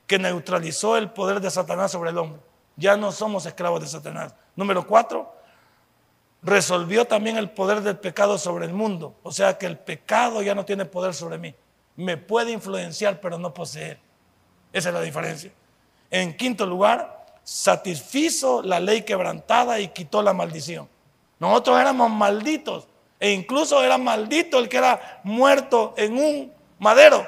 que 0.07 0.19
neutralizó 0.19 0.97
el 0.97 1.11
poder 1.11 1.41
de 1.41 1.51
Satanás 1.51 1.93
sobre 1.93 2.11
el 2.11 2.19
hombre. 2.19 2.41
Ya 2.77 2.97
no 2.97 3.13
somos 3.13 3.47
esclavos 3.47 3.81
de 3.81 3.87
Satanás. 3.87 4.35
Número 4.57 4.87
cuatro, 4.87 5.35
resolvió 6.43 7.07
también 7.07 7.37
el 7.37 7.51
poder 7.51 7.81
del 7.81 7.97
pecado 7.99 8.39
sobre 8.39 8.67
el 8.67 8.73
mundo. 8.73 9.15
O 9.23 9.33
sea 9.33 9.57
que 9.57 9.67
el 9.67 9.79
pecado 9.79 10.43
ya 10.43 10.55
no 10.55 10.65
tiene 10.65 10.85
poder 10.85 11.15
sobre 11.15 11.39
mí. 11.39 11.55
Me 11.97 12.17
puede 12.17 12.53
influenciar, 12.53 13.21
pero 13.21 13.39
no 13.39 13.55
poseer. 13.55 13.99
Esa 14.73 14.89
es 14.89 14.95
la 14.95 15.01
diferencia. 15.01 15.53
En 16.11 16.37
quinto 16.37 16.67
lugar, 16.67 17.25
satisfizo 17.45 18.63
la 18.63 18.81
ley 18.81 19.03
quebrantada 19.03 19.81
y 19.81 19.89
quitó 19.89 20.23
la 20.23 20.33
maldición. 20.33 20.89
Nosotros 21.39 21.81
éramos 21.81 22.11
malditos 22.11 22.89
e 23.21 23.31
incluso 23.31 23.83
era 23.83 23.99
maldito 23.99 24.59
el 24.59 24.69
que 24.69 24.77
era 24.77 25.21
muerto 25.25 25.95
en 25.97 26.19
un 26.19 26.53
madero. 26.79 27.27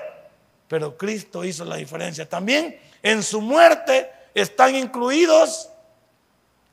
Pero 0.68 0.96
Cristo 0.96 1.44
hizo 1.44 1.64
la 1.64 1.76
diferencia. 1.76 2.28
También 2.28 2.78
en 3.02 3.22
su 3.22 3.40
muerte 3.40 4.10
están 4.34 4.74
incluidos 4.74 5.70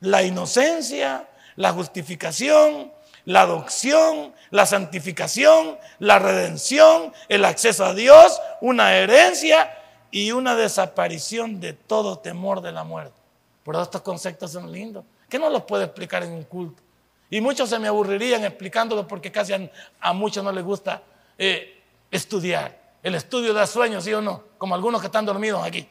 la 0.00 0.22
inocencia, 0.22 1.28
la 1.56 1.72
justificación, 1.72 2.92
la 3.24 3.42
adopción, 3.42 4.34
la 4.50 4.66
santificación, 4.66 5.78
la 5.98 6.18
redención, 6.18 7.12
el 7.28 7.44
acceso 7.44 7.84
a 7.84 7.94
Dios, 7.94 8.40
una 8.60 8.94
herencia 8.96 9.78
y 10.10 10.32
una 10.32 10.54
desaparición 10.54 11.60
de 11.60 11.72
todo 11.72 12.18
temor 12.18 12.60
de 12.60 12.72
la 12.72 12.84
muerte. 12.84 13.18
Pero 13.64 13.82
estos 13.82 14.02
conceptos 14.02 14.52
son 14.52 14.70
lindos. 14.70 15.04
¿Qué 15.28 15.38
no 15.38 15.48
los 15.48 15.62
puedo 15.62 15.82
explicar 15.82 16.22
en 16.22 16.32
un 16.32 16.44
culto? 16.44 16.82
Y 17.30 17.40
muchos 17.40 17.70
se 17.70 17.78
me 17.78 17.88
aburrirían 17.88 18.44
explicándolo 18.44 19.08
porque 19.08 19.32
casi 19.32 19.54
a, 20.00 20.12
muchos 20.12 20.44
no 20.44 20.52
les 20.52 20.62
gusta 20.62 21.02
eh, 21.38 21.82
estudiar. 22.10 22.83
El 23.04 23.14
estudio 23.14 23.52
da 23.52 23.66
sueño, 23.66 24.00
¿sí 24.00 24.14
o 24.14 24.22
no? 24.22 24.42
Como 24.56 24.74
algunos 24.74 25.02
que 25.02 25.08
están 25.08 25.26
dormidos 25.26 25.62
aquí. 25.62 25.86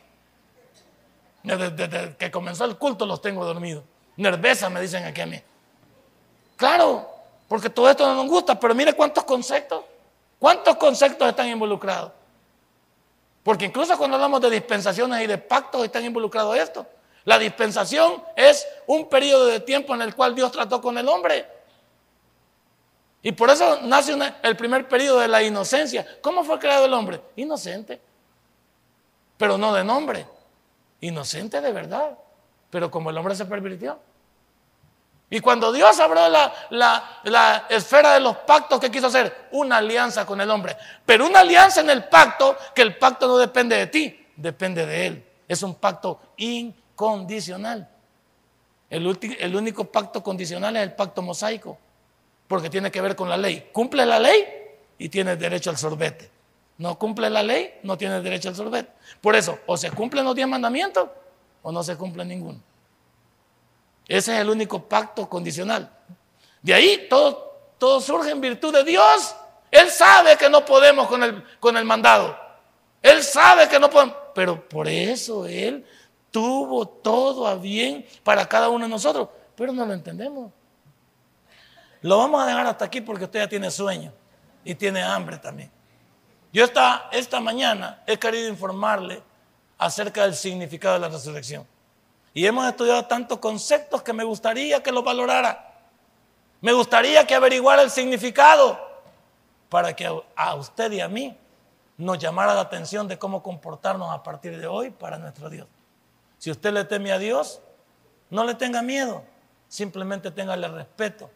Desde, 1.43 2.15
que 2.17 2.31
comenzó 2.31 2.65
el 2.65 2.75
culto 2.75 3.05
los 3.05 3.21
tengo 3.21 3.45
dormidos. 3.45 3.83
Nervesa 4.17 4.67
me 4.71 4.81
dicen 4.81 5.05
aquí 5.05 5.21
a 5.21 5.27
mí. 5.27 5.39
Claro, 6.57 7.07
porque 7.47 7.69
todo 7.69 7.87
esto 7.87 8.07
no 8.07 8.15
nos 8.15 8.27
gusta, 8.27 8.59
pero 8.59 8.73
mire 8.73 8.93
cuántos 8.93 9.25
conceptos, 9.25 9.83
cuántos 10.39 10.75
conceptos 10.77 11.29
están 11.29 11.47
involucrados. 11.49 12.11
Porque 13.43 13.65
incluso 13.65 13.95
cuando 13.95 14.15
hablamos 14.15 14.41
de 14.41 14.49
dispensaciones 14.49 15.21
y 15.21 15.27
de 15.27 15.37
pactos 15.37 15.83
están 15.85 16.03
involucrados 16.03 16.57
esto. 16.57 16.87
La 17.25 17.37
dispensación 17.37 18.23
es 18.35 18.67
un 18.87 19.07
periodo 19.07 19.45
de 19.45 19.59
tiempo 19.59 19.93
en 19.93 20.01
el 20.01 20.15
cual 20.15 20.33
Dios 20.33 20.51
trató 20.51 20.81
con 20.81 20.97
el 20.97 21.07
hombre. 21.07 21.45
Y 23.25 23.31
por 23.31 23.49
eso 23.49 23.79
nace 23.83 24.13
el 24.43 24.57
primer 24.57 24.87
periodo 24.89 25.19
de 25.19 25.29
la 25.29 25.41
inocencia. 25.41 26.05
¿Cómo 26.21 26.43
fue 26.43 26.59
creado 26.59 26.85
el 26.85 26.93
hombre? 26.93 27.21
Inocente. 27.37 28.01
Pero 29.37 29.57
no 29.57 29.73
de 29.73 29.83
nombre. 29.83 30.27
Inocente 30.99 31.61
de 31.61 31.71
verdad. 31.71 32.17
Pero 32.69 32.91
como 32.91 33.09
el 33.09 33.17
hombre 33.17 33.33
se 33.33 33.45
pervirtió. 33.45 33.97
Y 35.29 35.39
cuando 35.39 35.71
Dios 35.71 35.97
abrió 36.01 36.27
la, 36.27 36.53
la, 37.23 37.65
esfera 37.69 38.13
de 38.13 38.19
los 38.19 38.37
pactos, 38.39 38.79
¿qué 38.79 38.91
quiso 38.91 39.07
hacer? 39.07 39.47
Una 39.51 39.77
alianza 39.77 40.25
con 40.25 40.41
el 40.41 40.51
hombre. 40.51 40.75
Pero 41.05 41.25
una 41.25 41.39
alianza 41.39 41.79
en 41.79 41.89
el 41.89 42.03
pacto, 42.03 42.57
que 42.75 42.81
el 42.81 42.97
pacto 42.97 43.27
no 43.27 43.37
depende 43.37 43.77
de 43.77 43.87
ti, 43.87 44.27
depende 44.35 44.85
de 44.85 45.07
Él. 45.07 45.25
Es 45.47 45.63
un 45.63 45.75
pacto 45.75 46.19
incondicional. 46.37 47.89
El, 48.89 49.17
el 49.39 49.55
único 49.55 49.85
pacto 49.85 50.21
condicional 50.21 50.75
es 50.75 50.83
el 50.83 50.93
pacto 50.93 51.21
mosaico, 51.21 51.79
porque 52.47 52.69
tiene 52.69 52.91
que 52.91 53.01
ver 53.01 53.15
con 53.15 53.29
la 53.29 53.37
ley. 53.37 53.69
Cumple 53.71 54.05
la 54.05 54.19
ley 54.19 54.45
y 54.97 55.09
tienes 55.09 55.39
derecho 55.39 55.69
al 55.69 55.77
sorbete. 55.77 56.29
No 56.77 56.97
cumple 56.97 57.29
la 57.29 57.43
ley, 57.43 57.79
no 57.83 57.97
tienes 57.97 58.23
derecho 58.23 58.49
al 58.49 58.55
sorbete. 58.55 58.91
Por 59.21 59.35
eso, 59.35 59.59
o 59.65 59.77
se 59.77 59.91
cumplen 59.91 60.25
los 60.25 60.35
diez 60.35 60.47
mandamientos 60.47 61.09
o 61.61 61.71
no 61.71 61.83
se 61.83 61.95
cumple 61.95 62.25
ninguno. 62.25 62.59
Ese 64.07 64.35
es 64.35 64.41
el 64.41 64.49
único 64.49 64.83
pacto 64.83 65.29
condicional. 65.29 65.89
De 66.61 66.73
ahí 66.73 67.07
todo, 67.09 68.01
surge 68.01 68.31
en 68.31 68.41
virtud 68.41 68.73
de 68.73 68.83
Dios. 68.83 69.35
Él 69.71 69.89
sabe 69.89 70.37
que 70.37 70.49
no 70.49 70.63
podemos 70.65 71.07
con 71.07 71.23
el, 71.23 71.43
con 71.59 71.77
el 71.77 71.85
mandado. 71.85 72.37
Él 73.01 73.23
sabe 73.23 73.67
que 73.67 73.79
no 73.79 73.89
podemos. 73.89 74.15
Pero 74.35 74.67
por 74.67 74.87
eso 74.87 75.45
Él 75.45 75.85
tuvo 76.31 76.87
todo 76.87 77.47
a 77.47 77.55
bien 77.55 78.05
para 78.23 78.47
cada 78.47 78.69
uno 78.69 78.85
de 78.85 78.89
nosotros. 78.89 79.29
Pero 79.55 79.71
no 79.73 79.85
lo 79.85 79.93
entendemos. 79.93 80.51
Lo 82.03 82.17
vamos 82.17 82.43
a 82.43 82.45
dejar 82.45 82.67
hasta 82.67 82.85
aquí 82.85 82.99
porque 82.99 83.23
usted 83.23 83.39
ya 83.39 83.47
tiene 83.47 83.71
sueño 83.71 84.11
y 84.63 84.75
tiene 84.75 85.01
hambre 85.01 85.37
también. 85.37 85.71
Yo 86.51 86.65
esta, 86.65 87.07
esta 87.11 87.39
mañana 87.39 88.03
he 88.05 88.19
querido 88.19 88.49
informarle 88.49 89.23
acerca 89.77 90.23
del 90.23 90.35
significado 90.35 90.95
de 90.95 90.99
la 90.99 91.07
resurrección. 91.07 91.65
Y 92.33 92.45
hemos 92.45 92.67
estudiado 92.67 93.05
tantos 93.05 93.39
conceptos 93.39 94.03
que 94.03 94.11
me 94.11 94.25
gustaría 94.25 94.83
que 94.83 94.91
lo 94.91 95.01
valorara. 95.01 95.75
Me 96.59 96.73
gustaría 96.73 97.25
que 97.25 97.35
averiguara 97.35 97.81
el 97.81 97.89
significado 97.89 98.77
para 99.69 99.95
que 99.95 100.05
a 100.35 100.55
usted 100.55 100.91
y 100.91 100.99
a 100.99 101.07
mí 101.07 101.37
nos 101.97 102.19
llamara 102.19 102.53
la 102.53 102.61
atención 102.61 103.07
de 103.07 103.17
cómo 103.17 103.41
comportarnos 103.41 104.13
a 104.13 104.21
partir 104.21 104.59
de 104.59 104.67
hoy 104.67 104.89
para 104.89 105.17
nuestro 105.17 105.49
Dios. 105.49 105.67
Si 106.37 106.51
usted 106.51 106.73
le 106.73 106.83
teme 106.83 107.13
a 107.13 107.17
Dios, 107.17 107.61
no 108.29 108.43
le 108.43 108.55
tenga 108.55 108.81
miedo, 108.81 109.23
simplemente 109.69 110.31
téngale 110.31 110.67
respeto 110.67 111.29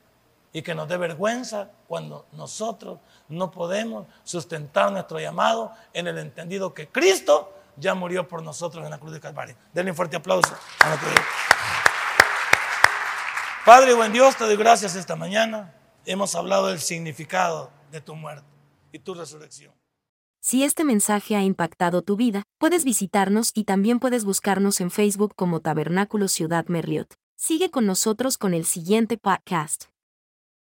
y 0.58 0.64
que 0.64 0.74
nos 0.74 0.90
dé 0.90 0.98
vergüenza 0.98 1.70
cuando 1.88 2.26
nosotros 2.32 2.98
no 3.30 3.52
podemos 3.52 4.08
sustentar 4.24 4.92
nuestro 4.92 5.20
llamado 5.20 5.72
en 5.94 6.08
el 6.08 6.18
entendido 6.18 6.74
que 6.74 6.88
Cristo 6.88 7.54
ya 7.76 7.94
murió 7.94 8.28
por 8.28 8.42
nosotros 8.42 8.84
en 8.84 8.90
la 8.90 8.98
cruz 8.98 9.14
de 9.14 9.20
Calvario. 9.20 9.56
Denle 9.72 9.92
un 9.92 9.96
fuerte 9.96 10.16
aplauso 10.16 10.56
a. 10.80 10.98
Padre, 13.64 13.94
buen 13.94 14.12
Dios, 14.12 14.36
te 14.36 14.46
doy 14.46 14.56
gracias 14.56 14.96
esta 14.96 15.16
mañana. 15.16 15.76
Hemos 16.08 16.34
hablado 16.34 16.70
del 16.70 16.80
significado 16.80 17.70
de 17.92 18.02
tu 18.02 18.16
muerte 18.16 18.48
y 18.92 18.98
tu 18.98 19.14
resurrección. 19.14 19.76
Si 20.42 20.64
este 20.64 20.84
mensaje 20.84 21.36
ha 21.36 21.44
impactado 21.44 22.02
tu 22.02 22.16
vida, 22.16 22.42
puedes 22.58 22.84
visitarnos 22.84 23.52
y 23.54 23.66
también 23.66 24.00
puedes 24.00 24.26
buscarnos 24.26 24.82
en 24.82 24.90
Facebook 24.90 25.34
como 25.36 25.60
Tabernáculo 25.60 26.28
Ciudad 26.28 26.66
Merliot. 26.66 27.14
Sigue 27.36 27.70
con 27.70 27.86
nosotros 27.86 28.40
con 28.40 28.56
el 28.56 28.66
siguiente 28.66 29.20
podcast. 29.20 29.96